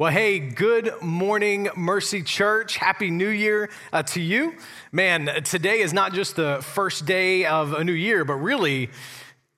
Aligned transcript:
Well, 0.00 0.10
hey, 0.10 0.38
good 0.38 0.94
morning, 1.02 1.68
Mercy 1.76 2.22
Church. 2.22 2.78
Happy 2.78 3.10
New 3.10 3.28
Year 3.28 3.68
uh, 3.92 4.02
to 4.04 4.22
you. 4.22 4.54
Man, 4.92 5.26
today 5.44 5.80
is 5.80 5.92
not 5.92 6.14
just 6.14 6.36
the 6.36 6.62
first 6.62 7.04
day 7.04 7.44
of 7.44 7.74
a 7.74 7.84
new 7.84 7.92
year, 7.92 8.24
but 8.24 8.36
really, 8.36 8.88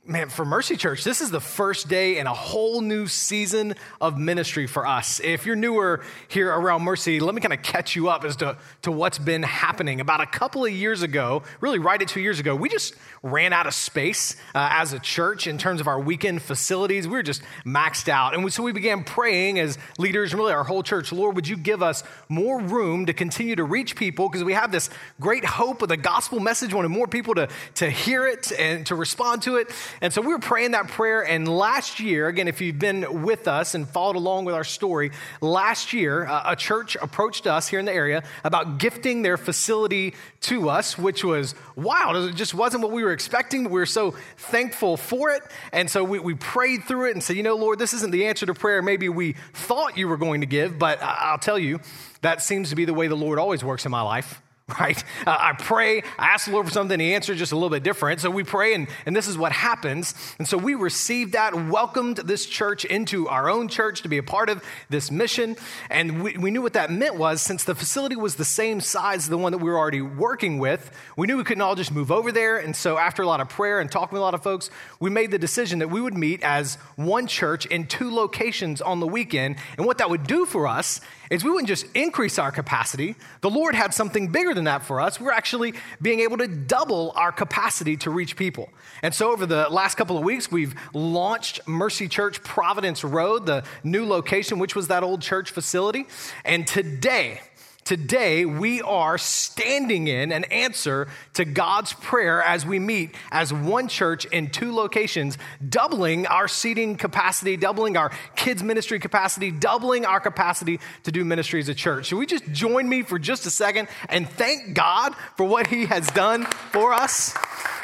Man, 0.05 0.31
for 0.31 0.45
Mercy 0.45 0.77
Church, 0.77 1.05
this 1.05 1.21
is 1.21 1.31
the 1.31 1.41
first 1.41 1.87
day 1.87 2.19
in 2.19 2.27
a 2.27 2.35
whole 2.35 2.81
new 2.81 3.07
season 3.07 3.77
of 4.01 4.19
ministry 4.19 4.67
for 4.67 4.85
us. 4.85 5.21
If 5.21 5.47
you're 5.47 5.55
newer 5.55 6.03
here 6.27 6.53
around 6.53 6.83
Mercy, 6.83 7.21
let 7.21 7.37
me 7.37 7.41
kind 7.41 7.53
of 7.53 7.63
catch 7.63 7.95
you 7.95 8.09
up 8.09 8.25
as 8.25 8.35
to, 8.37 8.57
to 8.83 8.91
what's 8.91 9.19
been 9.19 9.45
happening. 9.45 10.01
About 10.01 10.21
a 10.21 10.27
couple 10.27 10.65
of 10.65 10.73
years 10.73 11.03
ago, 11.03 11.45
really 11.61 11.79
right 11.79 12.03
at 12.03 12.09
two 12.09 12.21
years 12.21 12.41
ago, 12.41 12.57
we 12.57 12.69
just 12.69 12.97
ran 13.23 13.53
out 13.53 13.69
of 13.69 13.75
space 13.75 14.35
uh, 14.57 14.71
as 14.73 14.93
a 14.93 14.99
church 14.99 15.47
in 15.47 15.57
terms 15.57 15.81
of 15.81 15.87
our 15.87 16.01
weekend 16.01 16.43
facilities. 16.43 17.07
We 17.07 17.13
were 17.13 17.23
just 17.23 17.43
maxed 17.65 18.09
out. 18.09 18.35
And 18.35 18.53
so 18.53 18.65
we 18.65 18.73
began 18.73 19.05
praying 19.05 19.61
as 19.61 19.79
leaders, 19.99 20.35
really 20.35 20.53
our 20.53 20.65
whole 20.65 20.83
church, 20.83 21.13
Lord, 21.13 21.37
would 21.37 21.47
you 21.47 21.57
give 21.57 21.81
us 21.81 22.03
more 22.29 22.61
room 22.61 23.07
to 23.07 23.13
continue 23.13 23.55
to 23.55 23.63
reach 23.63 23.95
people? 23.95 24.29
Because 24.29 24.43
we 24.43 24.55
have 24.55 24.73
this 24.73 24.91
great 25.21 25.45
hope 25.45 25.81
of 25.81 25.89
the 25.89 25.97
gospel 25.97 26.41
message, 26.41 26.75
wanted 26.75 26.89
more 26.89 27.07
people 27.07 27.37
to, 27.37 27.49
to 27.77 27.89
hear 27.89 28.27
it 28.27 28.51
and 28.59 28.85
to 28.87 28.97
respond 28.97 29.43
to 29.43 29.59
it. 29.59 29.71
And 30.01 30.13
so 30.13 30.21
we 30.21 30.29
were 30.29 30.39
praying 30.39 30.73
that 30.73 30.89
prayer. 30.89 31.23
And 31.23 31.49
last 31.49 32.01
year, 32.01 32.29
again, 32.29 32.49
if 32.49 32.61
you've 32.61 32.79
been 32.79 33.23
with 33.23 33.49
us 33.49 33.75
and 33.75 33.89
followed 33.89 34.17
along 34.17 34.45
with 34.45 34.55
our 34.55 34.65
story, 34.65 35.13
last 35.41 35.93
year, 35.93 36.27
uh, 36.27 36.53
a 36.53 36.57
church 36.57 36.97
approached 37.01 37.47
us 37.47 37.69
here 37.69 37.79
in 37.79 37.87
the 37.87 37.93
area 37.93 38.23
about 38.45 38.79
gifting 38.79 39.23
their 39.23 39.37
facility 39.37 40.15
to 40.43 40.69
us, 40.69 40.99
which 40.99 41.25
was 41.25 41.55
wild. 41.77 42.29
It 42.29 42.35
just 42.35 42.55
wasn't 42.55 42.83
what 42.83 42.93
we 42.93 43.05
were 43.05 43.13
expecting, 43.13 43.63
but 43.63 43.73
we 43.73 43.81
were 43.81 43.87
so 43.87 44.15
thankful 44.37 44.97
for 44.97 45.31
it. 45.31 45.43
And 45.73 45.91
so 45.91 46.05
we, 46.05 46.19
we 46.19 46.35
prayed 46.35 46.85
through 46.85 47.11
it 47.11 47.13
and 47.13 47.23
said, 47.23 47.37
you 47.37 47.43
know, 47.43 47.57
Lord, 47.57 47.79
this 47.79 47.95
isn't 47.95 48.11
the 48.11 48.27
answer 48.27 48.47
to 48.47 48.55
prayer 48.55 48.83
maybe 48.83 49.09
we 49.09 49.35
thought 49.53 49.97
you 49.97 50.09
were 50.09 50.17
going 50.17 50.41
to 50.41 50.47
give, 50.47 50.79
but 50.79 50.99
I'll 51.03 51.39
tell 51.39 51.59
you, 51.59 51.81
that 52.23 52.43
seems 52.43 52.71
to 52.71 52.77
be 52.77 52.85
the 52.85 52.95
way 52.95 53.09
the 53.09 53.17
Lord 53.17 53.39
always 53.39 53.65
works 53.65 53.85
in 53.85 53.91
my 53.91 54.03
life 54.03 54.41
right? 54.81 55.03
Uh, 55.27 55.37
I 55.39 55.53
pray, 55.55 56.03
I 56.19 56.27
ask 56.27 56.47
the 56.47 56.53
Lord 56.53 56.67
for 56.67 56.73
something, 56.73 57.01
He 57.01 57.15
answers 57.15 57.39
just 57.39 57.53
a 57.53 57.57
little 57.57 57.71
bit 57.71 57.83
different. 57.83 58.21
So 58.21 58.31
we 58.31 58.45
pray, 58.45 58.75
and, 58.75 58.89
and 59.07 59.17
this 59.17 59.27
is 59.27 59.39
what 59.39 59.53
happens. 59.53 60.15
And 60.39 60.47
so 60.47 60.59
we 60.59 60.75
received 60.75 61.33
that, 61.33 61.55
welcomed 61.55 62.19
this 62.19 62.47
church 62.47 62.85
into 62.85 63.29
our 63.29 63.49
own 63.49 63.69
church 63.69 64.03
to 64.03 64.09
be 64.09 64.19
a 64.19 64.23
part 64.23 64.51
of 64.51 64.63
this 64.91 65.11
mission. 65.11 65.57
And 65.89 66.23
we, 66.23 66.37
we 66.37 66.51
knew 66.51 66.63
what 66.63 66.75
that 66.75 66.91
meant 66.91 67.17
was 67.17 67.41
since 67.41 67.65
the 67.65 67.75
facility 67.75 68.17
was 68.17 68.37
the 68.37 68.45
same 68.45 68.81
size 68.81 69.23
as 69.23 69.29
the 69.29 69.39
one 69.39 69.53
that 69.53 69.59
we 69.59 69.71
were 69.71 69.79
already 69.79 70.03
working 70.03 70.59
with, 70.59 70.91
we 71.17 71.27
knew 71.27 71.37
we 71.37 71.45
couldn't 71.45 71.63
all 71.63 71.75
just 71.75 71.93
move 71.93 72.11
over 72.11 72.33
there. 72.33 72.59
And 72.59 72.75
so 72.75 72.99
after 72.99 73.23
a 73.23 73.27
lot 73.27 73.41
of 73.41 73.49
prayer 73.49 73.81
and 73.81 73.91
talking 73.91 74.15
with 74.15 74.21
a 74.21 74.25
lot 74.25 74.35
of 74.35 74.43
folks, 74.43 74.71
we 75.01 75.11
made 75.11 75.31
the 75.31 75.39
decision 75.39 75.79
that 75.79 75.91
we 75.91 76.01
would 76.01 76.15
meet 76.15 76.43
as 76.43 76.77
one 76.97 77.27
church 77.27 77.67
in 77.67 77.87
two 77.87 78.13
locations 78.13 78.81
on 78.81 79.01
the 79.01 79.07
weekend. 79.07 79.57
And 79.77 79.87
what 79.87 79.99
that 79.99 80.11
would 80.11 80.27
do 80.27 80.45
for 80.45 80.67
us 80.67 81.01
is 81.33 81.43
we 81.43 81.51
wouldn't 81.51 81.69
just 81.69 81.87
increase 81.95 82.39
our 82.39 82.53
capacity. 82.53 83.17
The 83.41 83.49
Lord 83.49 83.75
had 83.75 83.95
something 83.95 84.29
bigger 84.29 84.53
than 84.53 84.65
that 84.65 84.85
for 84.85 85.01
us. 85.01 85.19
We're 85.19 85.33
actually 85.33 85.73
being 86.03 86.21
able 86.21 86.37
to 86.37 86.47
double 86.47 87.13
our 87.17 87.33
capacity 87.33 87.97
to 87.99 88.11
reach 88.11 88.37
people. 88.37 88.69
And 89.03 89.15
so 89.15 89.33
over 89.33 89.47
the 89.47 89.67
last 89.71 89.95
couple 89.95 90.19
of 90.19 90.25
weeks, 90.25 90.53
we've 90.53 90.75
launched 90.93 91.67
Mercy 91.67 92.07
Church 92.07 92.43
Providence 92.43 93.03
Road, 93.03 93.47
the 93.47 93.65
new 93.83 94.07
location, 94.07 94.59
which 94.59 94.77
was 94.77 94.89
that 94.89 95.03
old 95.03 95.23
church 95.23 95.51
facility. 95.51 96.07
And 96.45 96.67
today, 96.67 97.41
Today, 97.85 98.45
we 98.45 98.81
are 98.81 99.19
standing 99.19 100.07
in 100.07 100.31
an 100.31 100.45
answer 100.45 101.09
to 101.35 101.45
God's 101.45 101.93
prayer 101.93 102.41
as 102.41 102.65
we 102.65 102.79
meet 102.79 103.17
as 103.33 103.53
one 103.53 103.89
church 103.89 104.25
in 104.27 104.51
two 104.51 104.73
locations, 104.73 105.37
doubling 105.69 106.29
our 106.29 106.47
seating 106.47 106.95
capacity, 106.97 107.57
doubling 107.57 107.97
our 107.97 108.13
kids' 108.37 108.63
ministry 108.63 109.01
capacity, 109.01 109.51
doubling 109.51 110.07
our 110.07 110.21
capacity 110.21 110.79
to 111.03 111.11
do 111.11 111.25
ministry 111.25 111.59
as 111.59 111.69
a 111.69 111.75
church. 111.75 112.07
Should 112.07 112.19
we 112.19 112.27
just 112.27 112.45
join 112.53 112.89
me 112.89 113.03
for 113.03 113.19
just 113.19 113.47
a 113.47 113.51
second 113.51 113.89
and 114.09 114.29
thank 114.29 114.75
God 114.75 115.17
for 115.37 115.45
what 115.45 115.67
He 115.67 115.87
has 115.87 116.07
done 116.07 116.45
for 116.71 116.93
us? 116.93 117.35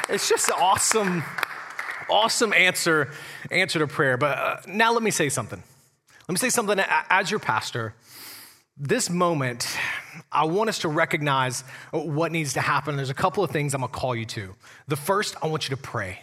It's 0.07 0.29
just 0.29 0.47
an 0.47 0.55
awesome, 0.57 1.23
awesome 2.09 2.53
answer, 2.53 3.11
answer 3.51 3.79
to 3.79 3.87
prayer. 3.87 4.15
But 4.15 4.37
uh, 4.37 4.57
now 4.65 4.93
let 4.93 5.03
me 5.03 5.11
say 5.11 5.27
something. 5.27 5.61
Let 6.29 6.33
me 6.33 6.37
say 6.37 6.49
something 6.49 6.79
as 7.09 7.29
your 7.29 7.41
pastor 7.41 7.95
this 8.79 9.09
moment, 9.09 9.67
I 10.31 10.45
want 10.45 10.69
us 10.69 10.79
to 10.79 10.87
recognize 10.87 11.63
what 11.91 12.31
needs 12.31 12.53
to 12.53 12.61
happen. 12.61 12.95
There's 12.95 13.09
a 13.09 13.13
couple 13.15 13.43
of 13.43 13.51
things 13.51 13.73
I'm 13.73 13.81
gonna 13.81 13.91
call 13.91 14.15
you 14.15 14.25
to. 14.25 14.55
The 14.87 14.95
first, 14.95 15.35
I 15.43 15.47
want 15.47 15.69
you 15.69 15.75
to 15.75 15.81
pray. 15.81 16.21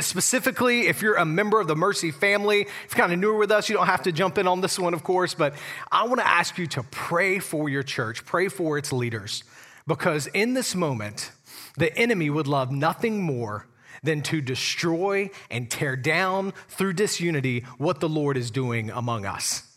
Specifically, 0.00 0.88
if 0.88 1.00
you're 1.00 1.16
a 1.16 1.24
member 1.24 1.58
of 1.58 1.66
the 1.66 1.76
Mercy 1.76 2.10
family, 2.10 2.62
if 2.62 2.68
you're 2.90 3.00
kind 3.00 3.12
of 3.12 3.18
newer 3.18 3.38
with 3.38 3.50
us, 3.50 3.68
you 3.68 3.76
don't 3.76 3.86
have 3.86 4.02
to 4.02 4.12
jump 4.12 4.36
in 4.36 4.46
on 4.46 4.60
this 4.60 4.78
one, 4.78 4.92
of 4.92 5.02
course, 5.02 5.32
but 5.32 5.54
I 5.90 6.04
want 6.04 6.20
to 6.20 6.26
ask 6.26 6.58
you 6.58 6.66
to 6.68 6.82
pray 6.82 7.38
for 7.38 7.68
your 7.68 7.82
church, 7.82 8.26
pray 8.26 8.48
for 8.48 8.76
its 8.76 8.92
leaders, 8.92 9.42
because 9.86 10.26
in 10.28 10.52
this 10.52 10.74
moment, 10.74 11.30
the 11.78 11.96
enemy 11.96 12.28
would 12.28 12.46
love 12.46 12.70
nothing 12.70 13.22
more 13.22 13.66
than 14.02 14.20
to 14.22 14.42
destroy 14.42 15.30
and 15.50 15.70
tear 15.70 15.96
down 15.96 16.52
through 16.68 16.92
disunity 16.92 17.64
what 17.78 18.00
the 18.00 18.08
Lord 18.08 18.36
is 18.36 18.50
doing 18.50 18.90
among 18.90 19.24
us. 19.24 19.69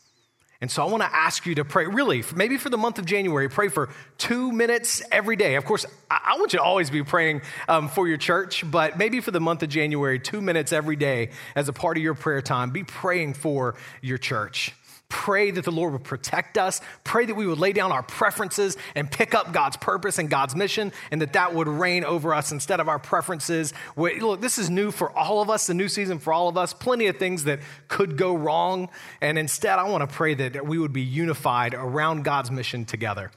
And 0.64 0.72
so 0.72 0.82
I 0.82 0.90
want 0.90 1.04
to 1.04 1.14
ask 1.14 1.46
you 1.46 1.56
to 1.56 1.66
pray, 1.66 1.88
really, 1.88 2.24
maybe 2.34 2.56
for 2.56 2.70
the 2.70 2.78
month 2.78 2.98
of 2.98 3.04
January, 3.04 3.50
pray 3.50 3.68
for 3.68 3.90
two 4.18 4.50
minutes 4.50 5.02
every 5.12 5.36
day. 5.36 5.56
Of 5.56 5.66
course, 5.66 5.86
I 6.10 6.38
want 6.38 6.54
you 6.54 6.60
to 6.60 6.64
always 6.64 6.90
be 6.90 7.04
praying 7.04 7.42
um, 7.68 7.90
for 7.90 8.08
your 8.08 8.16
church, 8.16 8.64
but 8.72 8.98
maybe 8.98 9.20
for 9.20 9.32
the 9.32 9.42
month 9.42 9.62
of 9.62 9.68
January, 9.68 10.20
two 10.20 10.40
minutes 10.40 10.72
every 10.72 10.96
day 10.96 11.32
as 11.54 11.68
a 11.68 11.74
part 11.74 11.98
of 11.98 12.04
your 12.04 12.14
prayer 12.14 12.42
time, 12.42 12.72
be 12.72 12.86
praying 12.86 13.34
for 13.34 13.76
your 14.02 14.18
church. 14.18 14.72
Pray 15.16 15.52
that 15.52 15.64
the 15.64 15.72
Lord 15.72 15.94
would 15.94 16.04
protect 16.04 16.58
us. 16.58 16.82
Pray 17.04 17.26
that 17.28 17.36
we 17.36 17.46
would 17.46 17.60
lay 17.60 17.72
down 17.72 17.92
our 17.92 18.02
preferences 18.02 18.76
and 18.96 19.10
pick 19.10 19.36
up 19.36 19.54
God's 19.54 19.78
purpose 19.78 20.18
and 20.18 20.28
God's 20.28 20.56
mission, 20.56 20.92
and 21.12 21.22
that 21.22 21.34
that 21.34 21.54
would 21.54 21.68
reign 21.68 22.04
over 22.04 22.34
us 22.34 22.52
instead 22.52 22.80
of 22.80 22.90
our 22.90 22.98
preferences. 22.98 23.74
Look, 23.96 24.42
this 24.42 24.58
is 24.58 24.72
new 24.72 24.90
for 24.90 25.16
all 25.16 25.40
of 25.40 25.52
us, 25.52 25.68
the 25.68 25.76
new 25.76 25.88
season 25.88 26.18
for 26.18 26.34
all 26.34 26.50
of 26.50 26.58
us. 26.58 26.74
Plenty 26.74 27.06
of 27.08 27.18
things 27.18 27.44
that 27.44 27.60
could 27.88 28.18
go 28.18 28.36
wrong. 28.36 28.90
And 29.22 29.38
instead, 29.38 29.78
I 29.78 29.88
want 29.88 30.10
to 30.10 30.14
pray 30.14 30.34
that 30.34 30.66
we 30.66 30.80
would 30.80 30.94
be 30.94 31.04
unified 31.04 31.76
around 31.76 32.24
God's 32.24 32.50
mission 32.50 32.84
together. 32.84 33.30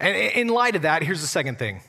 And 0.00 0.16
in 0.16 0.48
light 0.48 0.76
of 0.76 0.82
that, 0.82 1.02
here's 1.02 1.20
the 1.20 1.28
second 1.28 1.58
thing. 1.58 1.82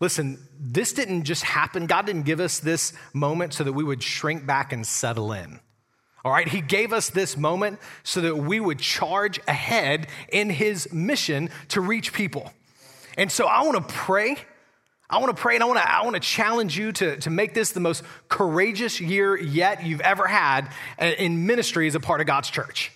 Listen, 0.00 0.38
this 0.58 0.92
didn't 0.92 1.22
just 1.22 1.44
happen. 1.44 1.86
God 1.86 2.04
didn't 2.04 2.24
give 2.24 2.40
us 2.40 2.58
this 2.58 2.92
moment 3.12 3.54
so 3.54 3.62
that 3.62 3.74
we 3.74 3.84
would 3.84 4.02
shrink 4.02 4.44
back 4.44 4.72
and 4.72 4.84
settle 4.84 5.32
in. 5.32 5.60
All 6.24 6.32
right, 6.32 6.48
he 6.48 6.60
gave 6.60 6.92
us 6.92 7.08
this 7.08 7.36
moment 7.36 7.78
so 8.02 8.20
that 8.20 8.36
we 8.36 8.60
would 8.60 8.78
charge 8.78 9.40
ahead 9.48 10.08
in 10.30 10.50
his 10.50 10.92
mission 10.92 11.50
to 11.68 11.80
reach 11.80 12.12
people. 12.12 12.52
And 13.16 13.32
so 13.32 13.46
I 13.46 13.62
want 13.62 13.88
to 13.88 13.94
pray. 13.94 14.36
I 15.08 15.18
want 15.18 15.34
to 15.34 15.40
pray 15.40 15.54
and 15.54 15.64
I 15.64 15.66
want 15.66 15.78
to, 15.78 15.90
I 15.90 16.04
want 16.04 16.14
to 16.14 16.20
challenge 16.20 16.78
you 16.78 16.92
to, 16.92 17.16
to 17.18 17.30
make 17.30 17.54
this 17.54 17.72
the 17.72 17.80
most 17.80 18.04
courageous 18.28 19.00
year 19.00 19.36
yet 19.36 19.84
you've 19.84 20.02
ever 20.02 20.26
had 20.26 20.70
in 20.98 21.46
ministry 21.46 21.86
as 21.86 21.94
a 21.94 22.00
part 22.00 22.20
of 22.20 22.26
God's 22.26 22.50
church. 22.50 22.92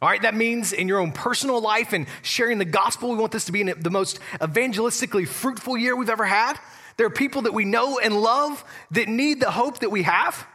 All 0.00 0.08
right, 0.08 0.22
that 0.22 0.34
means 0.34 0.72
in 0.72 0.88
your 0.88 0.98
own 0.98 1.12
personal 1.12 1.60
life 1.60 1.92
and 1.92 2.06
sharing 2.22 2.56
the 2.56 2.64
gospel, 2.64 3.10
we 3.10 3.16
want 3.16 3.32
this 3.32 3.44
to 3.46 3.52
be 3.52 3.64
the 3.64 3.90
most 3.90 4.18
evangelistically 4.40 5.28
fruitful 5.28 5.76
year 5.76 5.94
we've 5.94 6.08
ever 6.08 6.24
had. 6.24 6.58
There 6.96 7.06
are 7.06 7.10
people 7.10 7.42
that 7.42 7.52
we 7.52 7.66
know 7.66 7.98
and 7.98 8.18
love 8.18 8.64
that 8.92 9.08
need 9.08 9.40
the 9.40 9.50
hope 9.50 9.80
that 9.80 9.90
we 9.90 10.04
have. 10.04 10.46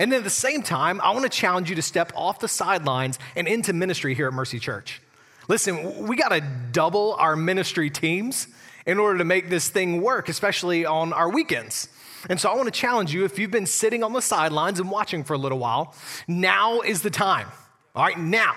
And 0.00 0.10
then 0.10 0.18
at 0.18 0.24
the 0.24 0.30
same 0.30 0.62
time, 0.62 0.98
I 1.02 1.10
want 1.10 1.24
to 1.24 1.28
challenge 1.28 1.68
you 1.68 1.76
to 1.76 1.82
step 1.82 2.10
off 2.16 2.38
the 2.38 2.48
sidelines 2.48 3.18
and 3.36 3.46
into 3.46 3.74
ministry 3.74 4.14
here 4.14 4.28
at 4.28 4.32
Mercy 4.32 4.58
Church. 4.58 5.02
Listen, 5.46 6.06
we 6.06 6.16
got 6.16 6.30
to 6.30 6.40
double 6.72 7.14
our 7.18 7.36
ministry 7.36 7.90
teams 7.90 8.48
in 8.86 8.98
order 8.98 9.18
to 9.18 9.24
make 9.24 9.50
this 9.50 9.68
thing 9.68 10.00
work, 10.00 10.30
especially 10.30 10.86
on 10.86 11.12
our 11.12 11.28
weekends. 11.28 11.90
And 12.30 12.40
so 12.40 12.50
I 12.50 12.56
want 12.56 12.64
to 12.66 12.72
challenge 12.72 13.12
you 13.12 13.26
if 13.26 13.38
you've 13.38 13.50
been 13.50 13.66
sitting 13.66 14.02
on 14.02 14.14
the 14.14 14.22
sidelines 14.22 14.80
and 14.80 14.90
watching 14.90 15.22
for 15.22 15.34
a 15.34 15.38
little 15.38 15.58
while, 15.58 15.94
now 16.26 16.80
is 16.80 17.02
the 17.02 17.10
time. 17.10 17.48
All 17.94 18.02
right, 18.02 18.18
now 18.18 18.56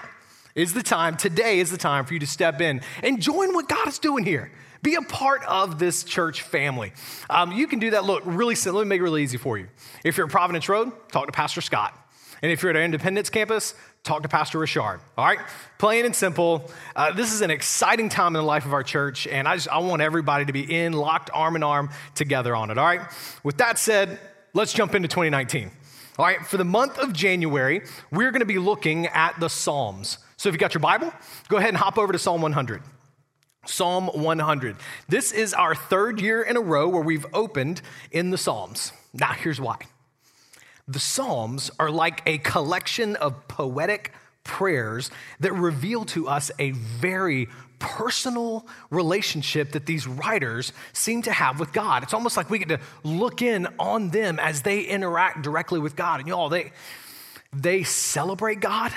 is 0.56 0.74
the 0.74 0.84
time. 0.84 1.18
Today 1.18 1.59
is 1.59 1.72
the 1.72 1.78
time 1.78 2.06
for 2.06 2.14
you 2.14 2.22
to 2.22 2.28
step 2.28 2.62
in 2.62 2.82
and 3.02 3.22
join 3.22 3.53
what 3.53 3.67
God 3.67 3.85
is 3.90 4.00
doing 4.00 4.23
here. 4.23 4.50
Be 4.84 4.96
a 4.96 5.02
part 5.02 5.44
of 5.46 5.80
this 5.80 6.03
church 6.03 6.41
family. 6.41 6.91
Um, 7.30 7.53
you 7.53 7.68
can 7.68 7.80
do 7.80 7.91
that. 7.91 8.03
Look, 8.03 8.22
really 8.26 8.53
simple. 8.56 8.80
Let 8.80 8.85
me 8.85 8.90
make 8.90 9.00
it 9.00 9.03
really 9.03 9.24
easy 9.24 9.38
for 9.38 9.58
you. 9.58 9.68
If 10.03 10.18
you're 10.18 10.28
at 10.28 10.32
Providence 10.32 10.70
Road, 10.70 10.91
talk 11.09 11.26
to 11.26 11.32
Pastor 11.32 11.62
Scott. 11.62 11.97
And 12.41 12.52
if 12.52 12.62
you're 12.62 12.70
at 12.70 12.76
our 12.76 12.84
Independence 12.84 13.30
campus, 13.30 13.74
talk 14.03 14.22
to 14.24 14.28
Pastor 14.28 14.59
Richard. 14.59 15.00
All 15.18 15.26
right? 15.26 15.40
Plain 15.78 16.06
and 16.06 16.14
simple. 16.14 16.70
Uh, 16.94 17.14
this 17.14 17.32
is 17.32 17.40
an 17.40 17.50
exciting 17.50 18.09
time 18.09 18.35
in 18.35 18.41
the 18.41 18.44
life 18.44 18.66
of 18.66 18.74
our 18.74 18.84
church, 18.84 19.26
and 19.26 19.47
I, 19.47 19.56
just, 19.56 19.70
I 19.70 19.78
want 19.78 20.02
everybody 20.02 20.44
to 20.44 20.52
be 20.52 20.84
in, 20.84 20.91
locked 20.91 21.29
arm 21.34 21.56
in 21.56 21.64
arm 21.64 21.90
together 22.14 22.53
on 22.53 22.70
it. 22.70 22.78
All 22.78 22.86
right? 22.86 23.02
With 23.44 23.58
that 23.59 23.79
said, 23.79 24.20
let's 24.53 24.74
jump 24.74 24.94
into 24.94 25.08
2019. 25.08 25.72
All 26.20 26.26
right, 26.26 26.46
for 26.46 26.58
the 26.58 26.66
month 26.66 27.00
of 27.00 27.12
January, 27.12 27.82
we're 28.12 28.29
going 28.29 28.41
to 28.41 28.46
be 28.46 28.59
looking 28.59 29.08
at 29.08 29.40
the 29.40 29.47
Psalms. 29.47 30.20
So 30.38 30.50
if 30.50 30.53
you 30.53 30.59
got 30.59 30.74
your 30.76 30.82
Bible, 30.82 31.12
go 31.47 31.58
ahead 31.58 31.70
and 31.70 31.78
hop 31.78 31.97
over 31.97 32.12
to 32.12 32.20
Psalm 32.20 32.41
100. 32.41 32.84
Psalm 33.66 34.08
100. 34.08 34.76
This 35.08 35.32
is 35.32 35.54
our 35.54 35.76
third 35.76 36.20
year 36.20 36.42
in 36.42 36.58
a 36.58 36.62
row 36.62 36.88
where 36.88 37.02
we've 37.02 37.26
opened 37.34 37.82
in 38.12 38.32
the 38.32 38.38
Psalms. 38.38 38.92
Now, 39.14 39.32
here's 39.34 39.62
why 39.62 39.78
the 40.88 41.00
Psalms 41.00 41.72
are 41.80 41.90
like 41.90 42.22
a 42.26 42.38
collection 42.40 43.16
of 43.16 43.48
poetic 43.48 44.12
prayers 44.44 45.10
that 45.40 45.54
reveal 45.54 46.04
to 46.04 46.28
us 46.28 46.52
a 46.60 46.72
very 46.72 47.48
personal 47.80 48.66
relationship 48.90 49.74
that 49.74 49.86
these 49.86 50.08
writers 50.08 50.72
seem 50.94 51.22
to 51.22 51.32
have 51.32 51.60
with 51.60 51.74
God. 51.74 52.04
It's 52.04 52.14
almost 52.14 52.38
like 52.38 52.50
we 52.50 52.60
get 52.60 52.70
to 52.70 52.80
look 53.04 53.42
in 53.42 53.68
on 53.80 54.10
them 54.10 54.40
as 54.40 54.62
they 54.62 54.82
interact 54.82 55.42
directly 55.42 55.80
with 55.80 55.96
God. 55.96 56.20
And 56.20 56.28
y'all, 56.28 56.50
they, 56.50 56.72
they 57.52 57.84
celebrate 57.84 58.60
God. 58.60 58.94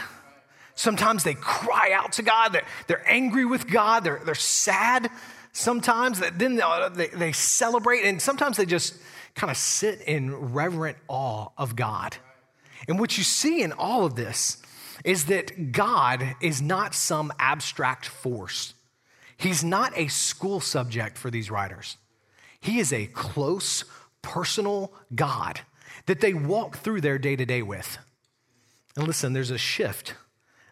Sometimes 0.77 1.25
they 1.25 1.35
cry 1.35 1.91
out 1.93 2.13
to 2.13 2.23
God. 2.23 2.53
They're, 2.53 2.67
they're 2.87 3.11
angry 3.11 3.47
with 3.47 3.67
God. 3.67 4.05
They're, 4.05 4.21
they're 4.25 4.35
sad 4.35 5.11
sometimes. 5.53 6.21
Then 6.35 6.61
they, 6.95 7.09
they 7.09 7.33
celebrate. 7.33 8.05
And 8.05 8.21
sometimes 8.21 8.59
they 8.59 8.67
just 8.67 8.95
kind 9.35 9.51
of 9.51 9.57
sit 9.57 10.03
in 10.03 10.53
reverent 10.53 10.99
awe 11.09 11.49
of 11.57 11.75
God. 11.77 12.17
And 12.87 13.01
what 13.01 13.17
you 13.17 13.25
see 13.25 13.63
in 13.63 13.73
all 13.73 14.05
of 14.05 14.17
this 14.17 14.63
is 15.03 15.25
that 15.25 15.73
God 15.73 16.37
is 16.43 16.61
not 16.61 16.95
some 16.95 17.33
abstract 17.39 18.07
force. 18.07 18.75
He's 19.39 19.65
not 19.65 19.97
a 19.97 20.09
school 20.09 20.61
subject 20.61 21.17
for 21.17 21.31
these 21.31 21.51
writers. 21.51 21.97
He 22.61 22.81
is 22.81 22.93
a 22.93 23.07
close, 23.07 23.85
personal 24.21 24.93
God 25.15 25.61
that 26.05 26.21
they 26.21 26.35
walk 26.35 26.77
through 26.79 27.01
their 27.01 27.19
day 27.19 27.35
to 27.37 27.47
day 27.47 27.63
with. 27.63 27.97
And 28.95 29.07
listen, 29.07 29.33
there's 29.33 29.51
a 29.51 29.59
shift 29.59 30.15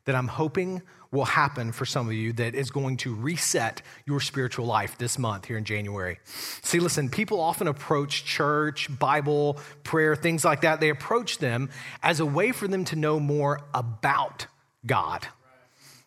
that 0.04 0.14
I'm 0.14 0.28
hoping 0.28 0.82
will 1.10 1.24
happen 1.24 1.72
for 1.72 1.86
some 1.86 2.08
of 2.08 2.12
you 2.12 2.32
that 2.34 2.54
is 2.54 2.70
going 2.70 2.96
to 2.98 3.14
reset 3.14 3.82
your 4.04 4.20
spiritual 4.20 4.66
life 4.66 4.98
this 4.98 5.18
month 5.18 5.44
here 5.44 5.56
in 5.56 5.64
January. 5.64 6.18
See, 6.62 6.80
listen, 6.80 7.08
people 7.08 7.40
often 7.40 7.68
approach 7.68 8.24
church, 8.24 8.88
Bible, 8.98 9.58
prayer, 9.84 10.16
things 10.16 10.44
like 10.44 10.62
that. 10.62 10.80
They 10.80 10.90
approach 10.90 11.38
them 11.38 11.70
as 12.02 12.20
a 12.20 12.26
way 12.26 12.52
for 12.52 12.66
them 12.66 12.84
to 12.86 12.96
know 12.96 13.20
more 13.20 13.60
about 13.72 14.46
God. 14.84 15.26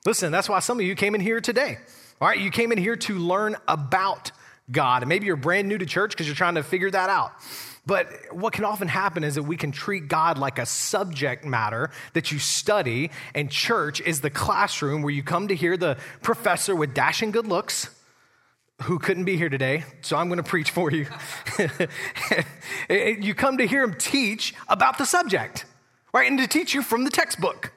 Listen, 0.05 0.31
that's 0.31 0.50
why 0.50 0.59
some 0.59 0.79
of 0.79 0.85
you 0.85 0.95
came 0.95 1.15
in 1.15 1.21
here 1.21 1.41
today. 1.41 1.77
All 2.19 2.27
right, 2.27 2.39
you 2.39 2.51
came 2.51 2.71
in 2.71 2.77
here 2.77 2.95
to 2.95 3.17
learn 3.17 3.55
about 3.67 4.31
God. 4.69 5.03
And 5.03 5.09
maybe 5.09 5.25
you're 5.25 5.35
brand 5.35 5.67
new 5.67 5.77
to 5.77 5.85
church 5.85 6.11
because 6.11 6.27
you're 6.27 6.35
trying 6.35 6.55
to 6.55 6.63
figure 6.63 6.91
that 6.91 7.09
out. 7.09 7.31
But 7.88 8.36
what 8.36 8.51
can 8.51 8.66
often 8.66 8.89
happen 8.89 9.24
is 9.24 9.36
that 9.36 9.44
we 9.44 9.56
can 9.56 9.72
treat 9.72 10.10
God 10.10 10.38
like 10.38 10.60
a 10.60 10.66
subject 10.66 11.45
matter 11.45 11.89
that 12.13 12.34
you 12.34 12.38
study, 12.38 13.12
and 13.34 13.50
church 13.50 14.01
is 14.01 14.19
the 14.19 14.30
classroom 14.30 15.04
where 15.04 15.13
you 15.13 15.24
come 15.24 15.48
to 15.48 15.56
hear 15.56 15.78
the 15.78 15.98
professor 16.22 16.75
with 16.75 16.94
dashing 16.94 17.31
good 17.31 17.48
looks 17.48 17.89
who 18.84 19.00
couldn't 19.00 19.24
be 19.24 19.38
here 19.38 19.48
today, 19.48 19.86
so 20.01 20.18
I'm 20.18 20.28
going 20.28 20.38
to 20.38 20.44
preach 20.44 20.69
for 20.69 20.92
you. 20.92 21.07
you 22.89 23.34
come 23.34 23.57
to 23.57 23.66
hear 23.66 23.84
him 23.84 23.95
teach 23.98 24.54
about 24.68 24.98
the 24.98 25.06
subject, 25.06 25.66
right? 26.13 26.30
And 26.30 26.38
to 26.39 26.48
teach 26.48 26.74
you 26.74 26.84
from 26.84 27.06
the 27.06 27.10
textbook. 27.10 27.72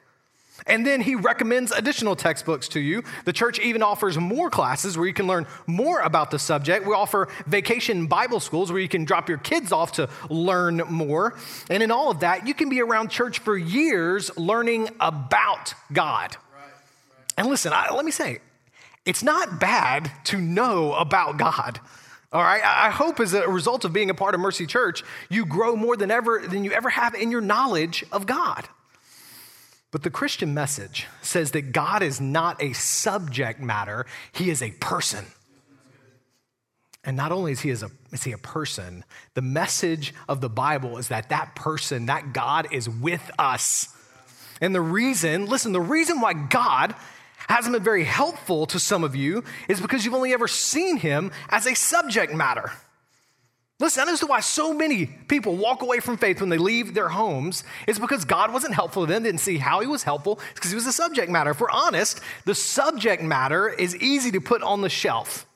And 0.67 0.87
then 0.87 1.01
he 1.01 1.15
recommends 1.15 1.73
additional 1.73 2.17
textbooks 2.17 2.69
to 2.69 2.81
you. 2.81 3.03
The 3.25 3.33
church 3.33 3.59
even 3.59 3.83
offers 3.83 4.19
more 4.19 4.51
classes 4.51 4.97
where 4.97 5.07
you 5.07 5.15
can 5.15 5.27
learn 5.27 5.47
more 5.67 6.01
about 6.01 6.31
the 6.31 6.39
subject. 6.39 6.87
We 6.87 6.95
offer 6.95 7.29
vacation 7.47 8.07
Bible 8.07 8.41
schools 8.41 8.71
where 8.71 8.81
you 8.81 8.89
can 8.89 9.05
drop 9.05 9.29
your 9.29 9.39
kids 9.39 9.73
off 9.73 9.93
to 9.93 10.09
learn 10.29 10.79
more. 10.89 11.35
And 11.69 11.83
in 11.83 11.91
all 11.91 12.11
of 12.11 12.21
that, 12.21 12.47
you 12.47 12.55
can 12.55 12.69
be 12.69 12.81
around 12.81 13.11
church 13.11 13.39
for 13.39 13.57
years 13.57 14.37
learning 14.37 14.91
about 15.01 15.75
God. 15.93 16.37
Right, 16.53 16.63
right. 16.63 17.35
And 17.37 17.49
listen, 17.49 17.73
I, 17.73 17.95
let 17.95 18.05
me 18.05 18.11
say, 18.11 18.39
it's 19.07 19.23
not 19.23 19.59
bad 19.59 20.11
to 20.25 20.39
know 20.39 20.95
about 20.95 21.39
God. 21.39 21.81
All 22.33 22.43
right. 22.43 22.63
I 22.65 22.91
hope 22.91 23.19
as 23.19 23.35
a 23.35 23.49
result 23.49 23.85
of 23.85 23.93
being 23.93 24.09
a 24.09 24.15
part 24.15 24.35
of 24.35 24.41
Mercy 24.41 24.67
Church, 24.67 25.03
you 25.29 25.45
grow 25.45 25.75
more 25.75 25.97
than 25.97 26.11
ever 26.13 26.41
than 26.47 26.63
you 26.63 26.71
ever 26.71 26.89
have 26.89 27.15
in 27.15 27.31
your 27.33 27.41
knowledge 27.41 28.05
of 28.13 28.27
God. 28.27 28.69
But 29.91 30.03
the 30.03 30.11
Christian 30.11 30.55
message 30.55 31.07
says 31.21 31.51
that 31.53 31.73
God 31.73 32.03
is 32.03 32.21
not 32.21 32.63
a 32.63 32.73
subject 32.73 33.61
matter, 33.61 34.07
He 34.33 34.51
is 34.51 34.63
a 34.63 34.71
person. 34.73 35.27
And 37.03 37.17
not 37.17 37.33
only 37.33 37.53
is 37.53 37.61
he, 37.61 37.71
a, 37.71 37.91
is 38.13 38.25
he 38.25 38.33
a 38.33 38.39
person, 38.39 39.05
the 39.35 39.41
message 39.41 40.13
of 40.29 40.43
the 40.43 40.51
Bible 40.51 40.99
is 40.99 41.09
that 41.09 41.31
that 41.31 41.55
person, 41.55 42.07
that 42.07 42.35
God, 42.35 42.69
is 42.73 42.89
with 42.89 43.31
us. 43.39 43.89
And 44.61 44.75
the 44.75 44.83
reason, 44.83 45.47
listen, 45.47 45.73
the 45.73 45.81
reason 45.81 46.21
why 46.21 46.35
God 46.35 46.95
hasn't 47.49 47.73
been 47.73 47.83
very 47.83 48.05
helpful 48.05 48.67
to 48.67 48.79
some 48.79 49.03
of 49.03 49.17
you 49.17 49.45
is 49.67 49.81
because 49.81 50.05
you've 50.05 50.15
only 50.15 50.35
ever 50.35 50.47
seen 50.47 50.99
him 50.99 51.33
as 51.49 51.67
a 51.67 51.75
subject 51.75 52.35
matter. 52.35 52.71
Listen, 53.81 54.05
that 54.05 54.13
is 54.13 54.21
why 54.21 54.41
so 54.41 54.75
many 54.75 55.07
people 55.07 55.57
walk 55.57 55.81
away 55.81 56.01
from 56.01 56.19
faith 56.19 56.41
when 56.41 56.51
they 56.51 56.59
leave 56.59 56.93
their 56.93 57.09
homes. 57.09 57.65
It's 57.89 57.99
because 57.99 58.27
God 58.27 58.53
wasn't 58.53 58.75
helpful 58.75 59.07
to 59.07 59.13
them, 59.13 59.23
didn't 59.23 59.41
see 59.41 59.57
how 59.57 59.81
he 59.81 59.87
was 59.87 60.03
helpful, 60.03 60.39
it's 60.51 60.61
because 60.61 60.71
he 60.71 60.75
was 60.75 60.87
a 60.87 60.93
subject 60.93 61.31
matter. 61.31 61.53
If 61.53 61.61
we're 61.61 61.71
honest, 61.71 62.21
the 62.45 62.55
subject 62.55 63.23
matter 63.23 63.71
is 63.71 63.97
easy 63.97 64.31
to 64.33 64.41
put 64.41 64.63
on 64.63 64.83
the 64.83 64.91
shelf, 64.91 65.47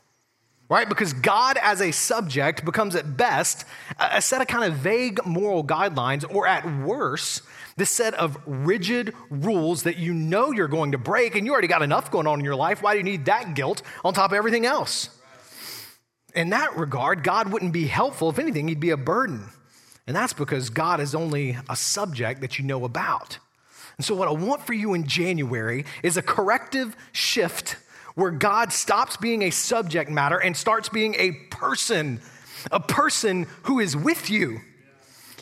right? 0.71 0.89
Because 0.89 1.13
God 1.13 1.59
as 1.61 1.83
a 1.83 1.91
subject 1.91 2.65
becomes 2.65 2.97
at 2.97 3.15
best 3.15 3.67
a 4.01 4.23
set 4.23 4.41
of 4.41 4.47
kind 4.47 4.65
of 4.65 4.79
vague 4.79 5.21
moral 5.27 5.63
guidelines, 5.63 6.25
or 6.35 6.47
at 6.47 6.65
worst, 6.81 7.43
this 7.77 7.91
set 7.91 8.15
of 8.15 8.39
rigid 8.47 9.13
rules 9.29 9.83
that 9.83 9.99
you 9.99 10.15
know 10.15 10.51
you're 10.51 10.67
going 10.67 10.93
to 10.93 10.99
break, 10.99 11.35
and 11.35 11.45
you 11.45 11.53
already 11.53 11.69
got 11.69 11.83
enough 11.83 12.11
going 12.11 12.27
on 12.27 12.39
in 12.39 12.45
your 12.45 12.57
life. 12.57 12.83
Why 12.83 12.93
do 12.95 12.99
you 12.99 13.05
need 13.05 13.27
that 13.27 13.55
guilt 13.55 13.83
on 14.03 14.15
top 14.15 14.31
of 14.31 14.37
everything 14.37 14.65
else? 14.65 15.11
In 16.35 16.51
that 16.51 16.77
regard, 16.77 17.23
God 17.23 17.53
wouldn't 17.53 17.73
be 17.73 17.87
helpful. 17.87 18.31
If 18.31 18.39
anything, 18.39 18.69
he'd 18.69 18.81
be 18.81 18.91
a 18.91 18.97
burden. 18.97 19.49
And 20.07 20.15
that's 20.15 20.33
because 20.33 20.71
God 20.71 21.01
is 21.01 21.15
only 21.15 21.57
a 21.69 21.77
subject 21.77 22.41
that 22.43 22.59
you 22.59 22.65
know 22.65 22.85
about. 22.85 23.39
And 23.97 24.05
so, 24.05 24.15
what 24.15 24.29
I 24.29 24.33
want 24.33 24.67
for 24.67 24.73
you 24.75 24.95
in 24.95 25.07
January 25.07 25.85
is 26.03 26.17
a 26.17 26.23
corrective 26.23 26.97
shift 27.13 27.77
where 28.15 28.31
God 28.31 28.73
stops 28.73 29.17
being 29.17 29.43
a 29.43 29.51
subject 29.51 30.11
matter 30.11 30.39
and 30.39 30.57
starts 30.57 30.89
being 30.89 31.15
a 31.15 31.33
person, 31.51 32.21
a 32.71 32.81
person 32.81 33.47
who 33.65 33.81
is 33.81 33.97
with 33.97 34.31
you. 34.31 34.61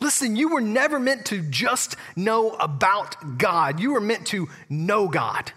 Listen, 0.01 0.37
you 0.37 0.49
were 0.49 0.61
never 0.61 0.99
meant 0.99 1.27
to 1.27 1.43
just 1.43 1.97
know 2.17 2.51
about 2.51 3.39
God, 3.39 3.81
you 3.81 3.93
were 3.93 4.01
meant 4.01 4.27
to 4.29 4.49
know 4.69 5.09
God 5.09 5.53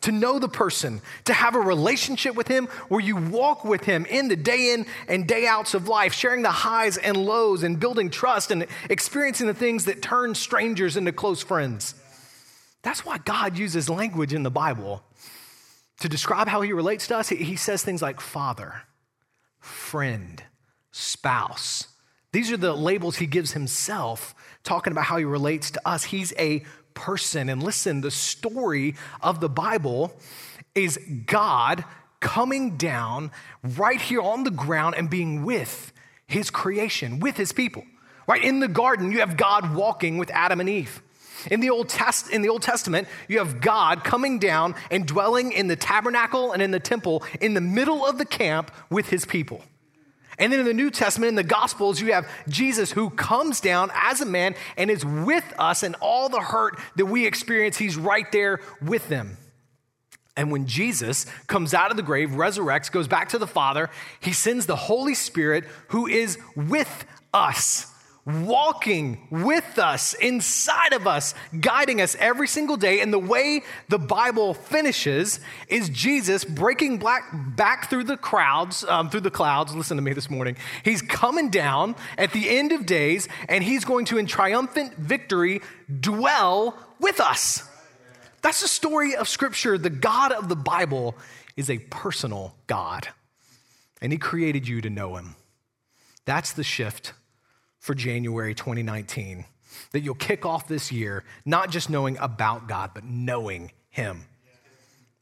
to 0.00 0.12
know 0.12 0.38
the 0.38 0.48
person, 0.48 1.00
to 1.24 1.32
have 1.32 1.54
a 1.54 1.60
relationship 1.60 2.34
with 2.36 2.46
him 2.46 2.66
where 2.88 3.00
you 3.00 3.16
walk 3.16 3.64
with 3.64 3.84
him 3.84 4.06
in 4.06 4.28
the 4.28 4.36
day 4.36 4.72
in 4.72 4.86
and 5.08 5.26
day 5.26 5.46
outs 5.46 5.74
of 5.74 5.88
life, 5.88 6.12
sharing 6.12 6.42
the 6.42 6.50
highs 6.50 6.96
and 6.96 7.16
lows 7.16 7.62
and 7.62 7.80
building 7.80 8.08
trust 8.08 8.50
and 8.50 8.66
experiencing 8.88 9.48
the 9.48 9.54
things 9.54 9.86
that 9.86 10.00
turn 10.00 10.34
strangers 10.34 10.96
into 10.96 11.12
close 11.12 11.42
friends. 11.42 11.94
That's 12.82 13.04
why 13.04 13.18
God 13.18 13.58
uses 13.58 13.90
language 13.90 14.32
in 14.32 14.44
the 14.44 14.50
Bible 14.50 15.02
to 16.00 16.08
describe 16.08 16.46
how 16.46 16.60
he 16.60 16.72
relates 16.72 17.08
to 17.08 17.16
us. 17.16 17.28
He 17.28 17.56
says 17.56 17.82
things 17.82 18.00
like 18.00 18.20
father, 18.20 18.82
friend, 19.58 20.42
spouse. 20.92 21.88
These 22.32 22.52
are 22.52 22.56
the 22.56 22.72
labels 22.74 23.16
he 23.16 23.26
gives 23.26 23.52
himself, 23.52 24.34
talking 24.62 24.92
about 24.92 25.04
how 25.04 25.16
he 25.16 25.24
relates 25.24 25.72
to 25.72 25.88
us. 25.88 26.04
He's 26.04 26.32
a 26.38 26.62
person. 26.98 27.48
And 27.48 27.62
listen, 27.62 28.00
the 28.00 28.10
story 28.10 28.96
of 29.22 29.38
the 29.38 29.48
Bible 29.48 30.12
is 30.74 30.98
God 31.26 31.84
coming 32.18 32.76
down 32.76 33.30
right 33.62 34.00
here 34.00 34.20
on 34.20 34.42
the 34.42 34.50
ground 34.50 34.96
and 34.96 35.08
being 35.08 35.44
with 35.44 35.92
his 36.26 36.50
creation, 36.50 37.20
with 37.20 37.36
his 37.36 37.52
people. 37.52 37.84
Right 38.26 38.42
in 38.42 38.58
the 38.58 38.68
garden, 38.68 39.12
you 39.12 39.20
have 39.20 39.36
God 39.36 39.74
walking 39.74 40.18
with 40.18 40.30
Adam 40.30 40.60
and 40.60 40.68
Eve. 40.68 41.02
In 41.52 41.60
the, 41.60 41.70
Old 41.70 41.88
Test, 41.88 42.30
in 42.30 42.42
the 42.42 42.48
Old 42.48 42.62
Testament, 42.62 43.06
you 43.28 43.38
have 43.38 43.60
God 43.60 44.02
coming 44.02 44.40
down 44.40 44.74
and 44.90 45.06
dwelling 45.06 45.52
in 45.52 45.68
the 45.68 45.76
tabernacle 45.76 46.52
and 46.52 46.60
in 46.60 46.72
the 46.72 46.80
temple 46.80 47.22
in 47.40 47.54
the 47.54 47.60
middle 47.60 48.04
of 48.04 48.18
the 48.18 48.24
camp 48.24 48.72
with 48.90 49.08
his 49.08 49.24
people. 49.24 49.62
And 50.38 50.52
then 50.52 50.60
in 50.60 50.66
the 50.66 50.74
New 50.74 50.90
Testament, 50.90 51.30
in 51.30 51.34
the 51.34 51.42
Gospels, 51.42 52.00
you 52.00 52.12
have 52.12 52.28
Jesus 52.48 52.92
who 52.92 53.10
comes 53.10 53.60
down 53.60 53.90
as 53.94 54.20
a 54.20 54.26
man 54.26 54.54
and 54.76 54.90
is 54.90 55.04
with 55.04 55.44
us, 55.58 55.82
and 55.82 55.96
all 56.00 56.28
the 56.28 56.40
hurt 56.40 56.78
that 56.96 57.06
we 57.06 57.26
experience, 57.26 57.76
he's 57.76 57.96
right 57.96 58.30
there 58.30 58.60
with 58.80 59.08
them. 59.08 59.36
And 60.36 60.52
when 60.52 60.66
Jesus 60.66 61.26
comes 61.48 61.74
out 61.74 61.90
of 61.90 61.96
the 61.96 62.02
grave, 62.04 62.30
resurrects, 62.30 62.92
goes 62.92 63.08
back 63.08 63.30
to 63.30 63.38
the 63.38 63.46
Father, 63.46 63.90
he 64.20 64.32
sends 64.32 64.66
the 64.66 64.76
Holy 64.76 65.14
Spirit 65.14 65.64
who 65.88 66.06
is 66.06 66.38
with 66.54 67.04
us 67.34 67.92
walking 68.28 69.26
with 69.30 69.78
us, 69.78 70.12
inside 70.12 70.92
of 70.92 71.06
us, 71.06 71.34
guiding 71.58 72.00
us 72.02 72.14
every 72.20 72.46
single 72.46 72.76
day. 72.76 73.00
And 73.00 73.10
the 73.10 73.18
way 73.18 73.62
the 73.88 73.98
Bible 73.98 74.52
finishes 74.52 75.40
is 75.68 75.88
Jesus 75.88 76.44
breaking 76.44 76.98
black, 76.98 77.22
back 77.56 77.88
through 77.88 78.04
the 78.04 78.18
crowds, 78.18 78.84
um, 78.84 79.08
through 79.08 79.22
the 79.22 79.30
clouds. 79.30 79.74
Listen 79.74 79.96
to 79.96 80.02
me 80.02 80.12
this 80.12 80.28
morning. 80.28 80.56
He's 80.84 81.00
coming 81.00 81.48
down 81.48 81.96
at 82.18 82.32
the 82.32 82.50
end 82.50 82.72
of 82.72 82.84
days, 82.84 83.28
and 83.48 83.64
he's 83.64 83.86
going 83.86 84.04
to, 84.06 84.18
in 84.18 84.26
triumphant 84.26 84.94
victory, 84.96 85.62
dwell 86.00 86.78
with 87.00 87.20
us. 87.20 87.66
That's 88.42 88.60
the 88.60 88.68
story 88.68 89.16
of 89.16 89.26
Scripture. 89.26 89.78
The 89.78 89.90
God 89.90 90.32
of 90.32 90.50
the 90.50 90.56
Bible 90.56 91.16
is 91.56 91.70
a 91.70 91.78
personal 91.78 92.54
God, 92.66 93.08
and 94.02 94.12
he 94.12 94.18
created 94.18 94.68
you 94.68 94.82
to 94.82 94.90
know 94.90 95.16
him. 95.16 95.34
That's 96.26 96.52
the 96.52 96.62
shift 96.62 97.14
for 97.88 97.94
January 97.94 98.54
2019. 98.54 99.46
That 99.92 100.00
you'll 100.00 100.14
kick 100.14 100.44
off 100.44 100.68
this 100.68 100.92
year 100.92 101.24
not 101.46 101.70
just 101.70 101.88
knowing 101.88 102.18
about 102.18 102.68
God, 102.68 102.90
but 102.92 103.02
knowing 103.02 103.72
Him. 103.88 104.26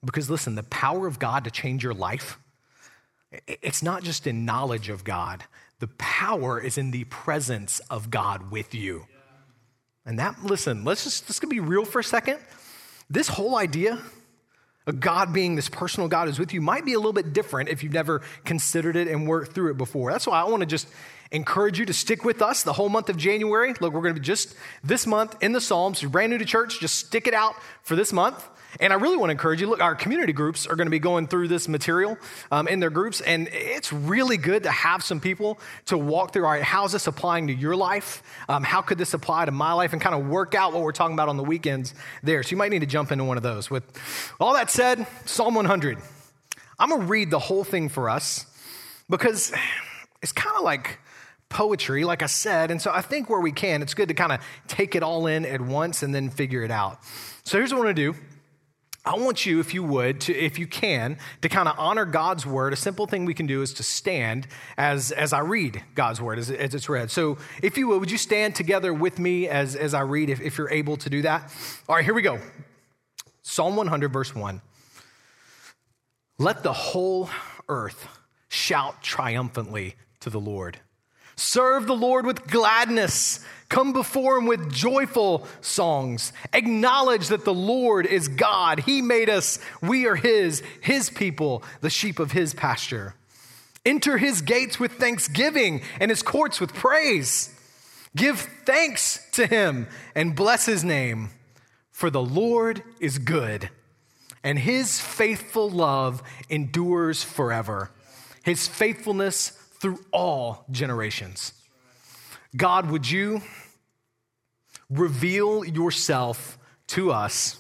Because 0.04 0.28
listen, 0.28 0.56
the 0.56 0.64
power 0.64 1.06
of 1.06 1.20
God 1.20 1.44
to 1.44 1.50
change 1.52 1.85
your 1.85 1.94
life, 1.94 2.40
it's 3.46 3.85
not 3.85 4.02
just 4.02 4.26
in 4.26 4.44
knowledge 4.44 4.88
of 4.88 5.04
God, 5.04 5.44
the 5.78 5.87
power 5.87 6.61
is 6.61 6.76
in 6.76 6.90
the 6.90 7.04
presence 7.04 7.78
of 7.88 8.11
God 8.11 8.50
with 8.50 8.75
you. 8.75 9.06
And 10.04 10.18
that, 10.18 10.42
listen, 10.42 10.82
let's 10.82 11.04
just, 11.04 11.28
let's 11.28 11.38
be 11.38 11.61
real 11.61 11.85
for 11.85 12.00
a 12.00 12.04
second. 12.04 12.40
This 13.08 13.28
whole 13.28 13.54
idea 13.54 14.00
of 14.88 14.99
God 14.99 15.32
being 15.32 15.54
this 15.54 15.68
personal 15.68 16.08
God 16.08 16.26
who's 16.26 16.40
with 16.40 16.52
you 16.52 16.61
might 16.61 16.85
be 16.85 16.94
a 16.94 16.99
little 16.99 17.12
bit 17.12 17.32
different 17.32 17.68
if 17.68 17.85
you've 17.85 17.92
never 17.92 18.23
considered 18.44 18.96
it 18.96 19.06
and 19.06 19.28
worked 19.28 19.52
through 19.52 19.70
it 19.70 19.76
before. 19.76 20.11
That's 20.11 20.26
why 20.26 20.40
I 20.40 20.44
want 20.44 20.62
to 20.62 20.66
just 20.66 20.88
encourage 21.33 21.78
you 21.78 21.87
to 21.87 21.92
stick 21.92 22.25
with 22.25 22.42
us 22.42 22.62
the 22.62 22.73
whole 22.73 22.88
month 22.88 23.09
of 23.09 23.16
January. 23.16 23.75
Look, 23.80 23.92
we're 23.92 24.02
going 24.02 24.14
to 24.14 24.21
be 24.21 24.25
just 24.25 24.54
this 24.85 25.06
month 25.06 25.37
in 25.40 25.52
the 25.52 25.61
Psalms. 25.61 26.02
You're 26.02 26.11
brand 26.11 26.30
new 26.30 26.38
to 26.38 26.45
church, 26.45 26.80
just 26.80 26.99
stick 26.99 27.26
it 27.26 27.35
out 27.35 27.54
for 27.83 27.97
this 27.97 28.12
month. 28.12 28.49
And 28.78 28.92
I 28.92 28.97
really 28.97 29.16
want 29.16 29.30
to 29.30 29.33
encourage 29.33 29.61
you 29.61 29.68
look, 29.68 29.80
our 29.80 29.95
community 29.95 30.33
groups 30.33 30.66
are 30.66 30.76
going 30.76 30.87
to 30.87 30.90
be 30.90 30.99
going 30.99 31.28
through 31.28 31.49
this 31.49 31.66
material 31.66 32.18
um, 32.50 32.68
in 32.68 32.80
their 32.80 32.90
groups. 32.90 33.21
And 33.21 33.49
it's 33.52 33.92
really 33.92 34.37
good 34.37 34.64
to 34.64 34.71
have 34.71 35.02
some 35.02 35.21
people 35.21 35.59
to 35.87 35.97
walk 35.97 36.33
through 36.33 36.45
all 36.45 36.50
right, 36.50 36.62
how's 36.62 36.92
this 36.92 37.06
applying 37.06 37.47
to 37.47 37.54
your 37.54 37.75
life? 37.75 38.23
Um, 38.49 38.62
how 38.62 38.83
could 38.83 38.99
this 38.99 39.14
apply 39.14 39.47
to 39.47 39.50
my 39.50 39.73
life? 39.73 39.92
And 39.92 40.02
kind 40.02 40.14
of 40.14 40.26
work 40.26 40.54
out 40.54 40.73
what 40.73 40.83
we're 40.83 40.92
talking 40.92 41.14
about 41.14 41.28
on 41.28 41.37
the 41.37 41.45
weekends 41.45 41.95
there. 42.23 42.42
So 42.42 42.50
you 42.50 42.56
might 42.56 42.71
need 42.71 42.80
to 42.80 42.87
jump 42.87 43.12
into 43.12 43.25
one 43.25 43.37
of 43.37 43.42
those. 43.42 43.71
With 43.71 43.85
all 44.38 44.54
that 44.54 44.71
said, 44.71 45.06
Psalm 45.25 45.54
100. 45.54 45.99
I'm 46.78 46.90
going 46.90 47.00
to 47.00 47.06
read 47.06 47.30
the 47.30 47.38
whole 47.38 47.64
thing 47.64 47.88
for 47.88 48.11
us 48.11 48.45
because 49.09 49.52
it's 50.23 50.33
kind 50.33 50.56
of 50.56 50.62
like 50.62 50.99
poetry, 51.49 52.05
like 52.05 52.23
I 52.23 52.26
said. 52.26 52.71
And 52.71 52.81
so 52.81 52.91
I 52.93 53.00
think 53.00 53.31
where 53.31 53.41
we 53.41 53.53
can, 53.53 53.83
it's 53.83 53.95
good 53.95 54.09
to 54.09 54.15
kind 54.15 54.33
of 54.33 54.41
take 54.69 54.95
it 54.95 55.03
all 55.03 55.26
in 55.26 55.45
at 55.45 55.61
once 55.61 56.03
and 56.03 56.15
then 56.15 56.31
figure 56.31 56.62
it 56.62 56.71
out. 56.71 56.99
So 57.45 57.59
here's 57.59 57.73
what 57.73 57.83
I 57.83 57.85
want 57.85 57.97
to 57.97 58.12
do. 58.12 58.19
I 59.07 59.15
want 59.15 59.47
you, 59.47 59.61
if 59.61 59.73
you 59.73 59.85
would, 59.85 60.21
to, 60.23 60.35
if 60.35 60.59
you 60.59 60.67
can, 60.67 61.19
to 61.43 61.49
kind 61.49 61.69
of 61.69 61.76
honor 61.79 62.05
God's 62.05 62.45
word. 62.45 62.73
A 62.73 62.76
simple 62.76 63.07
thing 63.07 63.25
we 63.25 63.35
can 63.35 63.47
do 63.47 63.62
is 63.62 63.73
to 63.75 63.85
stand 63.85 64.49
as, 64.76 65.12
as 65.12 65.33
I 65.33 65.41
read 65.41 65.81
God's 65.95 66.21
word, 66.21 66.41
as, 66.41 66.50
as 66.50 66.75
it's 66.75 66.88
read. 66.88 67.12
So, 67.12 67.38
if 67.62 67.79
you 67.79 67.87
would, 67.88 68.00
would 68.00 68.11
you 68.11 68.19
stand 68.19 68.57
together 68.57 68.93
with 68.93 69.21
me 69.21 69.47
as, 69.47 69.76
as 69.76 69.95
I 69.95 70.00
read, 70.00 70.29
if, 70.29 70.41
if 70.41 70.59
you're 70.59 70.71
able 70.71 70.97
to 70.97 71.09
do 71.09 71.23
that? 71.23 71.53
All 71.88 71.95
right, 71.95 72.05
here 72.05 72.15
we 72.15 72.23
go. 72.23 72.41
Psalm 73.43 73.76
100, 73.76 74.12
verse 74.12 74.35
1. 74.35 74.61
Let 76.38 76.65
the 76.65 76.73
whole 76.73 77.31
earth 77.69 78.09
shout 78.49 79.03
triumphantly 79.05 79.95
to 80.19 80.31
the 80.31 80.41
Lord. 80.41 80.81
Serve 81.37 81.87
the 81.87 81.97
Lord 81.97 82.26
with 82.26 82.47
gladness. 82.47 83.40
Come 83.69 83.93
before 83.93 84.38
him 84.38 84.47
with 84.47 84.73
joyful 84.73 85.47
songs. 85.61 86.33
Acknowledge 86.52 87.28
that 87.28 87.45
the 87.45 87.55
Lord 87.55 88.07
is 88.07 88.28
God. 88.28 88.81
He 88.81 89.02
made 89.02 89.28
us. 89.28 89.59
We 89.83 90.07
are 90.07 90.16
his, 90.16 90.62
his 90.81 91.11
people, 91.11 91.62
the 91.81 91.90
sheep 91.90 92.19
of 92.19 92.33
his 92.33 92.55
pasture. 92.55 93.14
Enter 93.85 94.19
his 94.19 94.40
gates 94.40 94.81
with 94.81 94.93
thanksgiving 94.93 95.83
and 96.00 96.11
his 96.11 96.23
courts 96.23 96.61
with 96.61 96.75
praise. 96.75 97.52
Give 98.14 98.40
thanks 98.64 99.21
to 99.33 99.47
him 99.47 99.88
and 100.14 100.35
bless 100.35 100.64
his 100.64 100.83
name, 100.83 101.31
for 101.93 102.09
the 102.09 102.23
Lord 102.23 102.83
is 102.99 103.19
good, 103.19 103.69
and 104.43 104.59
his 104.59 105.00
faithful 105.00 105.69
love 105.69 106.23
endures 106.49 107.23
forever. 107.23 107.90
His 108.43 108.66
faithfulness 108.66 109.61
through 109.80 109.99
all 110.12 110.64
generations. 110.71 111.52
God, 112.56 112.90
would 112.90 113.11
you 113.11 113.42
reveal 114.88 115.64
yourself 115.64 116.59
to 116.88 117.12
us 117.12 117.59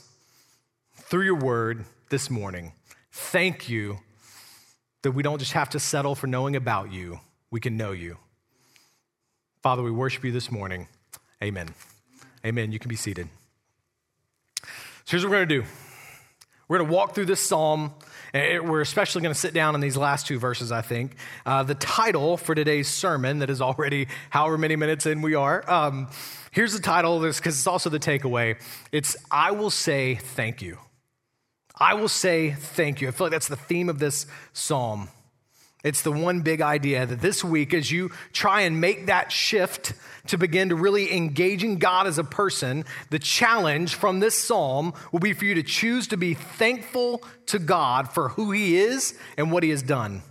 through 0.94 1.24
your 1.24 1.36
word 1.36 1.84
this 2.08 2.30
morning? 2.30 2.72
Thank 3.10 3.68
you 3.68 3.98
that 5.02 5.12
we 5.12 5.22
don't 5.22 5.38
just 5.38 5.52
have 5.52 5.70
to 5.70 5.80
settle 5.80 6.14
for 6.14 6.26
knowing 6.26 6.56
about 6.56 6.92
you, 6.92 7.20
we 7.50 7.60
can 7.60 7.76
know 7.76 7.92
you. 7.92 8.16
Father, 9.62 9.82
we 9.82 9.90
worship 9.90 10.24
you 10.24 10.32
this 10.32 10.50
morning. 10.50 10.88
Amen. 11.42 11.68
Amen. 12.44 12.72
You 12.72 12.78
can 12.78 12.88
be 12.88 12.96
seated. 12.96 13.28
So 14.62 15.12
here's 15.12 15.24
what 15.24 15.30
we're 15.30 15.36
going 15.36 15.48
to 15.48 15.60
do 15.62 15.68
we're 16.68 16.78
going 16.78 16.88
to 16.88 16.94
walk 16.94 17.14
through 17.14 17.26
this 17.26 17.40
psalm 17.40 17.92
we're 18.64 18.80
especially 18.80 19.22
going 19.22 19.34
to 19.34 19.40
sit 19.40 19.54
down 19.54 19.74
in 19.74 19.80
these 19.80 19.96
last 19.96 20.26
two 20.26 20.38
verses, 20.38 20.72
I 20.72 20.82
think. 20.82 21.16
Uh, 21.44 21.62
the 21.62 21.74
title 21.74 22.36
for 22.36 22.54
today's 22.54 22.88
sermon, 22.88 23.40
that 23.40 23.50
is 23.50 23.60
already 23.60 24.08
however 24.30 24.58
many 24.58 24.76
minutes 24.76 25.06
in 25.06 25.22
we 25.22 25.34
are, 25.34 25.68
um, 25.70 26.08
here's 26.50 26.72
the 26.72 26.80
title 26.80 27.16
of 27.16 27.22
this 27.22 27.38
because 27.38 27.56
it's 27.56 27.66
also 27.66 27.90
the 27.90 28.00
takeaway. 28.00 28.60
It's 28.92 29.16
I 29.30 29.50
will 29.52 29.70
say 29.70 30.16
thank 30.16 30.62
you. 30.62 30.78
I 31.78 31.94
will 31.94 32.08
say 32.08 32.52
thank 32.52 33.00
you. 33.00 33.08
I 33.08 33.10
feel 33.10 33.26
like 33.26 33.32
that's 33.32 33.48
the 33.48 33.56
theme 33.56 33.88
of 33.88 33.98
this 33.98 34.26
psalm. 34.52 35.08
It's 35.86 36.02
the 36.02 36.10
one 36.10 36.40
big 36.40 36.60
idea 36.60 37.06
that 37.06 37.20
this 37.20 37.44
week, 37.44 37.72
as 37.72 37.92
you 37.92 38.10
try 38.32 38.62
and 38.62 38.80
make 38.80 39.06
that 39.06 39.30
shift 39.30 39.92
to 40.26 40.36
begin 40.36 40.70
to 40.70 40.74
really 40.74 41.16
engaging 41.16 41.78
God 41.78 42.08
as 42.08 42.18
a 42.18 42.24
person, 42.24 42.84
the 43.10 43.20
challenge 43.20 43.94
from 43.94 44.18
this 44.18 44.34
psalm 44.34 44.94
will 45.12 45.20
be 45.20 45.32
for 45.32 45.44
you 45.44 45.54
to 45.54 45.62
choose 45.62 46.08
to 46.08 46.16
be 46.16 46.34
thankful 46.34 47.22
to 47.46 47.60
God 47.60 48.10
for 48.10 48.30
who 48.30 48.50
He 48.50 48.76
is 48.76 49.16
and 49.38 49.52
what 49.52 49.62
He 49.62 49.70
has 49.70 49.80
done. 49.80 50.22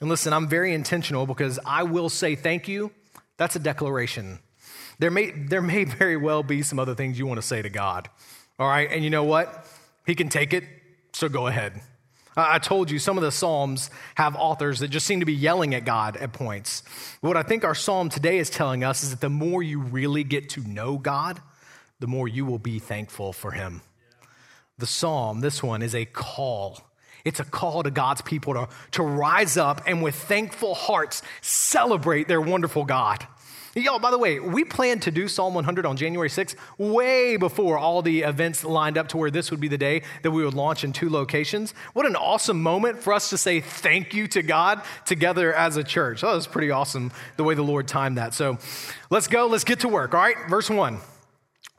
And 0.00 0.10
listen, 0.10 0.32
I'm 0.32 0.48
very 0.48 0.74
intentional 0.74 1.24
because 1.24 1.60
I 1.64 1.84
will 1.84 2.08
say 2.08 2.34
thank 2.34 2.66
you. 2.66 2.90
That's 3.36 3.54
a 3.54 3.60
declaration. 3.60 4.40
There 4.98 5.12
may, 5.12 5.30
there 5.30 5.62
may 5.62 5.84
very 5.84 6.16
well 6.16 6.42
be 6.42 6.62
some 6.62 6.80
other 6.80 6.96
things 6.96 7.16
you 7.16 7.28
want 7.28 7.40
to 7.40 7.46
say 7.46 7.62
to 7.62 7.70
God. 7.70 8.10
All 8.58 8.66
right. 8.66 8.90
And 8.90 9.04
you 9.04 9.10
know 9.10 9.22
what? 9.22 9.68
He 10.04 10.16
can 10.16 10.28
take 10.28 10.52
it, 10.52 10.64
so 11.12 11.28
go 11.28 11.46
ahead. 11.46 11.80
I 12.36 12.58
told 12.58 12.90
you 12.90 12.98
some 12.98 13.16
of 13.16 13.22
the 13.22 13.30
Psalms 13.30 13.90
have 14.16 14.34
authors 14.34 14.80
that 14.80 14.88
just 14.88 15.06
seem 15.06 15.20
to 15.20 15.26
be 15.26 15.34
yelling 15.34 15.74
at 15.74 15.84
God 15.84 16.16
at 16.16 16.32
points. 16.32 16.82
What 17.20 17.36
I 17.36 17.42
think 17.42 17.64
our 17.64 17.74
Psalm 17.74 18.08
today 18.08 18.38
is 18.38 18.50
telling 18.50 18.82
us 18.82 19.02
is 19.02 19.10
that 19.10 19.20
the 19.20 19.30
more 19.30 19.62
you 19.62 19.80
really 19.80 20.24
get 20.24 20.48
to 20.50 20.60
know 20.62 20.98
God, 20.98 21.40
the 22.00 22.06
more 22.08 22.26
you 22.26 22.44
will 22.44 22.58
be 22.58 22.80
thankful 22.80 23.32
for 23.32 23.52
Him. 23.52 23.82
The 24.78 24.86
Psalm, 24.86 25.40
this 25.40 25.62
one, 25.62 25.82
is 25.82 25.94
a 25.94 26.04
call. 26.04 26.80
It's 27.24 27.40
a 27.40 27.44
call 27.44 27.84
to 27.84 27.90
God's 27.90 28.20
people 28.20 28.54
to, 28.54 28.68
to 28.92 29.02
rise 29.02 29.56
up 29.56 29.82
and 29.86 30.02
with 30.02 30.14
thankful 30.14 30.74
hearts 30.74 31.22
celebrate 31.40 32.28
their 32.28 32.40
wonderful 32.40 32.84
God. 32.84 33.26
Y'all, 33.76 33.98
by 33.98 34.12
the 34.12 34.18
way, 34.18 34.38
we 34.38 34.62
planned 34.62 35.02
to 35.02 35.10
do 35.10 35.26
Psalm 35.26 35.52
100 35.52 35.84
on 35.84 35.96
January 35.96 36.28
6th 36.28 36.54
way 36.78 37.36
before 37.36 37.76
all 37.76 38.02
the 38.02 38.22
events 38.22 38.62
lined 38.62 38.96
up 38.96 39.08
to 39.08 39.16
where 39.16 39.32
this 39.32 39.50
would 39.50 39.58
be 39.58 39.66
the 39.66 39.76
day 39.76 40.02
that 40.22 40.30
we 40.30 40.44
would 40.44 40.54
launch 40.54 40.84
in 40.84 40.92
two 40.92 41.10
locations. 41.10 41.74
What 41.92 42.06
an 42.06 42.14
awesome 42.14 42.62
moment 42.62 43.02
for 43.02 43.12
us 43.12 43.30
to 43.30 43.38
say 43.38 43.60
thank 43.60 44.14
you 44.14 44.28
to 44.28 44.42
God 44.42 44.80
together 45.04 45.52
as 45.52 45.76
a 45.76 45.82
church. 45.82 46.20
That 46.20 46.34
was 46.34 46.46
pretty 46.46 46.70
awesome 46.70 47.10
the 47.36 47.42
way 47.42 47.54
the 47.54 47.62
Lord 47.62 47.88
timed 47.88 48.16
that. 48.16 48.32
So 48.32 48.58
let's 49.10 49.26
go, 49.26 49.48
let's 49.48 49.64
get 49.64 49.80
to 49.80 49.88
work, 49.88 50.14
all 50.14 50.20
right? 50.20 50.36
Verse 50.48 50.70
1. 50.70 50.98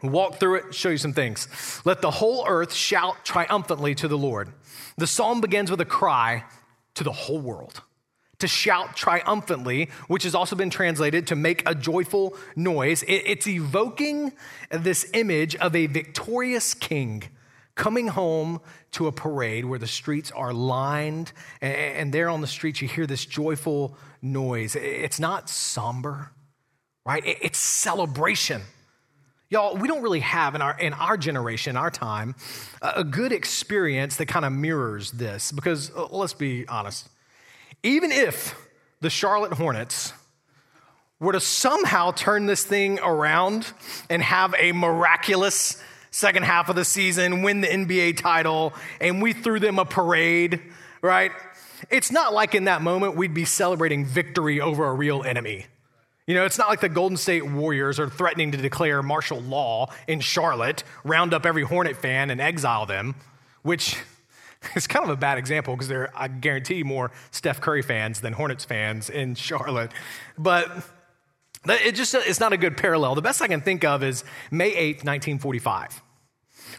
Walk 0.04 0.36
through 0.36 0.56
it, 0.56 0.76
show 0.76 0.90
you 0.90 0.98
some 0.98 1.14
things. 1.14 1.48
Let 1.86 2.02
the 2.02 2.12
whole 2.12 2.46
earth 2.46 2.74
shout 2.74 3.24
triumphantly 3.24 3.96
to 3.96 4.10
the 4.10 4.18
Lord. 4.18 4.52
The 4.98 5.08
psalm 5.08 5.40
begins 5.40 5.72
with 5.72 5.80
a 5.80 5.86
cry 5.86 6.44
to 6.96 7.06
the 7.06 7.14
whole 7.14 7.40
world 7.40 7.82
to 8.46 8.48
shout 8.48 8.96
triumphantly, 8.96 9.90
which 10.08 10.24
has 10.24 10.36
also 10.36 10.56
been 10.56 10.70
translated 10.70 11.28
to 11.28 11.36
make 11.36 11.68
a 11.68 11.74
joyful 11.74 12.38
noise. 12.56 13.04
It's 13.08 13.48
evoking 13.48 14.34
this 14.70 15.10
image 15.14 15.56
of 15.56 15.76
a 15.76 15.88
victorious 15.88 16.76
king 16.76 17.24
coming 17.74 18.08
home 18.08 18.62
to 18.92 19.08
a 19.08 19.12
parade 19.12 19.66
where 19.66 19.80
the 19.80 19.88
streets 19.88 20.32
are 20.32 20.54
lined, 20.54 21.34
and 21.60 22.14
there 22.14 22.30
on 22.30 22.42
the 22.42 22.48
streets 22.48 22.82
you 22.82 22.88
hear 22.88 23.08
this 23.08 23.26
joyful 23.26 23.98
noise. 24.22 24.76
It's 24.76 25.20
not 25.20 25.50
somber, 25.50 26.32
right? 27.06 27.24
It's 27.26 27.58
celebration. 27.58 28.62
Y'all, 29.50 29.76
we 29.76 29.88
don't 29.88 30.04
really 30.04 30.22
have 30.22 30.56
in 30.56 30.62
our, 30.62 30.80
in 30.80 30.94
our 30.94 31.18
generation, 31.18 31.78
our 31.78 31.92
time, 31.92 32.36
a 32.82 33.04
good 33.04 33.32
experience 33.32 34.18
that 34.18 34.28
kind 34.28 34.46
of 34.46 34.54
mirrors 34.54 35.12
this 35.12 35.52
because 35.52 35.92
uh, 35.96 36.08
let's 36.12 36.34
be 36.34 36.68
honest 36.68 37.10
even 37.86 38.12
if 38.12 38.60
the 39.02 39.10
Charlotte 39.12 39.54
Hornets 39.54 40.12
were 41.20 41.34
to 41.34 41.40
somehow 41.40 42.12
turn 42.12 42.48
this 42.48 42.64
thing 42.64 43.00
around 43.00 43.72
and 44.10 44.22
have 44.22 44.56
a 44.58 44.72
miraculous 44.72 45.82
second 46.10 46.44
half 46.44 46.68
of 46.68 46.76
the 46.76 46.84
season, 46.84 47.44
win 47.44 47.62
the 47.62 47.68
NBA 47.68 48.18
title, 48.18 48.74
and 49.00 49.22
we 49.22 49.34
threw 49.34 49.60
them 49.60 49.78
a 49.78 49.86
parade, 49.86 50.62
right? 51.02 51.32
It's 51.92 52.12
not 52.12 52.34
like 52.34 52.56
in 52.56 52.66
that 52.66 52.82
moment 52.82 53.16
we'd 53.16 53.34
be 53.36 53.46
celebrating 53.46 54.04
victory 54.04 54.60
over 54.60 54.86
a 54.86 54.94
real 54.94 55.24
enemy. 55.24 55.68
You 56.26 56.34
know, 56.34 56.46
it's 56.46 56.58
not 56.58 56.70
like 56.70 56.82
the 56.82 56.90
Golden 56.90 57.18
State 57.18 57.46
Warriors 57.46 58.00
are 58.00 58.10
threatening 58.10 58.52
to 58.54 58.58
declare 58.58 59.04
martial 59.04 59.40
law 59.42 59.94
in 60.08 60.22
Charlotte, 60.22 60.84
round 61.04 61.36
up 61.36 61.46
every 61.46 61.62
Hornet 61.62 61.98
fan 61.98 62.32
and 62.32 62.42
exile 62.42 62.88
them, 62.88 63.14
which 63.62 63.96
It's 64.76 64.88
kind 64.88 65.04
of 65.04 65.10
a 65.10 65.16
bad 65.18 65.38
example 65.38 65.76
because 65.76 65.88
there, 65.88 66.12
I 66.16 66.28
guarantee, 66.28 66.84
more 66.84 67.12
Steph 67.32 67.62
Curry 67.62 67.82
fans 67.82 68.22
than 68.22 68.34
Hornets 68.34 68.66
fans 68.66 69.10
in 69.10 69.36
Charlotte. 69.48 69.92
But 70.38 70.70
it 71.68 71.94
just 71.96 72.14
it's 72.14 72.40
not 72.40 72.54
a 72.54 72.58
good 72.58 72.78
parallel. 72.78 73.16
The 73.16 73.22
best 73.22 73.42
I 73.42 73.48
can 73.48 73.62
think 73.62 73.84
of 73.84 74.04
is 74.04 74.24
May 74.52 74.72
8th, 74.72 75.04
1945. 75.06 76.02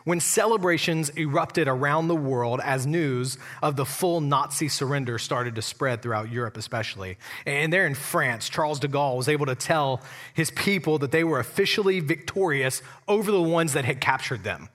when 0.05 0.21
celebrations 0.21 1.11
erupted 1.17 1.69
around 1.69 2.09
the 2.09 2.17
world 2.17 2.61
as 2.63 2.87
news 2.87 3.39
of 3.63 3.77
the 3.77 3.85
full 3.85 4.21
Nazi 4.21 4.69
surrender 4.69 5.19
started 5.19 5.55
to 5.57 5.63
spread 5.63 6.03
throughout 6.03 6.31
Europe, 6.31 6.57
especially. 6.57 7.19
And 7.45 7.73
there 7.73 7.87
in 7.87 7.95
France, 7.95 8.49
Charles 8.49 8.79
de 8.79 8.89
Gaulle 8.89 9.17
was 9.17 9.29
able 9.29 9.47
to 9.47 9.55
tell 9.57 10.01
his 10.35 10.51
people 10.53 10.99
that 10.99 11.11
they 11.11 11.25
were 11.25 11.41
officially 11.41 12.01
victorious 12.01 12.83
over 13.09 13.31
the 13.31 13.43
ones 13.43 13.73
that 13.73 13.85
had 13.85 14.01
captured 14.01 14.45
them. 14.45 14.69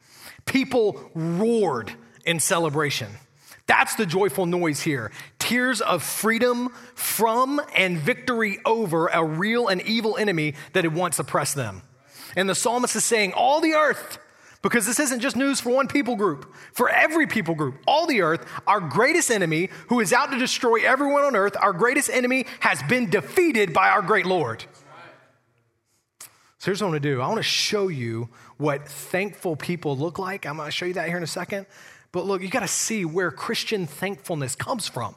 People 0.46 1.12
roared 1.14 1.94
in 2.26 2.40
celebration. 2.40 3.10
That's 3.68 3.96
the 3.96 4.06
joyful 4.06 4.46
noise 4.46 4.82
here. 4.82 5.12
Tears 5.40 5.82
of 5.82 6.04
freedom 6.04 6.70
from 6.94 7.62
and 7.76 7.98
victory 7.98 8.60
over 8.66 9.08
a 9.08 9.24
real 9.24 9.68
and 9.68 9.82
evil 9.84 10.18
enemy 10.18 10.56
that 10.74 10.84
had 10.84 10.94
once 10.94 11.20
oppressed 11.20 11.56
them. 11.56 11.82
And 12.36 12.50
the 12.50 12.56
psalmist 12.56 12.96
is 12.96 13.04
saying, 13.04 13.34
All 13.34 13.62
the 13.62 13.74
earth, 13.74 14.18
because 14.62 14.86
this 14.86 15.00
isn't 15.00 15.22
just 15.22 15.36
news 15.36 15.60
for 15.60 15.72
one 15.72 15.88
people 15.88 16.16
group, 16.16 16.54
for 16.74 16.90
every 16.90 17.28
people 17.28 17.56
group, 17.56 17.78
all 17.88 18.08
the 18.08 18.22
earth, 18.22 18.46
our 18.68 18.80
greatest 18.80 19.32
enemy, 19.32 19.70
who 19.88 20.00
is 20.00 20.14
out 20.14 20.32
to 20.32 20.38
destroy 20.38 20.86
everyone 20.86 21.24
on 21.24 21.36
earth, 21.36 21.56
our 21.60 21.74
greatest 21.74 22.10
enemy 22.10 22.46
has 22.60 22.82
been 22.84 23.10
defeated 23.10 23.74
by 23.74 23.90
our 23.90 24.02
great 24.02 24.26
Lord. 24.26 24.66
So 26.60 26.66
here's 26.66 26.82
what 26.82 26.90
I 26.90 26.92
want 26.92 27.04
to 27.04 27.10
do 27.10 27.22
I 27.22 27.28
want 27.28 27.40
to 27.40 27.44
show 27.44 27.88
you 27.88 28.30
what 28.58 28.88
thankful 28.88 29.56
people 29.56 29.98
look 29.98 30.20
like. 30.20 30.46
I'm 30.46 30.58
going 30.58 30.68
to 30.68 30.72
show 30.72 30.86
you 30.86 30.94
that 30.94 31.08
here 31.08 31.18
in 31.18 31.24
a 31.24 31.28
second. 31.28 31.66
But 32.12 32.26
look, 32.26 32.42
you 32.42 32.50
got 32.50 32.62
to 32.62 32.68
see 32.68 33.06
where 33.06 33.32
Christian 33.32 33.88
thankfulness 33.88 34.56
comes 34.56 34.88
from. 34.88 35.16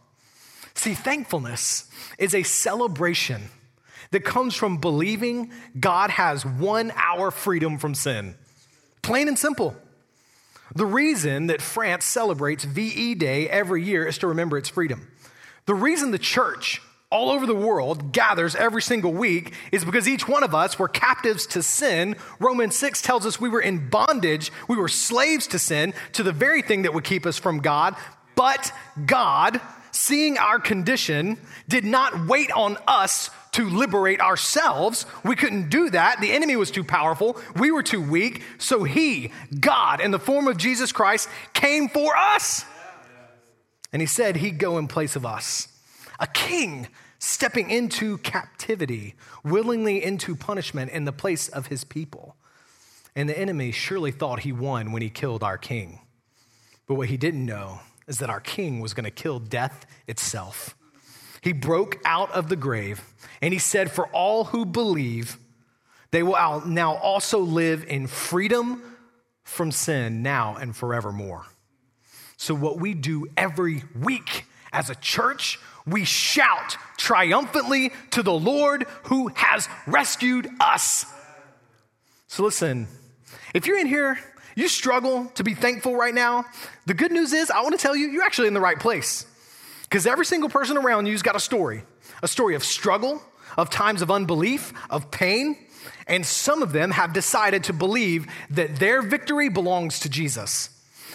See, 0.75 0.95
thankfulness 0.95 1.91
is 2.19 2.35
a 2.35 2.43
celebration 2.43 3.43
that 4.11 4.25
comes 4.25 4.55
from 4.55 4.79
believing 4.79 5.51
God 5.79 6.11
has 6.11 6.45
won 6.45 6.93
our 6.97 7.31
freedom 7.31 7.79
from 7.79 7.95
sin. 7.95 8.35
Plain 9.03 9.29
and 9.29 9.39
simple. 9.39 9.77
The 10.75 10.87
reason 10.87 11.49
that 11.49 11.61
France 11.61 12.05
celebrates 12.05 12.65
VE 12.65 13.15
Day 13.17 13.49
every 13.49 13.83
year 13.83 14.07
is 14.07 14.19
to 14.19 14.29
remember 14.29 14.57
its 14.57 14.69
freedom. 14.69 15.09
The 15.67 15.75
reason 15.75 16.11
the 16.11 16.19
church 16.19 16.81
all 17.11 17.31
over 17.31 17.47
the 17.47 17.55
world 17.55 18.13
gathers 18.13 18.57
every 18.57 18.83
single 18.83 19.13
week 19.13 19.55
is 19.71 19.85
because 19.85 20.09
each 20.09 20.27
one 20.27 20.43
of 20.43 20.55
us 20.55 20.79
were 20.79 20.89
captives 20.89 21.47
to 21.47 21.63
sin. 21.63 22.17
Romans 22.41 22.75
6 22.77 23.03
tells 23.03 23.25
us 23.25 23.41
we 23.41 23.49
were 23.49 23.61
in 23.61 23.89
bondage, 23.89 24.51
we 24.69 24.77
were 24.77 24.89
slaves 24.89 25.47
to 25.49 25.59
sin, 25.59 25.95
to 26.13 26.23
the 26.23 26.33
very 26.33 26.61
thing 26.61 26.83
that 26.83 26.93
would 26.93 27.05
keep 27.05 27.25
us 27.25 27.39
from 27.39 27.61
God. 27.61 27.95
But 28.35 28.73
God, 29.07 29.61
seeing 29.93 30.39
our 30.39 30.59
condition, 30.59 31.39
did 31.69 31.85
not 31.85 32.27
wait 32.27 32.51
on 32.51 32.77
us 32.89 33.31
to 33.53 33.69
liberate 33.69 34.21
ourselves. 34.21 35.07
We 35.25 35.37
couldn't 35.37 35.71
do 35.71 35.91
that. 35.91 36.21
The 36.21 36.33
enemy 36.33 36.57
was 36.57 36.73
too 36.73 36.83
powerful. 36.83 37.41
We 37.55 37.71
were 37.71 37.85
too 37.85 38.03
weak. 38.03 38.43
So 38.59 38.83
he, 38.83 39.31
God, 39.61 40.01
in 40.01 40.11
the 40.11 40.19
form 40.19 40.49
of 40.49 40.57
Jesus 40.57 40.91
Christ, 40.91 41.29
came 41.53 41.89
for 41.89 42.17
us. 42.17 42.65
And 43.93 44.03
he 44.03 44.07
said 44.07 44.35
he'd 44.35 44.59
go 44.59 44.79
in 44.79 44.89
place 44.89 45.15
of 45.15 45.25
us. 45.25 45.69
A 46.19 46.27
king 46.27 46.89
stepping 47.19 47.71
into 47.71 48.19
captivity, 48.19 49.15
willingly 49.43 50.03
into 50.03 50.37
punishment 50.37 50.91
in 50.91 51.05
the 51.05 51.13
place 51.13 51.49
of 51.49 51.69
his 51.69 51.85
people. 51.85 52.37
And 53.17 53.29
the 53.29 53.39
enemy 53.39 53.71
surely 53.73 54.11
thought 54.11 54.41
he 54.41 54.53
won 54.53 54.93
when 54.93 55.03
he 55.03 55.11
killed 55.11 55.43
our 55.43 55.59
king. 55.59 56.01
But 56.87 56.97
what 56.97 57.09
he 57.09 57.17
didn't 57.17 57.47
know 57.47 57.81
is 58.07 58.19
that 58.19 58.31
our 58.31 58.41
king 58.41 58.81
was 58.81 58.93
going 58.93 59.05
to 59.05 59.11
kill 59.11 59.39
death 59.39 59.87
itself. 60.07 60.77
He 61.41 61.53
broke 61.53 61.99
out 62.05 62.31
of 62.33 62.49
the 62.49 62.57
grave 62.57 63.03
and 63.41 63.53
he 63.53 63.59
said, 63.59 63.91
For 63.91 64.07
all 64.09 64.45
who 64.45 64.65
believe, 64.65 65.39
they 66.11 66.23
will 66.23 66.63
now 66.67 66.95
also 66.97 67.39
live 67.39 67.85
in 67.87 68.07
freedom 68.07 68.83
from 69.43 69.71
sin 69.71 70.23
now 70.23 70.57
and 70.57 70.75
forevermore. 70.75 71.47
So, 72.37 72.55
what 72.55 72.79
we 72.79 72.95
do 72.95 73.27
every 73.37 73.85
week 73.99 74.47
as 74.73 74.91
a 74.91 74.95
church, 74.97 75.59
we 75.87 76.05
shout 76.05 76.77
triumphantly 76.97 77.93
to 78.13 78.23
the 78.23 78.33
Lord 78.33 78.87
who 79.05 79.29
has 79.35 79.69
rescued 79.87 80.49
us. 80.61 81.05
So, 82.27 82.43
listen, 82.43 82.89
if 83.55 83.67
you're 83.67 83.79
in 83.79 83.87
here, 83.87 84.19
you 84.57 84.69
struggle 84.69 85.27
to 85.35 85.45
be 85.45 85.55
thankful 85.55 85.97
right 85.97 86.15
now, 86.15 86.45
the 86.87 86.95
good 86.95 87.13
news 87.13 87.33
is, 87.33 87.51
I 87.51 87.61
want 87.63 87.73
to 87.73 87.83
tell 87.83 87.95
you, 87.95 88.09
you're 88.09 88.25
actually 88.25 88.49
in 88.49 88.55
the 88.55 88.61
right 88.61 88.79
place. 88.79 89.27
Because 89.83 90.07
every 90.07 90.27
single 90.27 90.49
person 90.49 90.77
around 90.77 91.07
you's 91.07 91.23
got 91.23 91.37
a 91.37 91.41
story 91.41 91.85
a 92.23 92.29
story 92.29 92.55
of 92.55 92.65
struggle, 92.65 93.23
of 93.59 93.69
times 93.69 94.01
of 94.01 94.11
unbelief, 94.11 94.73
of 94.89 95.11
pain. 95.11 95.59
And 96.07 96.25
some 96.25 96.63
of 96.63 96.73
them 96.73 96.91
have 96.91 97.13
decided 97.13 97.65
to 97.65 97.73
believe 97.73 98.27
that 98.51 98.77
their 98.77 99.03
victory 99.03 99.51
belongs 99.51 100.01
to 100.01 100.09
Jesus. 100.09 100.71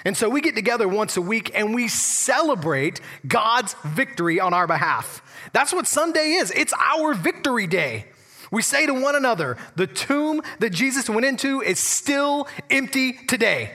And 0.05 0.15
so 0.15 0.29
we 0.29 0.41
get 0.41 0.55
together 0.55 0.87
once 0.87 1.17
a 1.17 1.21
week 1.21 1.51
and 1.53 1.73
we 1.73 1.87
celebrate 1.87 3.01
God's 3.27 3.75
victory 3.83 4.39
on 4.39 4.53
our 4.53 4.67
behalf. 4.67 5.21
That's 5.53 5.73
what 5.73 5.87
Sunday 5.87 6.33
is. 6.33 6.51
It's 6.51 6.73
our 6.73 7.13
victory 7.13 7.67
day. 7.67 8.05
We 8.51 8.61
say 8.61 8.85
to 8.85 8.93
one 8.93 9.15
another, 9.15 9.57
the 9.75 9.87
tomb 9.87 10.41
that 10.59 10.71
Jesus 10.71 11.09
went 11.09 11.25
into 11.25 11.61
is 11.61 11.79
still 11.79 12.47
empty 12.69 13.13
today. 13.13 13.71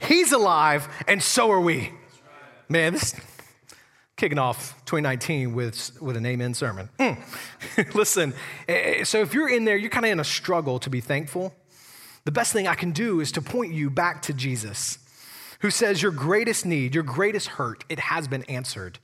He's 0.00 0.32
alive, 0.32 0.88
and 1.06 1.22
so 1.22 1.50
are 1.50 1.60
we. 1.60 1.92
Man, 2.68 2.94
this 2.94 3.14
kicking 4.16 4.38
off 4.38 4.74
2019 4.86 5.54
with, 5.54 5.90
with 6.00 6.16
an 6.16 6.24
amen 6.24 6.54
sermon. 6.54 6.88
Mm. 6.98 7.94
Listen, 7.94 8.32
eh, 8.68 8.72
eh, 9.00 9.04
so 9.04 9.20
if 9.20 9.34
you're 9.34 9.48
in 9.48 9.64
there, 9.64 9.76
you're 9.76 9.90
kind 9.90 10.06
of 10.06 10.12
in 10.12 10.20
a 10.20 10.24
struggle 10.24 10.78
to 10.78 10.90
be 10.90 11.00
thankful. 11.00 11.54
The 12.24 12.32
best 12.32 12.52
thing 12.52 12.68
I 12.68 12.74
can 12.74 12.92
do 12.92 13.20
is 13.20 13.32
to 13.32 13.42
point 13.42 13.74
you 13.74 13.90
back 13.90 14.22
to 14.22 14.32
Jesus, 14.32 14.98
who 15.64 15.70
says, 15.70 16.02
Your 16.02 16.12
greatest 16.12 16.66
need, 16.66 16.94
your 16.94 17.02
greatest 17.02 17.48
hurt, 17.48 17.84
it 17.88 17.98
has 17.98 18.28
been 18.28 18.42
answered. 18.42 18.98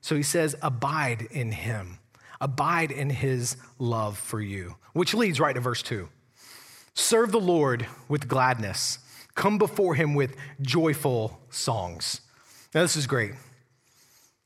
So 0.00 0.16
he 0.16 0.24
says, 0.24 0.56
Abide 0.60 1.28
in 1.30 1.52
him, 1.52 2.00
abide 2.40 2.90
in 2.90 3.10
his 3.10 3.56
love 3.78 4.18
for 4.18 4.40
you, 4.40 4.74
which 4.92 5.14
leads 5.14 5.38
right 5.38 5.54
to 5.54 5.60
verse 5.60 5.84
2. 5.84 6.08
Serve 6.94 7.30
the 7.30 7.38
Lord 7.38 7.86
with 8.08 8.26
gladness, 8.26 8.98
come 9.36 9.56
before 9.56 9.94
him 9.94 10.14
with 10.16 10.34
joyful 10.60 11.38
songs. 11.48 12.22
Now, 12.74 12.82
this 12.82 12.96
is 12.96 13.06
great. 13.06 13.34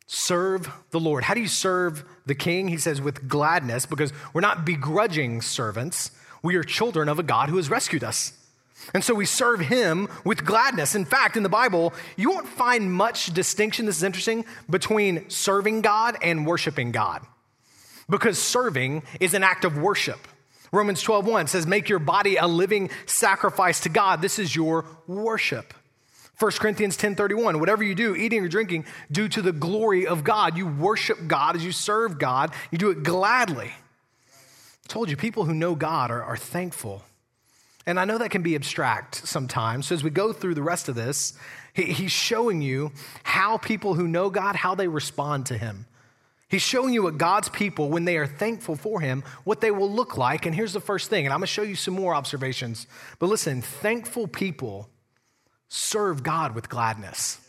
Serve 0.07 0.71
the 0.91 1.01
Lord. 1.01 1.25
How 1.25 1.33
do 1.33 1.41
you 1.41 1.49
serve 1.49 2.05
the 2.27 2.35
king? 2.35 2.69
He 2.69 2.77
says, 2.77 3.01
with 3.01 3.27
gladness, 3.27 3.87
because 3.87 4.13
we're 4.35 4.43
not 4.43 4.67
begrudging 4.67 5.41
servants. 5.41 6.11
We 6.43 6.57
are 6.57 6.63
children 6.63 7.09
of 7.09 7.19
a 7.19 7.23
God 7.23 7.49
who 7.49 7.57
has 7.57 7.71
rescued 7.71 8.05
us. 8.05 8.35
And 8.93 9.03
so 9.03 9.15
we 9.15 9.27
serve 9.27 9.61
him 9.61 10.09
with 10.25 10.45
gladness. 10.45 10.95
In 10.95 11.05
fact, 11.05 11.37
in 11.37 11.43
the 11.43 11.49
Bible, 11.49 11.95
you 12.17 12.31
won't 12.31 12.49
find 12.49 12.93
much 12.93 13.33
distinction, 13.33 13.87
this 13.87 13.99
is 13.99 14.03
interesting, 14.03 14.45
between 14.69 15.31
serving 15.31 15.81
God 15.81 16.19
and 16.23 16.47
worshiping 16.47 16.93
God. 16.93 17.23
Because 18.09 18.39
serving 18.39 19.03
is 19.21 19.33
an 19.33 19.43
act 19.43 19.65
of 19.65 19.79
worship. 19.79 20.29
Romans 20.73 21.03
12:1 21.03 21.49
says, 21.49 21.67
Make 21.67 21.89
your 21.89 22.01
body 22.01 22.37
a 22.37 22.47
living 22.47 22.91
sacrifice 23.07 23.81
to 23.81 23.89
God. 23.89 24.21
This 24.21 24.39
is 24.39 24.55
your 24.55 24.85
worship. 25.07 25.73
1 26.39 26.51
Corinthians 26.59 26.97
10:31 26.97 27.61
whatever 27.61 27.85
you 27.85 27.95
do 27.95 28.17
eating 28.17 28.45
or 28.45 28.49
drinking 28.49 28.85
do 29.11 29.29
to 29.29 29.41
the 29.41 29.53
glory 29.53 30.05
of 30.07 30.25
God 30.25 30.57
you 30.57 30.67
worship 30.67 31.29
God 31.29 31.55
as 31.55 31.65
you 31.65 31.71
serve 31.71 32.19
God 32.19 32.53
you 32.73 32.79
do 32.79 32.91
it 32.91 33.05
gladly 33.05 33.69
I 33.69 34.89
told 34.89 35.09
you 35.09 35.17
people 35.17 35.45
who 35.45 35.55
know 35.55 35.77
God 35.77 36.11
are, 36.11 36.23
are 36.25 36.37
thankful 36.37 37.05
and 37.87 38.01
I 38.01 38.05
know 38.05 38.19
that 38.19 38.31
can 38.31 38.43
be 38.43 38.55
abstract 38.55 39.27
sometimes 39.27 39.87
so 39.87 39.95
as 39.95 40.05
we 40.05 40.11
go 40.11 40.33
through 40.33 40.55
the 40.55 40.63
rest 40.63 40.89
of 40.89 40.95
this 40.95 41.35
he, 41.73 41.85
he's 41.85 42.13
showing 42.13 42.63
you 42.63 42.93
how 43.23 43.59
people 43.59 43.95
who 43.95 44.09
know 44.09 44.31
God 44.31 44.57
how 44.57 44.75
they 44.75 44.89
respond 44.89 45.47
to 45.47 45.59
him 45.59 45.87
He's 46.47 46.63
showing 46.63 46.95
you 46.95 47.03
what 47.03 47.19
God's 47.19 47.49
people, 47.49 47.89
when 47.89 48.05
they 48.05 48.17
are 48.17 48.29
thankful 48.29 48.77
for 48.77 49.01
Him, 49.01 49.25
what 49.43 49.61
they 49.61 49.73
will 49.73 49.91
look 49.91 50.17
like. 50.17 50.47
And 50.47 50.55
here's 50.55 50.73
the 50.73 50.79
first 50.79 51.11
thing, 51.11 51.27
and 51.27 51.33
I'm 51.33 51.41
gonna 51.41 51.49
show 51.49 51.63
you 51.63 51.75
some 51.75 51.95
more 51.95 52.15
observations. 52.15 52.87
But 53.19 53.27
listen, 53.27 53.61
thankful 53.61 54.29
people 54.29 54.89
serve 55.69 56.23
God 56.23 56.55
with 56.55 56.69
gladness. 56.69 57.41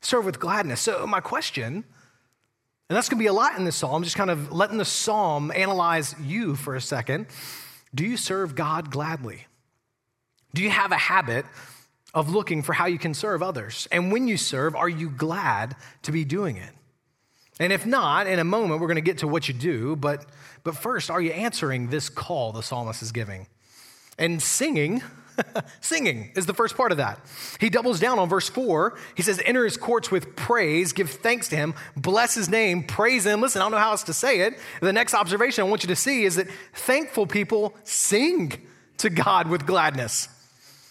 Serve 0.00 0.24
with 0.24 0.40
gladness. 0.40 0.80
So, 0.80 1.06
my 1.06 1.20
question, 1.20 1.84
and 2.88 2.96
that's 2.96 3.08
going 3.08 3.18
to 3.18 3.22
be 3.22 3.26
a 3.26 3.32
lot 3.32 3.58
in 3.58 3.64
this 3.64 3.76
psalm, 3.76 4.02
just 4.02 4.16
kind 4.16 4.30
of 4.30 4.50
letting 4.50 4.78
the 4.78 4.84
psalm 4.84 5.52
analyze 5.54 6.14
you 6.22 6.54
for 6.56 6.74
a 6.74 6.80
second. 6.80 7.26
Do 7.94 8.04
you 8.04 8.16
serve 8.16 8.54
God 8.54 8.90
gladly? 8.90 9.47
Do 10.54 10.62
you 10.62 10.70
have 10.70 10.92
a 10.92 10.96
habit 10.96 11.44
of 12.14 12.30
looking 12.30 12.62
for 12.62 12.72
how 12.72 12.86
you 12.86 12.98
can 12.98 13.14
serve 13.14 13.42
others? 13.42 13.86
And 13.92 14.12
when 14.12 14.28
you 14.28 14.36
serve, 14.36 14.74
are 14.74 14.88
you 14.88 15.10
glad 15.10 15.76
to 16.02 16.12
be 16.12 16.24
doing 16.24 16.56
it? 16.56 16.70
And 17.60 17.72
if 17.72 17.84
not, 17.84 18.26
in 18.26 18.38
a 18.38 18.44
moment, 18.44 18.80
we're 18.80 18.86
going 18.86 18.96
to 18.96 19.00
get 19.00 19.18
to 19.18 19.28
what 19.28 19.48
you 19.48 19.54
do, 19.54 19.96
but, 19.96 20.24
but 20.62 20.76
first, 20.76 21.10
are 21.10 21.20
you 21.20 21.32
answering 21.32 21.88
this 21.88 22.08
call 22.08 22.52
the 22.52 22.62
psalmist 22.62 23.02
is 23.02 23.12
giving? 23.12 23.46
And 24.16 24.40
singing 24.40 25.02
Singing 25.80 26.30
is 26.34 26.46
the 26.46 26.54
first 26.54 26.76
part 26.76 26.92
of 26.92 26.98
that. 26.98 27.20
He 27.60 27.70
doubles 27.70 28.00
down 28.00 28.18
on 28.18 28.28
verse 28.28 28.48
4. 28.48 28.96
He 29.14 29.22
says, 29.22 29.40
Enter 29.44 29.64
his 29.64 29.76
courts 29.76 30.10
with 30.10 30.36
praise, 30.36 30.92
give 30.92 31.10
thanks 31.10 31.48
to 31.48 31.56
him, 31.56 31.74
bless 31.96 32.34
his 32.34 32.48
name, 32.48 32.82
praise 32.82 33.26
him. 33.26 33.40
Listen, 33.40 33.62
I 33.62 33.64
don't 33.64 33.72
know 33.72 33.78
how 33.78 33.90
else 33.90 34.04
to 34.04 34.12
say 34.12 34.40
it. 34.40 34.58
The 34.80 34.92
next 34.92 35.14
observation 35.14 35.64
I 35.64 35.68
want 35.68 35.82
you 35.82 35.88
to 35.88 35.96
see 35.96 36.24
is 36.24 36.36
that 36.36 36.48
thankful 36.72 37.26
people 37.26 37.74
sing 37.84 38.52
to 38.98 39.10
God 39.10 39.48
with 39.48 39.66
gladness. 39.66 40.28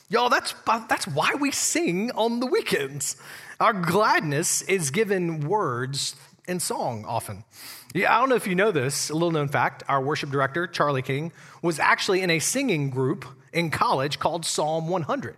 Y'all, 0.09 0.29
that's, 0.29 0.53
that's 0.87 1.05
why 1.07 1.33
we 1.39 1.51
sing 1.51 2.11
on 2.11 2.39
the 2.39 2.45
weekends. 2.45 3.17
Our 3.59 3.73
gladness 3.73 4.61
is 4.61 4.89
given 4.89 5.47
words 5.47 6.15
and 6.47 6.61
song 6.61 7.03
often. 7.05 7.43
Yeah, 7.93 8.15
I 8.15 8.19
don't 8.19 8.29
know 8.29 8.35
if 8.35 8.47
you 8.47 8.55
know 8.55 8.71
this, 8.71 9.09
a 9.09 9.13
little 9.13 9.31
known 9.31 9.49
fact. 9.49 9.83
Our 9.89 10.01
worship 10.01 10.29
director, 10.29 10.65
Charlie 10.65 11.01
King, 11.01 11.33
was 11.61 11.77
actually 11.77 12.21
in 12.21 12.29
a 12.29 12.39
singing 12.39 12.89
group 12.89 13.25
in 13.51 13.69
college 13.69 14.17
called 14.19 14.45
Psalm 14.45 14.87
100. 14.87 15.35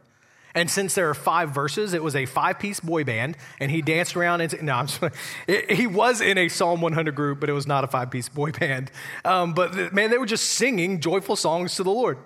And 0.54 0.70
since 0.70 0.94
there 0.94 1.10
are 1.10 1.14
five 1.16 1.52
verses, 1.52 1.94
it 1.94 2.04
was 2.04 2.16
a 2.16 2.26
five 2.26 2.60
piece 2.60 2.80
boy 2.80 3.04
band, 3.04 3.38
and 3.60 3.72
he 3.72 3.82
danced 3.82 4.16
around. 4.16 4.42
And, 4.42 4.64
no, 4.64 4.74
I'm 4.74 4.88
it, 5.48 5.72
he 5.72 5.88
was 5.88 6.22
in 6.22 6.38
a 6.38 6.48
Psalm 6.48 6.82
100 6.82 7.16
group, 7.16 7.40
but 7.40 7.50
it 7.50 7.54
was 7.54 7.66
not 7.66 7.84
a 7.84 7.88
five 7.88 8.12
piece 8.12 8.30
boy 8.30 8.52
band. 8.60 8.92
Um, 9.26 9.54
but 9.54 9.94
man, 9.94 10.12
they 10.12 10.18
were 10.18 10.26
just 10.26 10.46
singing 10.46 11.00
joyful 11.00 11.36
songs 11.36 11.76
to 11.76 11.84
the 11.84 11.92
Lord. 11.92 12.18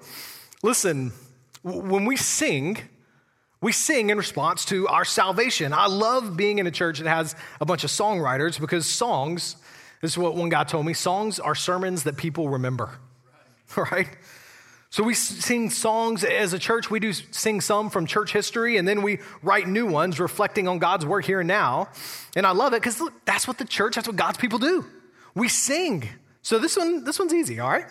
Listen, 0.61 1.11
when 1.63 2.05
we 2.05 2.17
sing, 2.17 2.77
we 3.61 3.71
sing 3.71 4.09
in 4.09 4.17
response 4.17 4.65
to 4.65 4.87
our 4.87 5.05
salvation. 5.05 5.73
I 5.73 5.87
love 5.87 6.35
being 6.35 6.59
in 6.59 6.67
a 6.67 6.71
church 6.71 6.99
that 6.99 7.07
has 7.07 7.35
a 7.61 7.65
bunch 7.65 7.83
of 7.83 7.89
songwriters 7.89 8.59
because 8.59 8.85
songs, 8.85 9.55
this 10.01 10.11
is 10.11 10.17
what 10.17 10.35
one 10.35 10.49
guy 10.49 10.65
told 10.65 10.85
me 10.85 10.93
songs 10.93 11.39
are 11.39 11.55
sermons 11.55 12.03
that 12.03 12.17
people 12.17 12.49
remember, 12.49 12.91
right? 13.77 14.09
So 14.89 15.01
we 15.01 15.15
sing 15.15 15.71
songs 15.71 16.23
as 16.23 16.53
a 16.53 16.59
church. 16.59 16.91
We 16.91 16.99
do 16.99 17.13
sing 17.13 17.61
some 17.61 17.89
from 17.89 18.05
church 18.05 18.31
history, 18.31 18.77
and 18.77 18.87
then 18.87 19.01
we 19.01 19.17
write 19.41 19.67
new 19.67 19.87
ones 19.87 20.19
reflecting 20.19 20.67
on 20.67 20.77
God's 20.77 21.03
work 21.03 21.25
here 21.25 21.39
and 21.39 21.47
now. 21.47 21.89
And 22.35 22.45
I 22.45 22.51
love 22.51 22.73
it 22.73 22.81
because 22.83 23.01
that's 23.25 23.47
what 23.47 23.57
the 23.57 23.65
church, 23.65 23.95
that's 23.95 24.07
what 24.07 24.17
God's 24.17 24.37
people 24.37 24.59
do. 24.59 24.85
We 25.33 25.47
sing. 25.47 26.07
So 26.43 26.59
this 26.59 26.77
one, 26.77 27.05
this 27.05 27.17
one's 27.17 27.33
easy, 27.33 27.59
all 27.59 27.71
right? 27.71 27.87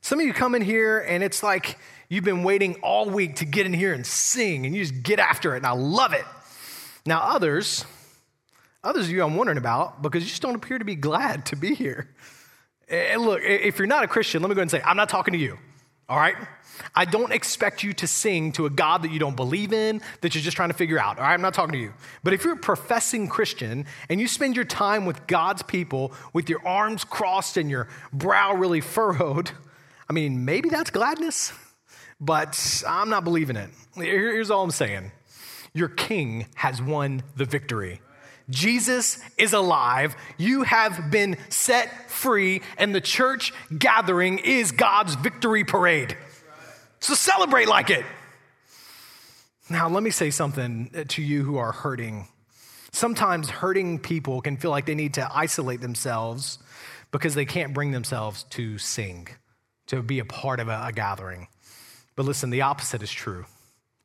Some 0.00 0.20
of 0.20 0.26
you 0.26 0.32
come 0.32 0.54
in 0.54 0.62
here 0.62 1.00
and 1.00 1.22
it's 1.22 1.42
like 1.42 1.78
you've 2.12 2.24
been 2.24 2.42
waiting 2.42 2.74
all 2.82 3.08
week 3.08 3.36
to 3.36 3.44
get 3.44 3.66
in 3.66 3.72
here 3.72 3.92
and 3.92 4.06
sing, 4.06 4.66
and 4.66 4.74
you 4.74 4.82
just 4.84 5.02
get 5.02 5.18
after 5.18 5.54
it, 5.54 5.58
and 5.58 5.66
I 5.66 5.72
love 5.72 6.12
it. 6.12 6.24
Now, 7.06 7.20
others, 7.20 7.84
others 8.84 9.06
of 9.06 9.10
you 9.10 9.22
I'm 9.22 9.36
wondering 9.36 9.58
about 9.58 10.02
because 10.02 10.22
you 10.22 10.28
just 10.28 10.42
don't 10.42 10.54
appear 10.54 10.78
to 10.78 10.84
be 10.84 10.94
glad 10.94 11.46
to 11.46 11.56
be 11.56 11.74
here. 11.74 12.08
And 12.88 13.22
look, 13.22 13.40
eh, 13.40 13.58
if 13.62 13.78
you're 13.78 13.86
not 13.86 14.04
a 14.04 14.08
Christian, 14.08 14.42
let 14.42 14.48
me 14.48 14.54
go 14.54 14.60
ahead 14.60 14.72
and 14.74 14.82
say, 14.82 14.82
I'm 14.84 14.96
not 14.96 15.08
talking 15.08 15.32
to 15.32 15.38
you 15.38 15.58
all 16.12 16.18
right? 16.18 16.36
I 16.94 17.06
don't 17.06 17.32
expect 17.32 17.82
you 17.82 17.94
to 17.94 18.06
sing 18.06 18.52
to 18.52 18.66
a 18.66 18.70
God 18.70 19.02
that 19.02 19.10
you 19.10 19.18
don't 19.18 19.34
believe 19.34 19.72
in, 19.72 20.02
that 20.20 20.34
you're 20.34 20.42
just 20.42 20.56
trying 20.56 20.68
to 20.68 20.74
figure 20.74 20.98
out, 20.98 21.16
all 21.16 21.24
right? 21.24 21.32
I'm 21.32 21.40
not 21.40 21.54
talking 21.54 21.72
to 21.72 21.78
you. 21.78 21.94
But 22.22 22.34
if 22.34 22.44
you're 22.44 22.52
a 22.52 22.58
professing 22.58 23.28
Christian 23.28 23.86
and 24.10 24.20
you 24.20 24.28
spend 24.28 24.54
your 24.54 24.66
time 24.66 25.06
with 25.06 25.26
God's 25.26 25.62
people 25.62 26.12
with 26.34 26.50
your 26.50 26.66
arms 26.66 27.02
crossed 27.04 27.56
and 27.56 27.70
your 27.70 27.88
brow 28.12 28.54
really 28.54 28.82
furrowed, 28.82 29.52
I 30.10 30.12
mean, 30.12 30.44
maybe 30.44 30.68
that's 30.68 30.90
gladness, 30.90 31.54
but 32.22 32.84
I'm 32.88 33.10
not 33.10 33.24
believing 33.24 33.56
it. 33.56 33.68
Here's 33.96 34.50
all 34.50 34.62
I'm 34.62 34.70
saying 34.70 35.12
your 35.74 35.88
king 35.88 36.46
has 36.54 36.80
won 36.80 37.22
the 37.36 37.44
victory. 37.44 38.00
Jesus 38.48 39.18
is 39.38 39.52
alive. 39.52 40.14
You 40.36 40.62
have 40.62 41.10
been 41.10 41.36
set 41.48 42.10
free, 42.10 42.62
and 42.78 42.94
the 42.94 43.00
church 43.00 43.52
gathering 43.76 44.38
is 44.38 44.72
God's 44.72 45.14
victory 45.14 45.64
parade. 45.64 46.16
So 47.00 47.14
celebrate 47.14 47.68
like 47.68 47.90
it. 47.90 48.04
Now, 49.70 49.88
let 49.88 50.02
me 50.02 50.10
say 50.10 50.30
something 50.30 50.90
to 51.08 51.22
you 51.22 51.44
who 51.44 51.56
are 51.56 51.72
hurting. 51.72 52.28
Sometimes 52.92 53.48
hurting 53.48 54.00
people 54.00 54.40
can 54.42 54.56
feel 54.56 54.70
like 54.70 54.86
they 54.86 54.94
need 54.94 55.14
to 55.14 55.28
isolate 55.34 55.80
themselves 55.80 56.58
because 57.10 57.34
they 57.34 57.46
can't 57.46 57.72
bring 57.72 57.90
themselves 57.92 58.44
to 58.50 58.76
sing, 58.76 59.28
to 59.86 60.02
be 60.02 60.18
a 60.18 60.24
part 60.24 60.60
of 60.60 60.68
a, 60.68 60.86
a 60.88 60.92
gathering. 60.92 61.48
But 62.16 62.26
listen, 62.26 62.50
the 62.50 62.62
opposite 62.62 63.02
is 63.02 63.10
true. 63.10 63.46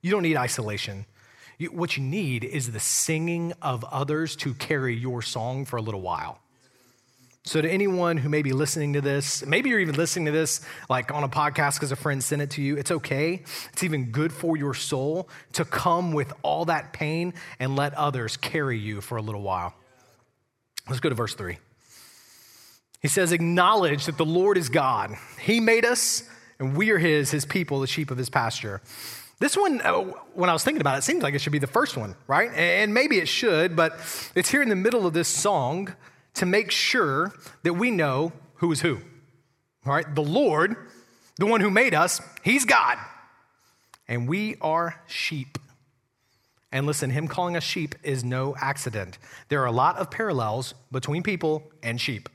You 0.02 0.12
don't 0.12 0.24
need 0.24 0.38
isolation. 0.38 1.06
You, 1.58 1.70
what 1.70 1.98
you 1.98 2.04
need 2.04 2.44
is 2.44 2.72
the 2.72 2.80
singing 2.80 3.54
of 3.62 3.84
others 3.86 4.36
to 4.38 4.54
carry 4.54 4.96
your 4.96 5.22
song 5.22 5.66
for 5.66 5.78
a 5.78 5.82
little 5.82 6.02
while. 6.02 6.40
So, 7.44 7.62
to 7.62 7.70
anyone 7.70 8.18
who 8.18 8.28
may 8.28 8.42
be 8.42 8.52
listening 8.52 8.94
to 8.94 9.02
this, 9.02 9.46
maybe 9.46 9.70
you're 9.70 9.80
even 9.80 9.96
listening 9.96 10.26
to 10.26 10.32
this 10.32 10.60
like 10.90 11.14
on 11.14 11.24
a 11.24 11.30
podcast 11.30 11.76
because 11.76 11.94
a 11.94 11.96
friend 11.96 12.22
sent 12.22 12.42
it 12.42 12.52
to 12.52 12.62
you, 12.62 12.76
it's 12.76 12.92
okay. 12.92 13.42
It's 13.72 13.84
even 13.84 14.12
good 14.12 14.34
for 14.34 14.58
your 14.58 14.74
soul 14.74 15.30
to 15.54 15.64
come 15.64 16.12
with 16.12 16.34
all 16.42 16.66
that 16.66 16.92
pain 16.92 17.34
and 17.58 17.78
let 17.78 17.94
others 17.94 18.36
carry 18.36 18.78
you 18.78 19.00
for 19.00 19.18
a 19.18 19.22
little 19.22 19.42
while. 19.42 19.74
Let's 20.88 21.00
go 21.00 21.08
to 21.08 21.16
verse 21.16 21.36
three. 21.36 21.58
He 23.02 23.08
says, 23.08 23.32
Acknowledge 23.32 24.08
that 24.08 24.18
the 24.18 24.26
Lord 24.26 24.58
is 24.58 24.70
God. 24.70 25.16
He 25.40 25.62
made 25.62 25.86
us, 25.86 26.24
and 26.60 26.76
we 26.76 26.90
are 26.92 26.98
His, 26.98 27.32
His 27.32 27.46
people, 27.46 27.80
the 27.80 27.88
sheep 27.88 28.12
of 28.12 28.18
His 28.18 28.30
pasture. 28.30 28.82
This 29.40 29.56
one, 29.56 29.82
uh, 29.82 30.02
when 30.34 30.50
I 30.50 30.54
was 30.54 30.64
thinking 30.64 30.82
about 30.82 30.96
it, 30.96 31.00
it 31.00 31.04
seems 31.04 31.22
like 31.22 31.36
it 31.36 31.42
should 31.42 31.52
be 31.52 31.60
the 31.60 31.68
first 31.68 31.96
one, 31.96 32.16
right? 32.26 32.52
And 32.54 32.94
maybe 32.94 33.20
it 33.20 33.28
should, 33.28 33.76
but 33.76 33.94
it's 34.34 34.50
here 34.50 34.64
in 34.64 34.70
the 34.70 34.76
middle 34.76 35.06
of 35.06 35.14
this 35.14 35.28
song 35.28 35.94
to 36.36 36.46
make 36.46 36.72
sure 36.72 37.34
that 37.64 37.74
we 37.74 37.92
know 37.92 38.32
who 38.56 38.72
is 38.72 38.82
who, 38.82 39.00
all 39.86 39.94
right? 39.94 40.16
The 40.16 40.24
Lord, 40.24 40.76
the 41.38 41.46
one 41.46 41.62
who 41.62 41.70
made 41.70 41.94
us, 41.94 42.20
He's 42.44 42.66
God, 42.66 42.98
and 44.08 44.28
we 44.28 44.56
are 44.60 45.02
sheep. 45.06 45.60
And 46.72 46.88
listen, 46.88 47.12
Him 47.12 47.28
calling 47.28 47.56
us 47.56 47.64
sheep 47.64 47.94
is 48.02 48.24
no 48.24 48.56
accident. 48.60 49.20
There 49.50 49.62
are 49.62 49.68
a 49.68 49.72
lot 49.72 49.98
of 49.98 50.10
parallels 50.10 50.74
between 50.92 51.22
people 51.22 51.72
and 51.84 52.02
sheep. 52.02 52.28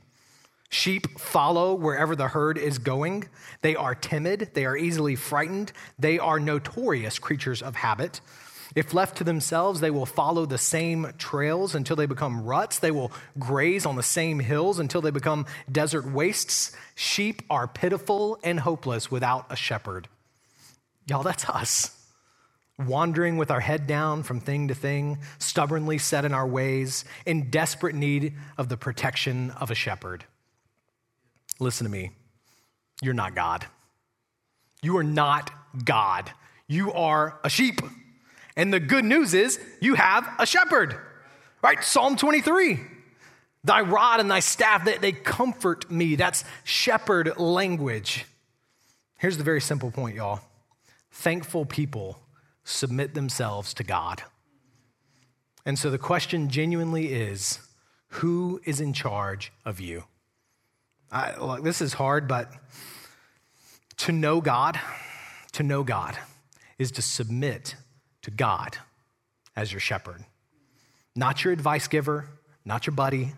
Sheep 0.73 1.21
follow 1.21 1.75
wherever 1.75 2.17
the 2.17 2.29
herd 2.29 2.57
is 2.57 2.79
going. 2.79 3.29
They 3.61 3.77
are 3.77 3.95
timid. 3.95 4.53
They 4.55 4.65
are 4.65 4.75
easily 4.75 5.17
frightened. 5.17 5.71
They 5.99 6.19
are 6.19 6.41
notorious 6.41 7.19
creatures 7.19 7.61
of 7.61 7.77
habit. 7.77 8.23
If 8.75 8.95
left 8.95 9.19
to 9.19 9.25
themselves, 9.25 9.81
they 9.81 9.91
will 9.91 10.07
follow 10.07 10.47
the 10.47 10.57
same 10.57 11.13
trails 11.19 11.75
until 11.75 11.95
they 11.95 12.07
become 12.07 12.43
ruts. 12.43 12.79
They 12.79 12.91
will 12.91 13.13
graze 13.39 13.85
on 13.85 13.97
the 13.97 14.03
same 14.03 14.39
hills 14.41 14.79
until 14.79 15.03
they 15.03 15.11
become 15.11 15.45
desert 15.71 16.11
wastes. 16.11 16.75
Sheep 16.95 17.43
are 17.51 17.69
pitiful 17.69 18.39
and 18.43 18.61
hopeless 18.61 19.11
without 19.11 19.45
a 19.51 19.57
shepherd. 19.57 20.09
Y'all, 21.07 21.23
that's 21.23 21.47
us. 21.51 22.03
Wandering 22.79 23.37
with 23.37 23.51
our 23.51 23.61
head 23.61 23.87
down 23.87 24.23
from 24.23 24.41
thing 24.41 24.69
to 24.69 24.75
thing, 24.75 25.19
stubbornly 25.39 25.99
set 25.99 26.25
in 26.25 26.33
our 26.33 26.49
ways, 26.49 27.05
in 27.27 27.51
desperate 27.51 27.95
need 27.95 28.33
of 28.57 28.71
the 28.71 28.79
protection 28.79 29.51
of 29.51 29.71
a 29.71 29.75
shepherd. 29.75 30.25
Listen 31.63 31.85
to 31.85 31.91
me. 31.91 32.11
You're 33.01 33.15
not 33.15 33.35
God. 33.35 33.67
You 34.83 34.97
are 34.97 35.05
not 35.05 35.51
God. 35.85 36.31
You 36.67 36.93
are 36.93 37.39
a 37.45 37.49
sheep. 37.49 37.81
And 38.57 38.73
the 38.73 38.81
good 38.81 39.05
news 39.05 39.33
is 39.33 39.61
you 39.81 39.95
have 39.95 40.29
a 40.39 40.47
shepherd, 40.47 40.97
right? 41.63 41.83
Psalm 41.83 42.17
23. 42.17 42.81
Thy 43.65 43.81
rod 43.81 44.19
and 44.19 44.29
thy 44.29 44.41
staff, 44.41 44.85
they, 44.85 44.99
they 44.99 45.13
comfort 45.13 45.89
me. 45.89 46.17
That's 46.17 46.45
shepherd 46.65 47.39
language. 47.39 48.27
Here's 49.19 49.39
the 49.39 49.45
very 49.45 49.61
simple 49.61 49.93
point, 49.93 50.17
y'all. 50.17 50.41
Thankful 51.13 51.65
people 51.65 52.19
submit 52.65 53.15
themselves 53.15 53.73
to 53.75 53.85
God. 53.85 54.25
And 55.65 55.79
so 55.79 55.91
the 55.91 55.99
question 55.99 56.49
genuinely 56.49 57.13
is 57.13 57.61
who 58.09 58.61
is 58.65 58.81
in 58.81 58.93
charge 58.93 59.53
of 59.65 59.79
you? 59.79 60.05
I, 61.13 61.39
look, 61.39 61.63
this 61.63 61.83
is 61.83 61.93
hard, 61.93 62.27
but 62.27 62.51
to 63.99 64.13
know 64.13 64.41
God, 64.41 64.81
to 65.53 65.63
know 65.63 65.85
God 65.85 66.17
is 66.79 66.91
to 66.93 67.03
submit 67.03 67.77
to 68.23 68.31
God 68.31 68.79
as 69.55 69.71
your 69.71 69.81
shepherd. 69.81 70.25
Not 71.15 71.45
your 71.45 71.53
advice 71.53 71.87
giver, 71.87 72.29
not 72.65 72.87
your 72.87 72.97
buddy, 72.97 73.35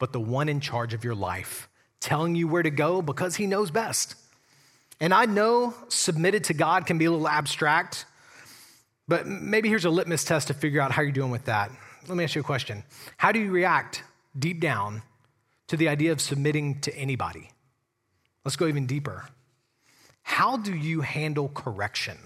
but 0.00 0.12
the 0.12 0.20
one 0.20 0.48
in 0.48 0.60
charge 0.60 0.94
of 0.94 1.04
your 1.04 1.14
life, 1.14 1.68
telling 2.00 2.34
you 2.34 2.48
where 2.48 2.62
to 2.62 2.70
go 2.70 3.00
because 3.00 3.36
he 3.36 3.46
knows 3.46 3.70
best. 3.70 4.16
And 5.00 5.14
I 5.14 5.26
know 5.26 5.74
submitted 5.88 6.44
to 6.44 6.54
God 6.54 6.86
can 6.86 6.98
be 6.98 7.04
a 7.04 7.10
little 7.10 7.28
abstract, 7.28 8.04
but 9.06 9.28
maybe 9.28 9.68
here's 9.68 9.84
a 9.84 9.90
litmus 9.90 10.24
test 10.24 10.48
to 10.48 10.54
figure 10.54 10.80
out 10.80 10.90
how 10.90 11.02
you're 11.02 11.12
doing 11.12 11.30
with 11.30 11.44
that. 11.44 11.70
Let 12.08 12.16
me 12.16 12.24
ask 12.24 12.34
you 12.34 12.40
a 12.40 12.44
question 12.44 12.82
How 13.16 13.30
do 13.30 13.38
you 13.38 13.52
react 13.52 14.02
deep 14.36 14.60
down 14.60 15.02
to 15.68 15.76
the 15.76 15.88
idea 15.88 16.12
of 16.12 16.20
submitting 16.20 16.80
to 16.80 16.96
anybody. 16.96 17.50
Let's 18.44 18.56
go 18.56 18.66
even 18.66 18.86
deeper. 18.86 19.28
How 20.22 20.56
do 20.56 20.74
you 20.74 21.00
handle 21.00 21.48
correction? 21.48 22.18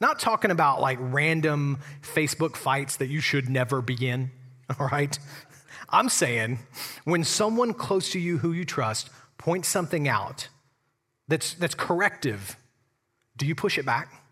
Not 0.00 0.18
talking 0.18 0.50
about 0.50 0.80
like 0.80 0.98
random 1.00 1.78
Facebook 2.02 2.56
fights 2.56 2.96
that 2.96 3.08
you 3.08 3.20
should 3.20 3.48
never 3.48 3.82
begin, 3.82 4.30
all 4.78 4.88
right? 4.88 5.18
I'm 5.90 6.08
saying 6.08 6.58
when 7.04 7.24
someone 7.24 7.74
close 7.74 8.10
to 8.12 8.18
you 8.18 8.38
who 8.38 8.52
you 8.52 8.64
trust 8.64 9.10
points 9.38 9.68
something 9.68 10.08
out 10.08 10.48
that's, 11.28 11.54
that's 11.54 11.74
corrective, 11.74 12.56
do 13.36 13.46
you 13.46 13.54
push 13.54 13.78
it 13.78 13.86
back? 13.86 14.22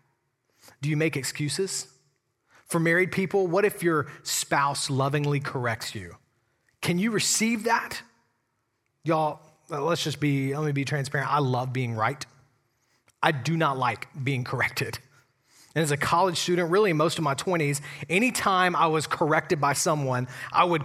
Do 0.81 0.89
you 0.89 0.97
make 0.97 1.17
excuses? 1.17 1.87
For 2.65 2.79
married 2.79 3.11
people, 3.11 3.47
what 3.47 3.65
if 3.65 3.81
your 3.81 4.07
spouse 4.23 4.89
lovingly 4.89 5.39
corrects 5.39 5.95
you? 5.95 6.15
Can 6.81 6.99
you 6.99 7.11
receive 7.11 7.63
that? 7.63 8.01
Y'all, 9.07 9.39
uh, 9.71 9.81
let's 9.81 10.03
just 10.03 10.19
be, 10.19 10.53
let 10.53 10.65
me 10.65 10.73
be 10.73 10.83
transparent. 10.83 11.31
I 11.31 11.39
love 11.39 11.71
being 11.71 11.95
right. 11.95 12.25
I 13.23 13.31
do 13.31 13.55
not 13.55 13.77
like 13.77 14.09
being 14.21 14.43
corrected. 14.43 14.99
And 15.73 15.81
as 15.81 15.91
a 15.91 15.97
college 15.97 16.37
student, 16.37 16.71
really 16.71 16.91
most 16.91 17.17
of 17.17 17.23
my 17.23 17.33
20s, 17.33 17.79
anytime 18.09 18.75
I 18.75 18.87
was 18.87 19.07
corrected 19.07 19.61
by 19.61 19.71
someone, 19.71 20.27
I 20.51 20.65
would 20.65 20.83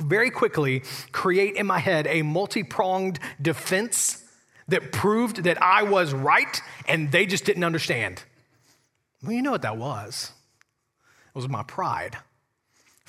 very 0.00 0.30
quickly 0.30 0.82
create 1.12 1.54
in 1.54 1.64
my 1.64 1.78
head 1.78 2.08
a 2.08 2.22
multi 2.22 2.64
pronged 2.64 3.20
defense 3.40 4.24
that 4.66 4.90
proved 4.90 5.44
that 5.44 5.62
I 5.62 5.84
was 5.84 6.12
right 6.12 6.60
and 6.88 7.12
they 7.12 7.24
just 7.24 7.44
didn't 7.44 7.62
understand. 7.62 8.24
Well, 9.22 9.32
you 9.32 9.42
know 9.42 9.52
what 9.52 9.62
that 9.62 9.76
was? 9.76 10.32
It 11.28 11.38
was 11.38 11.48
my 11.48 11.62
pride. 11.62 12.18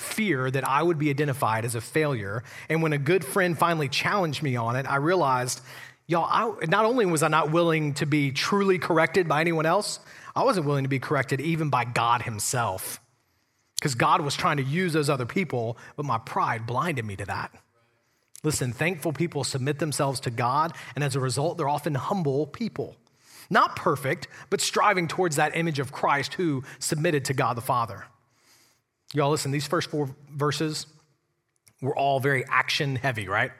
Fear 0.01 0.51
that 0.51 0.67
I 0.67 0.81
would 0.81 0.97
be 0.97 1.09
identified 1.09 1.63
as 1.63 1.75
a 1.75 1.81
failure. 1.81 2.43
And 2.69 2.81
when 2.81 2.91
a 2.91 2.97
good 2.97 3.23
friend 3.23 3.57
finally 3.57 3.87
challenged 3.87 4.41
me 4.41 4.55
on 4.55 4.75
it, 4.75 4.85
I 4.89 4.95
realized, 4.95 5.61
y'all, 6.07 6.27
I, 6.27 6.65
not 6.65 6.85
only 6.85 7.05
was 7.05 7.21
I 7.23 7.27
not 7.27 7.51
willing 7.51 7.93
to 7.95 8.05
be 8.05 8.31
truly 8.31 8.79
corrected 8.79 9.27
by 9.27 9.41
anyone 9.41 9.65
else, 9.65 9.99
I 10.35 10.43
wasn't 10.43 10.65
willing 10.65 10.85
to 10.85 10.89
be 10.89 10.99
corrected 10.99 11.39
even 11.39 11.69
by 11.69 11.85
God 11.85 12.23
Himself. 12.23 12.99
Because 13.79 13.95
God 13.95 14.21
was 14.21 14.35
trying 14.35 14.57
to 14.57 14.63
use 14.63 14.93
those 14.93 15.09
other 15.09 15.25
people, 15.25 15.77
but 15.95 16.05
my 16.05 16.17
pride 16.17 16.65
blinded 16.65 17.05
me 17.05 17.15
to 17.17 17.25
that. 17.25 17.51
Listen, 18.43 18.73
thankful 18.73 19.13
people 19.13 19.43
submit 19.43 19.79
themselves 19.79 20.19
to 20.21 20.31
God, 20.31 20.73
and 20.95 21.03
as 21.03 21.15
a 21.15 21.19
result, 21.19 21.57
they're 21.57 21.69
often 21.69 21.93
humble 21.95 22.47
people. 22.47 22.95
Not 23.51 23.75
perfect, 23.75 24.27
but 24.49 24.61
striving 24.61 25.07
towards 25.07 25.35
that 25.35 25.55
image 25.55 25.79
of 25.79 25.91
Christ 25.91 26.33
who 26.35 26.63
submitted 26.79 27.25
to 27.25 27.33
God 27.33 27.55
the 27.55 27.61
Father. 27.61 28.05
Y'all, 29.13 29.31
listen, 29.31 29.51
these 29.51 29.67
first 29.67 29.89
four 29.89 30.15
verses 30.29 30.85
were 31.81 31.97
all 31.97 32.19
very 32.19 32.45
action 32.45 32.95
heavy, 32.95 33.27
right? 33.27 33.51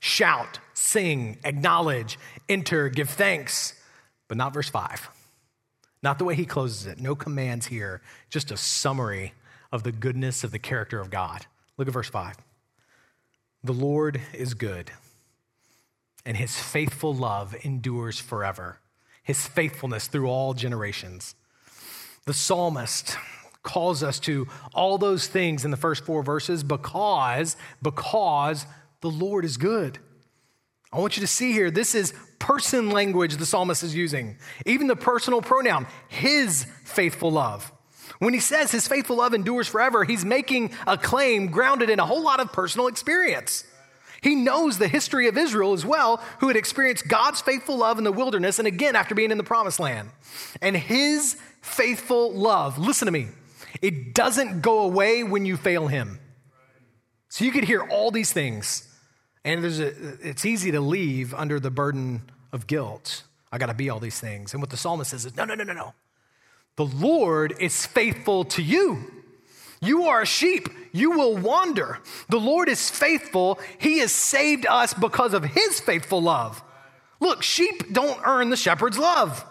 Shout, 0.00 0.58
sing, 0.74 1.38
acknowledge, 1.44 2.18
enter, 2.48 2.88
give 2.88 3.08
thanks, 3.08 3.74
but 4.28 4.36
not 4.36 4.52
verse 4.52 4.68
five. 4.68 5.08
Not 6.02 6.18
the 6.18 6.24
way 6.24 6.34
he 6.34 6.46
closes 6.46 6.86
it. 6.86 7.00
No 7.00 7.14
commands 7.14 7.66
here, 7.66 8.00
just 8.30 8.50
a 8.50 8.56
summary 8.56 9.32
of 9.72 9.82
the 9.82 9.92
goodness 9.92 10.44
of 10.44 10.50
the 10.50 10.58
character 10.58 11.00
of 11.00 11.10
God. 11.10 11.46
Look 11.76 11.88
at 11.88 11.94
verse 11.94 12.08
5. 12.08 12.36
The 13.64 13.72
Lord 13.72 14.20
is 14.32 14.54
good, 14.54 14.92
and 16.24 16.36
his 16.36 16.56
faithful 16.56 17.14
love 17.14 17.56
endures 17.62 18.20
forever, 18.20 18.78
his 19.22 19.46
faithfulness 19.46 20.06
through 20.06 20.28
all 20.28 20.54
generations. 20.54 21.34
The 22.24 22.34
psalmist 22.34 23.16
calls 23.68 24.02
us 24.02 24.18
to 24.20 24.48
all 24.74 24.96
those 24.96 25.26
things 25.26 25.64
in 25.64 25.70
the 25.70 25.76
first 25.76 26.04
four 26.04 26.22
verses 26.22 26.64
because 26.64 27.56
because 27.82 28.66
the 29.02 29.10
Lord 29.10 29.44
is 29.44 29.58
good. 29.58 29.98
I 30.90 30.98
want 30.98 31.16
you 31.16 31.20
to 31.20 31.26
see 31.26 31.52
here, 31.52 31.70
this 31.70 31.94
is 31.94 32.14
person 32.38 32.90
language 32.90 33.36
the 33.36 33.44
psalmist 33.44 33.82
is 33.82 33.94
using. 33.94 34.38
Even 34.64 34.86
the 34.86 34.96
personal 34.96 35.42
pronoun, 35.42 35.86
his 36.08 36.66
faithful 36.84 37.30
love. 37.30 37.70
When 38.20 38.32
he 38.32 38.40
says 38.40 38.72
his 38.72 38.88
faithful 38.88 39.16
love 39.16 39.34
endures 39.34 39.68
forever, 39.68 40.02
he's 40.02 40.24
making 40.24 40.72
a 40.86 40.96
claim 40.96 41.48
grounded 41.48 41.90
in 41.90 42.00
a 42.00 42.06
whole 42.06 42.22
lot 42.22 42.40
of 42.40 42.52
personal 42.52 42.86
experience. 42.86 43.64
He 44.22 44.34
knows 44.34 44.78
the 44.78 44.88
history 44.88 45.28
of 45.28 45.36
Israel 45.36 45.74
as 45.74 45.84
well, 45.84 46.22
who 46.40 46.48
had 46.48 46.56
experienced 46.56 47.06
God's 47.06 47.42
faithful 47.42 47.76
love 47.76 47.98
in 47.98 48.04
the 48.04 48.12
wilderness 48.12 48.58
and 48.58 48.66
again 48.66 48.96
after 48.96 49.14
being 49.14 49.30
in 49.30 49.38
the 49.38 49.44
promised 49.44 49.78
land. 49.78 50.08
And 50.62 50.74
his 50.74 51.36
faithful 51.60 52.32
love, 52.32 52.78
listen 52.78 53.06
to 53.06 53.12
me, 53.12 53.28
it 53.82 54.14
doesn't 54.14 54.60
go 54.60 54.80
away 54.80 55.22
when 55.24 55.46
you 55.46 55.56
fail 55.56 55.86
him. 55.86 56.18
So 57.28 57.44
you 57.44 57.50
could 57.50 57.64
hear 57.64 57.82
all 57.82 58.10
these 58.10 58.32
things 58.32 58.88
and 59.44 59.62
there's 59.62 59.80
a, 59.80 59.88
it's 60.20 60.44
easy 60.44 60.72
to 60.72 60.80
leave 60.80 61.32
under 61.32 61.58
the 61.58 61.70
burden 61.70 62.30
of 62.52 62.66
guilt. 62.66 63.22
I 63.50 63.58
got 63.58 63.66
to 63.66 63.74
be 63.74 63.88
all 63.88 63.98
these 63.98 64.20
things. 64.20 64.52
And 64.52 64.62
what 64.62 64.68
the 64.68 64.76
psalmist 64.76 65.10
says 65.10 65.24
is 65.24 65.36
no, 65.36 65.44
no, 65.44 65.54
no, 65.54 65.64
no, 65.64 65.72
no. 65.72 65.94
The 66.76 66.84
Lord 66.84 67.54
is 67.58 67.86
faithful 67.86 68.44
to 68.44 68.62
you. 68.62 69.10
You 69.80 70.04
are 70.04 70.22
a 70.22 70.26
sheep. 70.26 70.68
You 70.92 71.12
will 71.12 71.36
wander. 71.36 71.98
The 72.28 72.38
Lord 72.38 72.68
is 72.68 72.90
faithful. 72.90 73.58
He 73.78 74.00
has 74.00 74.12
saved 74.12 74.66
us 74.68 74.92
because 74.92 75.32
of 75.32 75.44
his 75.44 75.80
faithful 75.80 76.20
love. 76.20 76.62
Look, 77.20 77.42
sheep 77.42 77.92
don't 77.92 78.20
earn 78.24 78.50
the 78.50 78.56
shepherd's 78.56 78.98
love, 78.98 79.44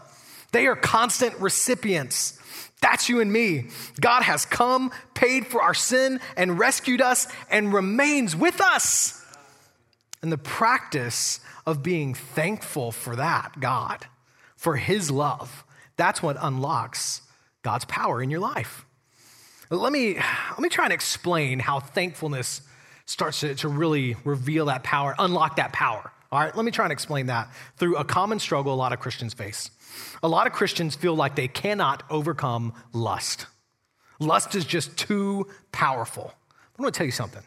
they 0.52 0.68
are 0.68 0.76
constant 0.76 1.40
recipients. 1.40 2.37
That's 2.82 3.10
you 3.10 3.20
and 3.22 3.32
me. 3.32 3.70
God 4.00 4.24
has 4.24 4.46
come, 4.46 4.92
paid 5.14 5.48
for 5.48 5.62
our 5.62 5.74
sin, 5.74 6.20
and 6.36 6.60
rescued 6.60 7.02
us, 7.02 7.28
and 7.50 7.74
remains 7.74 8.36
with 8.36 8.62
us 8.62 9.24
and 10.22 10.32
the 10.32 10.38
practice 10.38 11.40
of 11.66 11.84
being 11.84 12.14
thankful 12.14 12.92
for 12.92 13.16
that, 13.16 13.60
God, 13.60 14.08
for 14.56 14.76
His 14.76 15.12
love. 15.12 15.64
That's 15.96 16.22
what 16.22 16.38
unlocks 16.40 17.22
God's 17.64 17.86
power 17.86 18.22
in 18.22 18.30
your 18.30 18.40
life. 18.40 18.86
Let 19.70 19.92
me, 19.92 20.16
let 20.16 20.60
me 20.60 20.70
try 20.70 20.86
and 20.86 20.94
explain 20.94 21.60
how 21.60 21.80
thankfulness 21.80 22.62
starts 23.06 23.42
to, 23.42 23.56
to 23.56 23.68
really 23.68 24.16
reveal 24.24 24.66
that 24.68 24.84
power, 24.84 25.16
unlock 25.20 25.58
that 25.58 25.74
power. 25.74 26.12
All 26.32 26.40
right, 26.40 26.56
let 26.56 26.66
me 26.66 26.72
try 26.72 26.86
and 26.86 26.92
explain 26.92 27.28
that 27.28 27.50
through 27.78 27.98
a 27.98 28.04
common 28.04 28.40
struggle 28.40 28.74
a 28.74 28.76
lot 28.76 28.94
of 28.94 29.00
Christians 29.00 29.34
face. 29.34 29.72
A 30.24 30.28
lot 30.28 30.48
of 30.48 30.54
Christians 30.54 30.96
feel 30.96 31.16
like 31.16 31.36
they 31.36 31.48
cannot 31.48 32.04
overcome 32.10 32.74
lust. 32.94 33.46
Lust 34.20 34.56
is 34.56 34.66
just 34.66 34.98
too 34.98 35.48
powerful. 35.72 36.34
I'm 36.78 36.84
gonna 36.84 36.92
tell 36.92 37.06
you 37.06 37.12
something. 37.12 37.44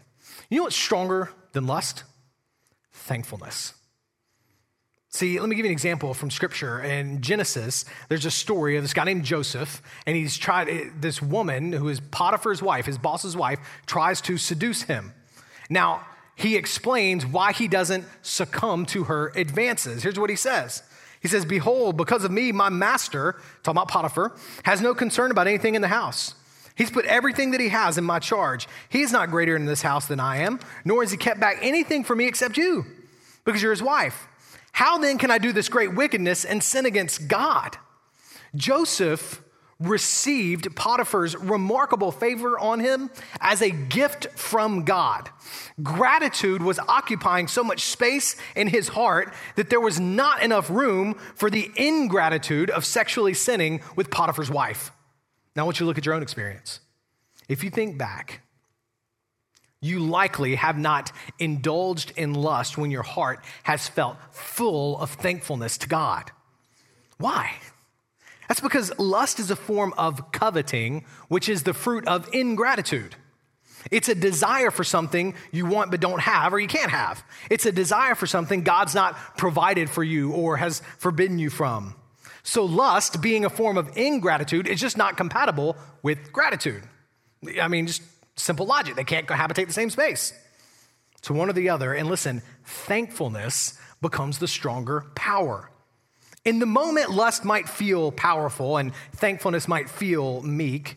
You 0.49 0.59
know 0.59 0.63
what's 0.65 0.77
stronger 0.77 1.31
than 1.53 1.67
lust? 1.67 2.05
thankfulness. 2.93 3.75
See, 5.09 5.41
let 5.41 5.49
me 5.49 5.57
give 5.57 5.65
you 5.65 5.71
an 5.71 5.73
example 5.73 6.15
from 6.15 6.31
scripture. 6.31 6.81
In 6.81 7.21
Genesis, 7.21 7.85
there's 8.09 8.27
a 8.27 8.31
story 8.31 8.77
of 8.77 8.85
this 8.85 8.95
guy 8.95 9.05
named 9.05 9.25
Joseph, 9.25 9.83
and 10.07 10.17
he's 10.17 10.39
tried, 10.39 10.93
this 11.01 11.21
woman 11.21 11.73
who 11.73 11.89
is 11.89 11.99
Potiphar's 11.99 12.63
wife, 12.63 12.87
his 12.87 12.99
boss's 12.99 13.37
wife, 13.37 13.59
tries 13.87 14.21
to 14.23 14.39
seduce 14.39 14.83
him. 14.83 15.13
Now, 15.69 16.07
he 16.37 16.57
explains 16.57 17.27
why 17.27 17.53
he 17.53 17.67
doesn't 17.67 18.07
succumb 18.23 18.87
to 18.87 19.05
her 19.05 19.33
advances. 19.35 20.05
Here's 20.05 20.19
what 20.19 20.31
he 20.31 20.37
says 20.37 20.85
He 21.21 21.29
says, 21.29 21.45
Behold, 21.45 21.97
because 21.97 22.25
of 22.25 22.31
me, 22.31 22.51
my 22.51 22.71
master, 22.71 23.37
talking 23.63 23.79
about 23.79 23.89
Potiphar, 23.89 24.35
has 24.65 24.81
no 24.81 24.95
concern 24.95 25.31
about 25.31 25.47
anything 25.47 25.75
in 25.75 25.83
the 25.83 25.89
house. 25.89 26.35
He's 26.75 26.91
put 26.91 27.05
everything 27.05 27.51
that 27.51 27.61
he 27.61 27.69
has 27.69 27.99
in 27.99 28.05
my 28.05 28.19
charge. 28.19 28.67
He 28.89 29.03
is 29.03 29.13
not 29.13 29.31
greater 29.31 29.55
in 29.55 29.67
this 29.67 29.83
house 29.83 30.07
than 30.07 30.19
I 30.19 30.39
am, 30.39 30.61
nor 30.85 31.03
has 31.03 31.11
he 31.11 31.19
kept 31.19 31.39
back 31.39 31.59
anything 31.61 32.05
from 32.05 32.19
me 32.19 32.27
except 32.27 32.57
you 32.57 32.87
because 33.45 33.63
you're 33.63 33.73
his 33.73 33.83
wife. 33.83 34.27
How 34.73 34.97
then 34.99 35.19
can 35.19 35.31
I 35.31 35.39
do 35.39 35.53
this 35.53 35.69
great 35.69 35.95
wickedness 35.95 36.45
and 36.45 36.63
sin 36.63 36.87
against 36.87 37.29
God? 37.29 37.77
Joseph 38.55 39.43
received 39.81 40.75
Potiphar's 40.77 41.35
remarkable 41.37 42.13
favor 42.13 42.59
on 42.59 42.81
him 42.81 43.11
as 43.41 43.63
a 43.63 43.71
gift 43.71 44.27
from 44.39 44.85
God. 44.85 45.31
Gratitude 45.83 46.63
was 46.63 46.79
occupying 46.79 47.49
so 47.49 47.65
much 47.65 47.81
space 47.81 48.37
in 48.55 48.69
his 48.69 48.89
heart 48.89 49.33
that 49.57 49.71
there 49.71 49.81
was 49.81 49.99
not 49.99 50.43
enough 50.43 50.69
room 50.71 51.15
for 51.35 51.51
the 51.51 51.71
ingratitude 51.77 52.71
of 52.71 52.85
sexually 52.85 53.35
sinning 53.35 53.81
with 53.97 54.11
Potiphar's 54.11 54.51
wife. 54.51 54.93
Now, 55.57 55.63
I 55.63 55.65
want 55.65 55.81
you 55.81 55.85
to 55.85 55.89
look 55.89 55.99
at 55.99 56.07
your 56.07 56.15
own 56.15 56.23
experience. 56.23 56.81
If 57.49 57.65
you 57.65 57.71
think 57.71 57.99
back, 57.99 58.43
you 59.81 59.99
likely 59.99 60.57
have 60.57 60.79
not 60.79 61.11
indulged 61.39 62.13
in 62.17 62.35
lust 62.35 62.77
when 62.77 62.91
your 62.91 63.03
heart 63.03 63.43
has 63.63 63.89
felt 63.89 64.19
full 64.31 64.99
of 64.99 65.11
thankfulness 65.11 65.79
to 65.79 65.89
God. 65.89 66.31
Why? 67.17 67.51
That's 68.51 68.61
because 68.61 68.93
lust 68.99 69.39
is 69.39 69.51
a 69.53 69.57
form 69.57 69.95
of 69.97 70.33
coveting, 70.33 71.05
which 71.29 71.49
is 71.49 71.63
the 71.63 71.73
fruit 71.73 72.07
of 72.09 72.29
ingratitude. 72.35 73.15
It's 73.91 74.09
a 74.09 74.15
desire 74.15 74.71
for 74.71 74.83
something 74.83 75.35
you 75.53 75.65
want 75.65 75.91
but 75.91 76.01
don't 76.01 76.21
have 76.21 76.53
or 76.53 76.59
you 76.59 76.69
can't 76.69 76.91
have. 76.91 77.25
It's 77.49 77.65
a 77.65 77.73
desire 77.73 78.15
for 78.15 78.27
something 78.27 78.63
God's 78.63 78.95
not 78.95 79.15
provided 79.39 79.89
for 79.89 80.03
you 80.03 80.33
or 80.33 80.57
has 80.57 80.83
forbidden 80.99 81.39
you 81.39 81.49
from. 81.49 81.95
So, 82.43 82.65
lust, 82.65 83.23
being 83.23 83.45
a 83.45 83.51
form 83.51 83.79
of 83.79 83.97
ingratitude, 83.97 84.67
is 84.67 84.81
just 84.81 84.97
not 84.97 85.17
compatible 85.17 85.77
with 86.03 86.33
gratitude. 86.33 86.83
I 87.61 87.69
mean, 87.69 87.87
just 87.87 88.03
Simple 88.41 88.67
logic. 88.67 88.97
They 88.97 89.05
can't 89.05 89.27
cohabitate 89.27 89.67
the 89.67 89.73
same 89.73 89.91
space. 89.91 90.33
To 91.23 91.35
one 91.35 91.51
or 91.51 91.53
the 91.53 91.69
other. 91.69 91.93
And 91.93 92.09
listen, 92.09 92.43
thankfulness 92.65 93.79
becomes 94.01 94.39
the 94.39 94.49
stronger 94.49 95.05
power. 95.15 95.71
In 96.45 96.59
the 96.59 96.67
moment, 96.67 97.11
lust 97.11 97.45
might 97.45 97.69
feel 97.69 98.11
powerful 98.11 98.79
and 98.79 98.93
thankfulness 99.13 99.69
might 99.69 99.91
feel 99.91 100.41
meek, 100.43 100.97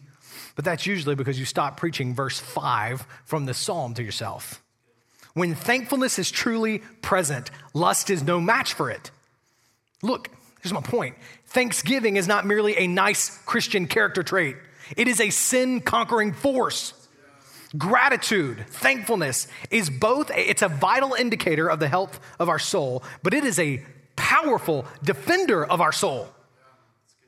but 0.56 0.64
that's 0.64 0.86
usually 0.86 1.16
because 1.16 1.38
you 1.38 1.46
stop 1.46 1.78
preaching 1.78 2.16
verse 2.16 2.40
5 2.40 3.06
from 3.26 3.46
the 3.46 3.54
psalm 3.54 3.94
to 3.96 4.04
yourself. 4.04 4.64
When 5.34 5.56
thankfulness 5.56 6.18
is 6.18 6.32
truly 6.32 6.80
present, 7.02 7.52
lust 7.74 8.10
is 8.10 8.24
no 8.24 8.40
match 8.40 8.74
for 8.74 8.90
it. 8.90 9.12
Look, 10.02 10.30
here's 10.62 10.74
my 10.74 10.82
point 10.82 11.16
thanksgiving 11.48 12.16
is 12.16 12.28
not 12.28 12.46
merely 12.46 12.78
a 12.78 12.88
nice 12.88 13.38
Christian 13.46 13.88
character 13.88 14.24
trait, 14.24 14.56
it 14.96 15.08
is 15.08 15.20
a 15.20 15.30
sin 15.30 15.82
conquering 15.82 16.34
force. 16.34 16.94
Gratitude, 17.76 18.66
thankfulness 18.70 19.48
is 19.72 19.90
both, 19.90 20.30
it's 20.36 20.62
a 20.62 20.68
vital 20.68 21.16
indicator 21.16 21.68
of 21.68 21.80
the 21.80 21.88
health 21.88 22.20
of 22.38 22.48
our 22.48 22.60
soul, 22.60 23.04
but 23.24 23.34
it 23.34 23.44
is 23.44 23.58
a 23.58 23.84
powerful 24.34 24.86
defender 25.04 25.66
of 25.66 25.80
our 25.82 25.92
soul. 25.92 26.28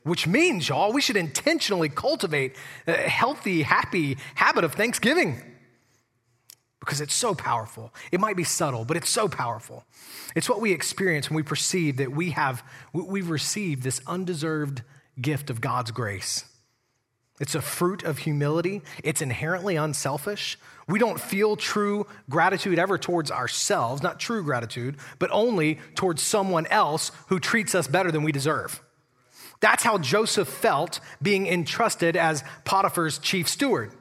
which 0.04 0.28
means, 0.28 0.70
y'all, 0.70 0.94
we 0.94 1.02
should 1.02 1.18
intentionally 1.18 1.90
cultivate 1.90 2.56
a 2.86 2.94
healthy, 2.94 3.64
happy 3.64 4.18
habit 4.36 4.64
of 4.64 4.72
thanksgiving 4.74 5.42
because 6.80 7.02
it's 7.02 7.16
so 7.16 7.34
powerful. 7.34 7.92
It 8.12 8.20
might 8.20 8.36
be 8.36 8.44
subtle, 8.44 8.86
but 8.86 8.98
it's 8.98 9.10
so 9.10 9.28
powerful. 9.28 9.84
It's 10.36 10.48
what 10.48 10.62
we 10.62 10.72
experience 10.72 11.28
when 11.28 11.38
we 11.38 11.42
perceive 11.42 11.98
that 11.98 12.12
we 12.12 12.30
have 12.32 12.64
we've 12.94 13.32
received 13.32 13.82
this 13.82 14.00
undeserved 14.06 14.84
gift 15.20 15.50
of 15.50 15.60
God's 15.60 15.90
grace. 15.90 16.46
It's 17.40 17.56
a 17.56 17.62
fruit 17.62 18.04
of 18.04 18.20
humility. 18.20 18.82
It's 19.04 19.22
inherently 19.22 19.76
unselfish. 19.76 20.58
We 20.88 21.00
don't 21.00 21.20
feel 21.20 21.56
true 21.56 22.08
gratitude 22.30 22.80
ever 22.80 22.98
towards 22.98 23.32
ourselves, 23.32 24.02
not 24.02 24.20
true 24.20 24.44
gratitude, 24.44 24.98
but 25.20 25.32
only 25.32 25.80
towards 25.96 26.22
someone 26.22 26.66
else 26.68 27.12
who 27.28 27.40
treats 27.40 27.76
us 27.76 27.88
better 27.88 28.12
than 28.12 28.24
we 28.24 28.32
deserve. 28.32 28.82
That's 29.60 29.84
how 29.84 29.98
Joseph 29.98 30.48
felt 30.48 31.00
being 31.22 31.48
entrusted 31.48 32.16
as 32.16 32.44
Potiphar's 32.64 33.18
chief 33.18 33.48
steward. 33.48 33.92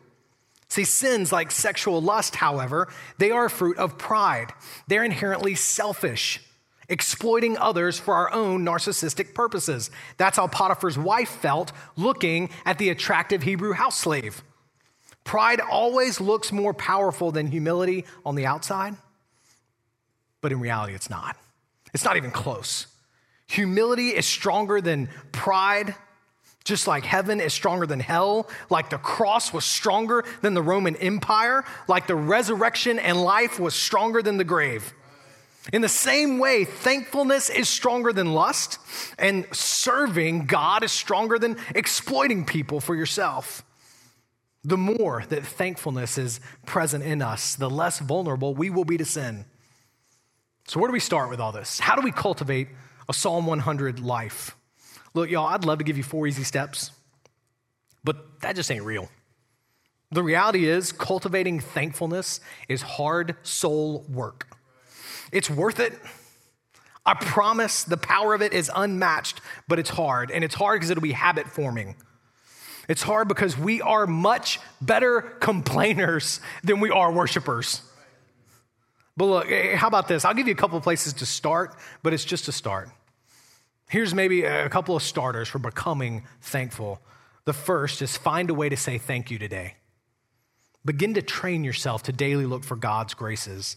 See, 0.68 0.84
sins 0.84 1.32
like 1.32 1.50
sexual 1.50 2.02
lust, 2.02 2.36
however, 2.36 2.88
they 3.18 3.30
are 3.30 3.46
a 3.46 3.50
fruit 3.50 3.78
of 3.78 3.98
pride. 3.98 4.52
They're 4.88 5.04
inherently 5.04 5.54
selfish, 5.54 6.40
exploiting 6.88 7.56
others 7.58 7.98
for 7.98 8.14
our 8.14 8.32
own 8.32 8.64
narcissistic 8.64 9.34
purposes. 9.34 9.90
That's 10.16 10.36
how 10.36 10.46
Potiphar's 10.48 10.98
wife 10.98 11.28
felt 11.28 11.72
looking 11.96 12.50
at 12.64 12.78
the 12.78 12.90
attractive 12.90 13.42
Hebrew 13.42 13.72
house 13.72 13.98
slave. 13.98 14.42
Pride 15.24 15.60
always 15.60 16.20
looks 16.20 16.52
more 16.52 16.74
powerful 16.74 17.32
than 17.32 17.46
humility 17.46 18.04
on 18.26 18.34
the 18.34 18.46
outside, 18.46 18.94
but 20.40 20.52
in 20.52 20.60
reality, 20.60 20.94
it's 20.94 21.08
not. 21.08 21.36
It's 21.94 22.04
not 22.04 22.16
even 22.16 22.30
close. 22.30 22.86
Humility 23.46 24.10
is 24.10 24.26
stronger 24.26 24.80
than 24.80 25.08
pride, 25.32 25.94
just 26.64 26.86
like 26.86 27.04
heaven 27.04 27.40
is 27.40 27.54
stronger 27.54 27.86
than 27.86 28.00
hell, 28.00 28.48
like 28.68 28.90
the 28.90 28.98
cross 28.98 29.52
was 29.52 29.64
stronger 29.64 30.24
than 30.42 30.54
the 30.54 30.62
Roman 30.62 30.96
Empire, 30.96 31.64
like 31.88 32.06
the 32.06 32.16
resurrection 32.16 32.98
and 32.98 33.22
life 33.22 33.60
was 33.60 33.74
stronger 33.74 34.22
than 34.22 34.36
the 34.38 34.44
grave. 34.44 34.92
In 35.72 35.81
the 35.81 35.88
same 35.88 36.38
way, 36.38 36.64
thankfulness 36.64 37.48
is 37.48 37.68
stronger 37.68 38.12
than 38.12 38.35
lust, 38.35 38.79
and 39.18 39.46
serving 39.53 40.46
God 40.46 40.85
is 40.85 40.92
stronger 40.92 41.38
than 41.38 41.57
exploiting 41.74 42.44
people 42.44 42.81
for 42.81 42.94
yourself. 42.94 43.64
The 44.62 44.77
more 44.77 45.24
that 45.29 45.44
thankfulness 45.44 46.18
is 46.18 46.40
present 46.66 47.05
in 47.05 47.22
us, 47.22 47.55
the 47.55 47.70
less 47.70 47.98
vulnerable 47.98 48.55
we 48.55 48.70
will 48.70 48.85
be 48.85 48.98
to 48.98 49.05
sin. 49.05 49.46
So, 50.66 50.81
where 50.81 50.88
do 50.88 50.92
we 50.92 51.00
start 51.00 51.31
with 51.31 51.40
all 51.40 51.53
this? 51.53 51.79
How 51.79 51.94
do 51.94 52.03
we 52.03 52.12
cultivate 52.12 52.68
a 53.09 53.14
Psalm 53.14 53.46
100 53.46 54.00
life? 54.00 54.57
Look, 55.12 55.31
y'all, 55.31 55.46
I'd 55.46 55.64
love 55.64 55.79
to 55.79 55.85
give 55.85 55.96
you 55.96 56.03
four 56.03 56.27
easy 56.27 56.44
steps, 56.44 56.90
but 58.03 58.40
that 58.40 58.57
just 58.57 58.70
ain't 58.70 58.85
real. 58.85 59.09
The 60.11 60.22
reality 60.22 60.66
is, 60.66 60.92
cultivating 60.92 61.61
thankfulness 61.61 62.40
is 62.68 62.83
hard 62.83 63.37
soul 63.42 64.05
work. 64.09 64.53
It's 65.34 65.50
worth 65.50 65.80
it. 65.80 65.92
I 67.04 67.14
promise 67.14 67.84
the 67.84 67.96
power 67.96 68.32
of 68.32 68.40
it 68.40 68.52
is 68.52 68.70
unmatched, 68.74 69.40
but 69.68 69.78
it's 69.78 69.90
hard. 69.90 70.30
And 70.30 70.42
it's 70.42 70.54
hard 70.54 70.80
because 70.80 70.90
it'll 70.90 71.02
be 71.02 71.12
habit 71.12 71.48
forming. 71.48 71.96
It's 72.88 73.02
hard 73.02 73.28
because 73.28 73.58
we 73.58 73.82
are 73.82 74.06
much 74.06 74.60
better 74.80 75.20
complainers 75.40 76.40
than 76.62 76.80
we 76.80 76.90
are 76.90 77.12
worshipers. 77.12 77.82
But 79.16 79.24
look, 79.26 79.50
eh, 79.50 79.72
eh, 79.72 79.76
how 79.76 79.88
about 79.88 80.08
this? 80.08 80.24
I'll 80.24 80.34
give 80.34 80.46
you 80.46 80.54
a 80.54 80.56
couple 80.56 80.80
places 80.80 81.14
to 81.14 81.26
start, 81.26 81.74
but 82.02 82.14
it's 82.14 82.24
just 82.24 82.48
a 82.48 82.52
start. 82.52 82.88
Here's 83.88 84.14
maybe 84.14 84.44
a 84.44 84.68
couple 84.68 84.96
of 84.96 85.02
starters 85.02 85.48
for 85.48 85.58
becoming 85.58 86.24
thankful. 86.42 87.00
The 87.44 87.52
first 87.52 88.02
is 88.02 88.16
find 88.16 88.50
a 88.50 88.54
way 88.54 88.68
to 88.68 88.76
say 88.76 88.98
thank 88.98 89.30
you 89.30 89.38
today. 89.38 89.74
Begin 90.84 91.14
to 91.14 91.22
train 91.22 91.64
yourself 91.64 92.02
to 92.04 92.12
daily 92.12 92.46
look 92.46 92.64
for 92.64 92.76
God's 92.76 93.14
graces. 93.14 93.76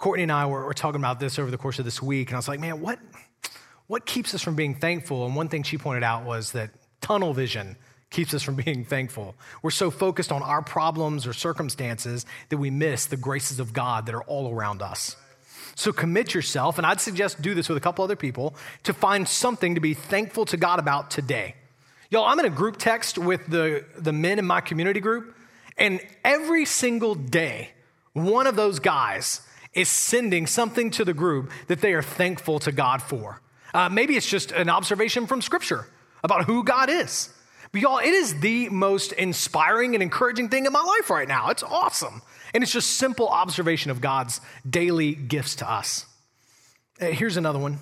Courtney 0.00 0.22
and 0.22 0.32
I 0.32 0.46
were, 0.46 0.64
were, 0.64 0.72
talking 0.72 0.98
about 0.98 1.20
this 1.20 1.38
over 1.38 1.50
the 1.50 1.58
course 1.58 1.78
of 1.78 1.84
this 1.84 2.00
week, 2.00 2.30
and 2.30 2.36
I 2.36 2.38
was 2.38 2.48
like, 2.48 2.58
man, 2.58 2.80
what, 2.80 2.98
what 3.86 4.06
keeps 4.06 4.34
us 4.34 4.40
from 4.40 4.56
being 4.56 4.74
thankful? 4.74 5.26
And 5.26 5.36
one 5.36 5.48
thing 5.48 5.62
she 5.62 5.76
pointed 5.76 6.02
out 6.02 6.24
was 6.24 6.52
that 6.52 6.70
tunnel 7.02 7.34
vision 7.34 7.76
keeps 8.08 8.32
us 8.32 8.42
from 8.42 8.54
being 8.64 8.86
thankful. 8.86 9.34
We're 9.62 9.70
so 9.70 9.90
focused 9.90 10.32
on 10.32 10.42
our 10.42 10.62
problems 10.62 11.26
or 11.26 11.34
circumstances 11.34 12.24
that 12.48 12.56
we 12.56 12.70
miss 12.70 13.06
the 13.06 13.18
graces 13.18 13.60
of 13.60 13.74
God 13.74 14.06
that 14.06 14.14
are 14.14 14.22
all 14.22 14.50
around 14.50 14.80
us. 14.80 15.16
So 15.74 15.92
commit 15.92 16.32
yourself, 16.32 16.78
and 16.78 16.86
I'd 16.86 17.00
suggest 17.00 17.42
do 17.42 17.54
this 17.54 17.68
with 17.68 17.76
a 17.76 17.80
couple 17.82 18.02
other 18.02 18.16
people, 18.16 18.54
to 18.84 18.94
find 18.94 19.28
something 19.28 19.74
to 19.74 19.82
be 19.82 19.92
thankful 19.92 20.46
to 20.46 20.56
God 20.56 20.78
about 20.78 21.10
today. 21.10 21.56
Y'all, 22.08 22.24
I'm 22.24 22.38
in 22.38 22.46
a 22.46 22.50
group 22.50 22.78
text 22.78 23.18
with 23.18 23.46
the, 23.48 23.84
the 23.98 24.14
men 24.14 24.38
in 24.38 24.46
my 24.46 24.62
community 24.62 25.00
group, 25.00 25.36
and 25.76 26.00
every 26.24 26.64
single 26.64 27.14
day, 27.14 27.72
one 28.14 28.46
of 28.46 28.56
those 28.56 28.78
guys 28.78 29.42
is 29.72 29.88
sending 29.88 30.46
something 30.46 30.90
to 30.90 31.04
the 31.04 31.14
group 31.14 31.50
that 31.68 31.80
they 31.80 31.92
are 31.92 32.02
thankful 32.02 32.58
to 32.60 32.72
God 32.72 33.02
for. 33.02 33.40
Uh, 33.72 33.88
maybe 33.88 34.16
it's 34.16 34.28
just 34.28 34.50
an 34.52 34.68
observation 34.68 35.26
from 35.26 35.40
Scripture 35.40 35.86
about 36.24 36.44
who 36.44 36.64
God 36.64 36.90
is. 36.90 37.32
But 37.72 37.82
y'all, 37.82 37.98
it 37.98 38.06
is 38.06 38.40
the 38.40 38.68
most 38.68 39.12
inspiring 39.12 39.94
and 39.94 40.02
encouraging 40.02 40.48
thing 40.48 40.66
in 40.66 40.72
my 40.72 40.82
life 40.82 41.08
right 41.08 41.28
now. 41.28 41.50
It's 41.50 41.62
awesome. 41.62 42.20
And 42.52 42.64
it's 42.64 42.72
just 42.72 42.96
simple 42.96 43.28
observation 43.28 43.92
of 43.92 44.00
God's 44.00 44.40
daily 44.68 45.14
gifts 45.14 45.56
to 45.56 45.70
us. 45.70 46.04
Uh, 47.00 47.06
here's 47.06 47.36
another 47.36 47.60
one. 47.60 47.78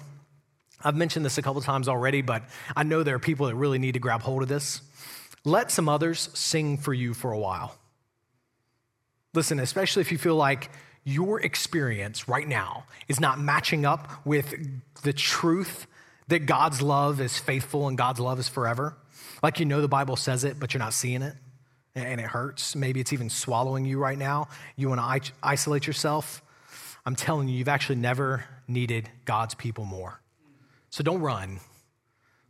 I've 0.85 0.95
mentioned 0.95 1.25
this 1.25 1.39
a 1.39 1.43
couple 1.43 1.61
times 1.63 1.89
already, 1.89 2.21
but 2.21 2.43
I 2.77 2.83
know 2.83 3.03
there 3.03 3.17
are 3.17 3.21
people 3.21 3.47
that 3.47 3.55
really 3.55 3.79
need 3.79 3.93
to 3.93 3.99
grab 3.99 4.21
hold 4.21 4.43
of 4.43 4.49
this. 4.49 4.83
Let 5.45 5.71
some 5.71 5.89
others 5.89 6.29
sing 6.35 6.77
for 6.77 6.93
you 6.93 7.15
for 7.15 7.33
a 7.33 7.39
while. 7.39 7.75
Listen, 9.35 9.59
especially 9.59 10.03
if 10.03 10.13
you 10.13 10.19
feel 10.19 10.37
like 10.37 10.71
your 11.09 11.41
experience 11.41 12.29
right 12.29 12.47
now 12.47 12.85
is 13.09 13.19
not 13.19 13.41
matching 13.41 13.87
up 13.87 14.27
with 14.27 14.55
the 15.03 15.13
truth 15.13 15.87
that 16.29 16.41
God's 16.41 16.83
love 16.83 17.21
is 17.21 17.39
faithful 17.39 17.89
and 17.89 17.97
God's 17.97 18.21
love 18.21 18.39
is 18.39 18.49
forever. 18.49 18.95
Like 19.43 19.59
you 19.59 19.65
know 19.65 19.81
the 19.81 19.89
Bible 19.89 20.17
says 20.17 20.45
it, 20.45 20.61
but 20.61 20.75
you're 20.75 20.81
not 20.81 20.93
seeing 20.93 21.23
it 21.23 21.35
and 21.95 22.21
it 22.21 22.27
hurts. 22.27 22.77
Maybe 22.77 23.01
it's 23.01 23.15
even 23.15 23.31
swallowing 23.31 23.87
you 23.87 23.99
right 23.99 24.19
now. 24.19 24.49
You 24.77 24.91
want 24.91 25.25
to 25.25 25.33
isolate 25.43 25.87
yourself. 25.87 26.43
I'm 27.07 27.17
telling 27.17 27.49
you, 27.49 27.57
you've 27.57 27.69
actually 27.69 27.97
never 27.97 28.45
needed 28.67 29.09
God's 29.25 29.55
people 29.55 29.87
more. 29.87 30.21
So 30.91 31.03
don't 31.03 31.21
run. 31.21 31.61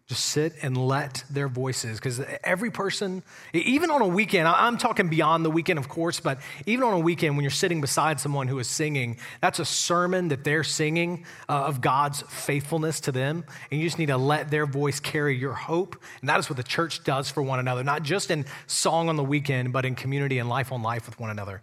Just 0.08 0.24
sit 0.24 0.54
and 0.62 0.74
let 0.74 1.22
their 1.28 1.48
voices, 1.48 1.98
because 1.98 2.18
every 2.42 2.70
person, 2.70 3.22
even 3.52 3.90
on 3.90 4.00
a 4.00 4.06
weekend, 4.06 4.48
I'm 4.48 4.78
talking 4.78 5.10
beyond 5.10 5.44
the 5.44 5.50
weekend, 5.50 5.78
of 5.78 5.90
course, 5.90 6.18
but 6.18 6.38
even 6.64 6.82
on 6.84 6.94
a 6.94 6.98
weekend 6.98 7.36
when 7.36 7.42
you're 7.42 7.50
sitting 7.50 7.82
beside 7.82 8.18
someone 8.18 8.48
who 8.48 8.58
is 8.58 8.68
singing, 8.68 9.18
that's 9.42 9.58
a 9.58 9.66
sermon 9.66 10.28
that 10.28 10.44
they're 10.44 10.64
singing 10.64 11.26
uh, 11.46 11.66
of 11.66 11.82
God's 11.82 12.22
faithfulness 12.22 13.00
to 13.00 13.12
them. 13.12 13.44
And 13.70 13.80
you 13.82 13.86
just 13.86 13.98
need 13.98 14.06
to 14.06 14.16
let 14.16 14.50
their 14.50 14.64
voice 14.64 14.98
carry 14.98 15.36
your 15.36 15.52
hope. 15.52 15.94
And 16.22 16.30
that 16.30 16.38
is 16.38 16.48
what 16.48 16.56
the 16.56 16.62
church 16.62 17.04
does 17.04 17.28
for 17.28 17.42
one 17.42 17.58
another, 17.58 17.84
not 17.84 18.02
just 18.02 18.30
in 18.30 18.46
song 18.66 19.10
on 19.10 19.16
the 19.16 19.24
weekend, 19.24 19.74
but 19.74 19.84
in 19.84 19.94
community 19.94 20.38
and 20.38 20.48
life 20.48 20.72
on 20.72 20.82
life 20.82 21.04
with 21.04 21.20
one 21.20 21.28
another. 21.28 21.60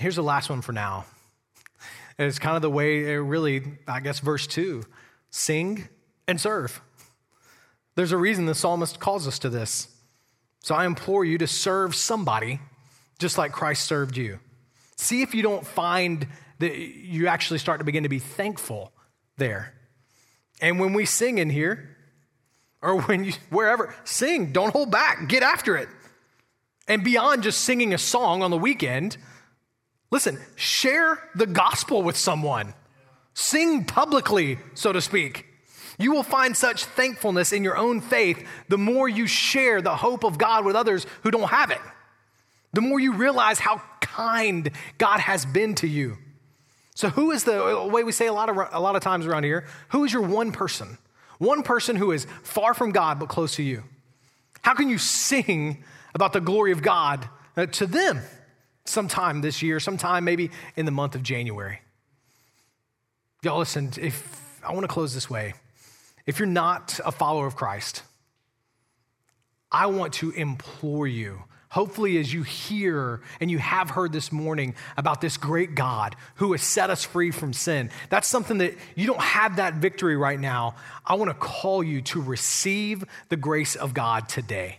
Here's 0.00 0.16
the 0.16 0.24
last 0.24 0.50
one 0.50 0.62
for 0.62 0.72
now. 0.72 1.04
It's 2.18 2.40
kind 2.40 2.56
of 2.56 2.62
the 2.62 2.70
way, 2.70 3.04
it 3.12 3.18
really, 3.18 3.62
I 3.86 4.00
guess, 4.00 4.18
verse 4.18 4.48
two 4.48 4.82
sing 5.30 5.88
and 6.26 6.40
serve. 6.40 6.80
There's 7.94 8.12
a 8.12 8.16
reason 8.16 8.46
the 8.46 8.54
psalmist 8.54 8.98
calls 8.98 9.28
us 9.28 9.38
to 9.40 9.48
this. 9.48 9.88
So 10.60 10.74
I 10.74 10.86
implore 10.86 11.24
you 11.24 11.38
to 11.38 11.46
serve 11.46 11.94
somebody 11.94 12.60
just 13.18 13.38
like 13.38 13.52
Christ 13.52 13.84
served 13.84 14.16
you. 14.16 14.38
See 14.96 15.22
if 15.22 15.34
you 15.34 15.42
don't 15.42 15.66
find 15.66 16.26
that 16.58 16.76
you 16.76 17.26
actually 17.26 17.58
start 17.58 17.80
to 17.80 17.84
begin 17.84 18.04
to 18.04 18.08
be 18.08 18.18
thankful 18.18 18.92
there. 19.36 19.74
And 20.60 20.80
when 20.80 20.92
we 20.92 21.04
sing 21.04 21.38
in 21.38 21.50
here, 21.50 21.96
or 22.80 23.00
when 23.02 23.24
you, 23.24 23.32
wherever, 23.50 23.94
sing, 24.04 24.52
don't 24.52 24.72
hold 24.72 24.90
back, 24.90 25.28
get 25.28 25.42
after 25.42 25.76
it. 25.76 25.88
And 26.86 27.02
beyond 27.02 27.42
just 27.42 27.62
singing 27.62 27.94
a 27.94 27.98
song 27.98 28.42
on 28.42 28.50
the 28.50 28.58
weekend, 28.58 29.16
listen, 30.10 30.38
share 30.54 31.18
the 31.34 31.46
gospel 31.46 32.02
with 32.02 32.16
someone. 32.16 32.74
Sing 33.32 33.84
publicly, 33.84 34.58
so 34.74 34.92
to 34.92 35.00
speak. 35.00 35.46
You 35.98 36.12
will 36.12 36.22
find 36.22 36.56
such 36.56 36.84
thankfulness 36.84 37.52
in 37.52 37.62
your 37.62 37.76
own 37.76 38.00
faith 38.00 38.46
the 38.68 38.78
more 38.78 39.08
you 39.08 39.26
share 39.26 39.80
the 39.80 39.96
hope 39.96 40.24
of 40.24 40.38
God 40.38 40.64
with 40.64 40.76
others 40.76 41.06
who 41.22 41.30
don't 41.30 41.50
have 41.50 41.70
it. 41.70 41.80
The 42.72 42.80
more 42.80 42.98
you 42.98 43.12
realize 43.12 43.60
how 43.60 43.80
kind 44.00 44.70
God 44.98 45.20
has 45.20 45.46
been 45.46 45.74
to 45.76 45.86
you. 45.86 46.18
So, 46.94 47.08
who 47.08 47.30
is 47.32 47.44
the 47.44 47.88
way 47.90 48.04
we 48.04 48.12
say 48.12 48.26
a 48.26 48.32
lot 48.32 48.48
of, 48.48 48.56
a 48.72 48.80
lot 48.80 48.96
of 48.96 49.02
times 49.02 49.26
around 49.26 49.44
here? 49.44 49.66
Who 49.88 50.04
is 50.04 50.12
your 50.12 50.22
one 50.22 50.52
person? 50.52 50.98
One 51.38 51.62
person 51.62 51.96
who 51.96 52.12
is 52.12 52.26
far 52.42 52.74
from 52.74 52.92
God 52.92 53.18
but 53.18 53.28
close 53.28 53.56
to 53.56 53.62
you. 53.62 53.82
How 54.62 54.74
can 54.74 54.88
you 54.88 54.98
sing 54.98 55.84
about 56.14 56.32
the 56.32 56.40
glory 56.40 56.72
of 56.72 56.82
God 56.82 57.28
uh, 57.56 57.66
to 57.66 57.86
them 57.86 58.20
sometime 58.84 59.40
this 59.40 59.62
year, 59.62 59.80
sometime 59.80 60.24
maybe 60.24 60.50
in 60.76 60.86
the 60.86 60.92
month 60.92 61.14
of 61.14 61.22
January? 61.22 61.80
Y'all, 63.42 63.58
listen, 63.58 63.92
if 64.00 64.60
I 64.64 64.72
want 64.72 64.84
to 64.84 64.88
close 64.88 65.12
this 65.12 65.28
way. 65.28 65.54
If 66.26 66.38
you're 66.38 66.46
not 66.46 66.98
a 67.04 67.12
follower 67.12 67.46
of 67.46 67.56
Christ, 67.56 68.02
I 69.70 69.86
want 69.86 70.14
to 70.14 70.30
implore 70.30 71.06
you 71.06 71.42
Hopefully, 71.74 72.18
as 72.18 72.32
you 72.32 72.44
hear 72.44 73.20
and 73.40 73.50
you 73.50 73.58
have 73.58 73.90
heard 73.90 74.12
this 74.12 74.30
morning 74.30 74.76
about 74.96 75.20
this 75.20 75.36
great 75.36 75.74
God 75.74 76.14
who 76.36 76.52
has 76.52 76.62
set 76.62 76.88
us 76.88 77.02
free 77.02 77.32
from 77.32 77.52
sin, 77.52 77.90
that's 78.10 78.28
something 78.28 78.58
that 78.58 78.74
you 78.94 79.08
don't 79.08 79.20
have 79.20 79.56
that 79.56 79.74
victory 79.74 80.16
right 80.16 80.38
now. 80.38 80.76
I 81.04 81.14
want 81.16 81.30
to 81.30 81.34
call 81.34 81.82
you 81.82 82.00
to 82.02 82.22
receive 82.22 83.02
the 83.28 83.36
grace 83.36 83.74
of 83.74 83.92
God 83.92 84.28
today. 84.28 84.78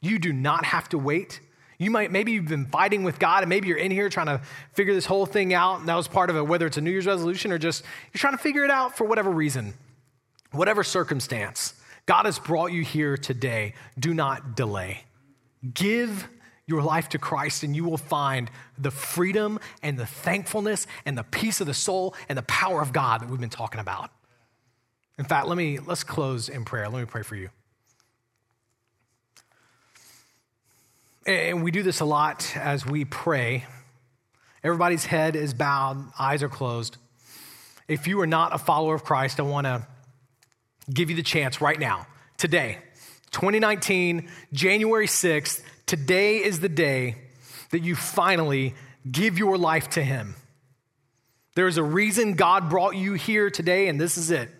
You 0.00 0.20
do 0.20 0.32
not 0.32 0.64
have 0.64 0.88
to 0.90 0.96
wait. 0.98 1.40
You 1.76 1.90
might, 1.90 2.12
maybe 2.12 2.30
you've 2.30 2.46
been 2.46 2.66
fighting 2.66 3.02
with 3.02 3.18
God 3.18 3.42
and 3.42 3.48
maybe 3.48 3.66
you're 3.66 3.76
in 3.76 3.90
here 3.90 4.08
trying 4.08 4.26
to 4.26 4.42
figure 4.74 4.94
this 4.94 5.06
whole 5.06 5.26
thing 5.26 5.52
out. 5.54 5.80
And 5.80 5.88
that 5.88 5.96
was 5.96 6.06
part 6.06 6.30
of 6.30 6.36
it, 6.36 6.46
whether 6.46 6.68
it's 6.68 6.76
a 6.76 6.82
New 6.82 6.92
Year's 6.92 7.06
resolution 7.06 7.50
or 7.50 7.58
just 7.58 7.82
you're 8.12 8.20
trying 8.20 8.34
to 8.34 8.38
figure 8.38 8.64
it 8.64 8.70
out 8.70 8.96
for 8.96 9.08
whatever 9.08 9.28
reason, 9.28 9.74
whatever 10.54 10.84
circumstance. 10.84 11.74
God 12.06 12.26
has 12.26 12.38
brought 12.38 12.72
you 12.72 12.82
here 12.82 13.16
today. 13.16 13.74
Do 13.98 14.14
not 14.14 14.56
delay. 14.56 15.04
Give 15.72 16.28
your 16.66 16.82
life 16.82 17.10
to 17.10 17.18
Christ, 17.18 17.62
and 17.62 17.76
you 17.76 17.84
will 17.84 17.98
find 17.98 18.50
the 18.78 18.90
freedom 18.90 19.58
and 19.82 19.98
the 19.98 20.06
thankfulness 20.06 20.86
and 21.04 21.16
the 21.16 21.24
peace 21.24 21.60
of 21.60 21.66
the 21.66 21.74
soul 21.74 22.14
and 22.28 22.38
the 22.38 22.42
power 22.42 22.80
of 22.80 22.92
God 22.92 23.20
that 23.20 23.28
we've 23.28 23.40
been 23.40 23.50
talking 23.50 23.80
about. 23.80 24.10
In 25.18 25.24
fact, 25.24 25.46
let 25.46 25.56
me 25.56 25.78
let's 25.78 26.04
close 26.04 26.48
in 26.48 26.64
prayer. 26.64 26.88
Let 26.88 27.00
me 27.00 27.06
pray 27.06 27.22
for 27.22 27.36
you. 27.36 27.50
And 31.26 31.62
we 31.62 31.70
do 31.70 31.82
this 31.82 32.00
a 32.00 32.04
lot 32.04 32.54
as 32.56 32.84
we 32.84 33.04
pray. 33.04 33.64
Everybody's 34.62 35.06
head 35.06 35.36
is 35.36 35.54
bowed, 35.54 36.10
eyes 36.18 36.42
are 36.42 36.48
closed. 36.48 36.96
If 37.86 38.06
you 38.06 38.20
are 38.20 38.26
not 38.26 38.54
a 38.54 38.58
follower 38.58 38.94
of 38.94 39.04
Christ, 39.04 39.38
I 39.38 39.42
want 39.42 39.66
to 39.66 39.86
give 40.92 41.10
you 41.10 41.16
the 41.16 41.22
chance 41.22 41.60
right 41.60 41.78
now, 41.78 42.06
today, 42.36 42.78
2019, 43.30 44.28
January 44.52 45.06
6th, 45.06 45.62
today 45.86 46.38
is 46.38 46.60
the 46.60 46.68
day 46.68 47.16
that 47.70 47.80
you 47.80 47.96
finally 47.96 48.74
give 49.10 49.38
your 49.38 49.58
life 49.58 49.90
to 49.90 50.02
Him. 50.02 50.34
There's 51.54 51.76
a 51.76 51.82
reason 51.82 52.34
God 52.34 52.68
brought 52.68 52.96
you 52.96 53.14
here 53.14 53.50
today, 53.50 53.88
and 53.88 54.00
this 54.00 54.18
is 54.18 54.30
it. 54.30 54.50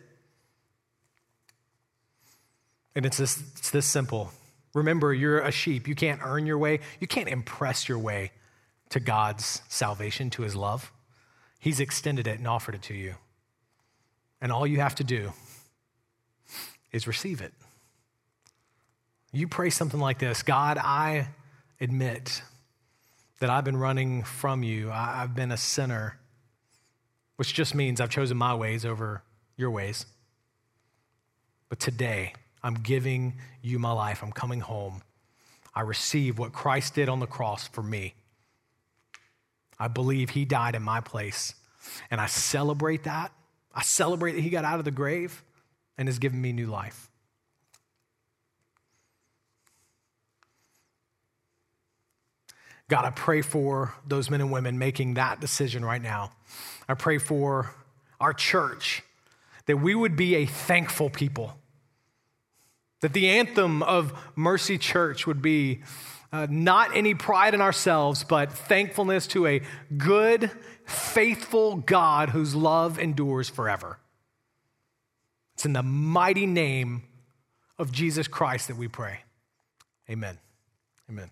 And 2.94 3.04
it's 3.04 3.16
this, 3.16 3.42
it's 3.56 3.70
this 3.70 3.86
simple. 3.86 4.30
Remember, 4.74 5.12
you're 5.12 5.40
a 5.40 5.50
sheep. 5.50 5.88
You 5.88 5.94
can't 5.94 6.20
earn 6.22 6.46
your 6.46 6.58
way, 6.58 6.80
you 7.00 7.06
can't 7.06 7.28
impress 7.28 7.88
your 7.88 7.98
way 7.98 8.32
to 8.90 9.00
God's 9.00 9.62
salvation, 9.68 10.30
to 10.30 10.42
His 10.42 10.54
love. 10.54 10.92
He's 11.58 11.80
extended 11.80 12.26
it 12.26 12.38
and 12.38 12.46
offered 12.46 12.74
it 12.74 12.82
to 12.82 12.94
you. 12.94 13.14
And 14.40 14.52
all 14.52 14.66
you 14.66 14.80
have 14.80 14.96
to 14.96 15.04
do 15.04 15.32
is 16.94 17.08
receive 17.08 17.40
it. 17.40 17.52
You 19.32 19.48
pray 19.48 19.68
something 19.68 19.98
like 19.98 20.20
this 20.20 20.42
God, 20.42 20.78
I 20.78 21.28
admit 21.80 22.40
that 23.40 23.50
I've 23.50 23.64
been 23.64 23.76
running 23.76 24.22
from 24.22 24.62
you. 24.62 24.90
I've 24.92 25.34
been 25.34 25.50
a 25.50 25.56
sinner, 25.56 26.18
which 27.36 27.52
just 27.52 27.74
means 27.74 28.00
I've 28.00 28.10
chosen 28.10 28.36
my 28.36 28.54
ways 28.54 28.86
over 28.86 29.22
your 29.56 29.72
ways. 29.72 30.06
But 31.68 31.80
today, 31.80 32.32
I'm 32.62 32.74
giving 32.74 33.34
you 33.60 33.80
my 33.80 33.92
life. 33.92 34.22
I'm 34.22 34.32
coming 34.32 34.60
home. 34.60 35.02
I 35.74 35.80
receive 35.80 36.38
what 36.38 36.52
Christ 36.52 36.94
did 36.94 37.08
on 37.08 37.18
the 37.18 37.26
cross 37.26 37.66
for 37.66 37.82
me. 37.82 38.14
I 39.80 39.88
believe 39.88 40.30
he 40.30 40.44
died 40.44 40.76
in 40.76 40.82
my 40.82 41.00
place. 41.00 41.54
And 42.10 42.20
I 42.20 42.26
celebrate 42.26 43.02
that. 43.02 43.32
I 43.74 43.82
celebrate 43.82 44.32
that 44.32 44.40
he 44.40 44.50
got 44.50 44.64
out 44.64 44.78
of 44.78 44.84
the 44.84 44.92
grave 44.92 45.42
and 45.96 46.08
has 46.08 46.18
given 46.18 46.40
me 46.40 46.52
new 46.52 46.66
life. 46.66 47.10
God, 52.88 53.04
I 53.04 53.10
pray 53.10 53.40
for 53.40 53.94
those 54.06 54.28
men 54.30 54.40
and 54.40 54.52
women 54.52 54.78
making 54.78 55.14
that 55.14 55.40
decision 55.40 55.84
right 55.84 56.02
now. 56.02 56.32
I 56.88 56.94
pray 56.94 57.18
for 57.18 57.74
our 58.20 58.34
church 58.34 59.02
that 59.66 59.78
we 59.78 59.94
would 59.94 60.16
be 60.16 60.34
a 60.36 60.46
thankful 60.46 61.08
people. 61.08 61.56
That 63.00 63.14
the 63.14 63.30
anthem 63.30 63.82
of 63.82 64.12
Mercy 64.36 64.76
Church 64.76 65.26
would 65.26 65.40
be 65.40 65.82
uh, 66.32 66.46
not 66.50 66.94
any 66.96 67.14
pride 67.14 67.54
in 67.54 67.60
ourselves, 67.60 68.24
but 68.24 68.52
thankfulness 68.52 69.26
to 69.28 69.46
a 69.46 69.62
good, 69.96 70.50
faithful 70.84 71.76
God 71.76 72.30
whose 72.30 72.54
love 72.54 72.98
endures 72.98 73.48
forever. 73.48 73.98
It's 75.54 75.64
in 75.64 75.72
the 75.72 75.82
mighty 75.82 76.46
name 76.46 77.04
of 77.78 77.92
Jesus 77.92 78.28
Christ 78.28 78.68
that 78.68 78.76
we 78.76 78.88
pray. 78.88 79.20
Amen. 80.10 80.38
Amen. 81.08 81.30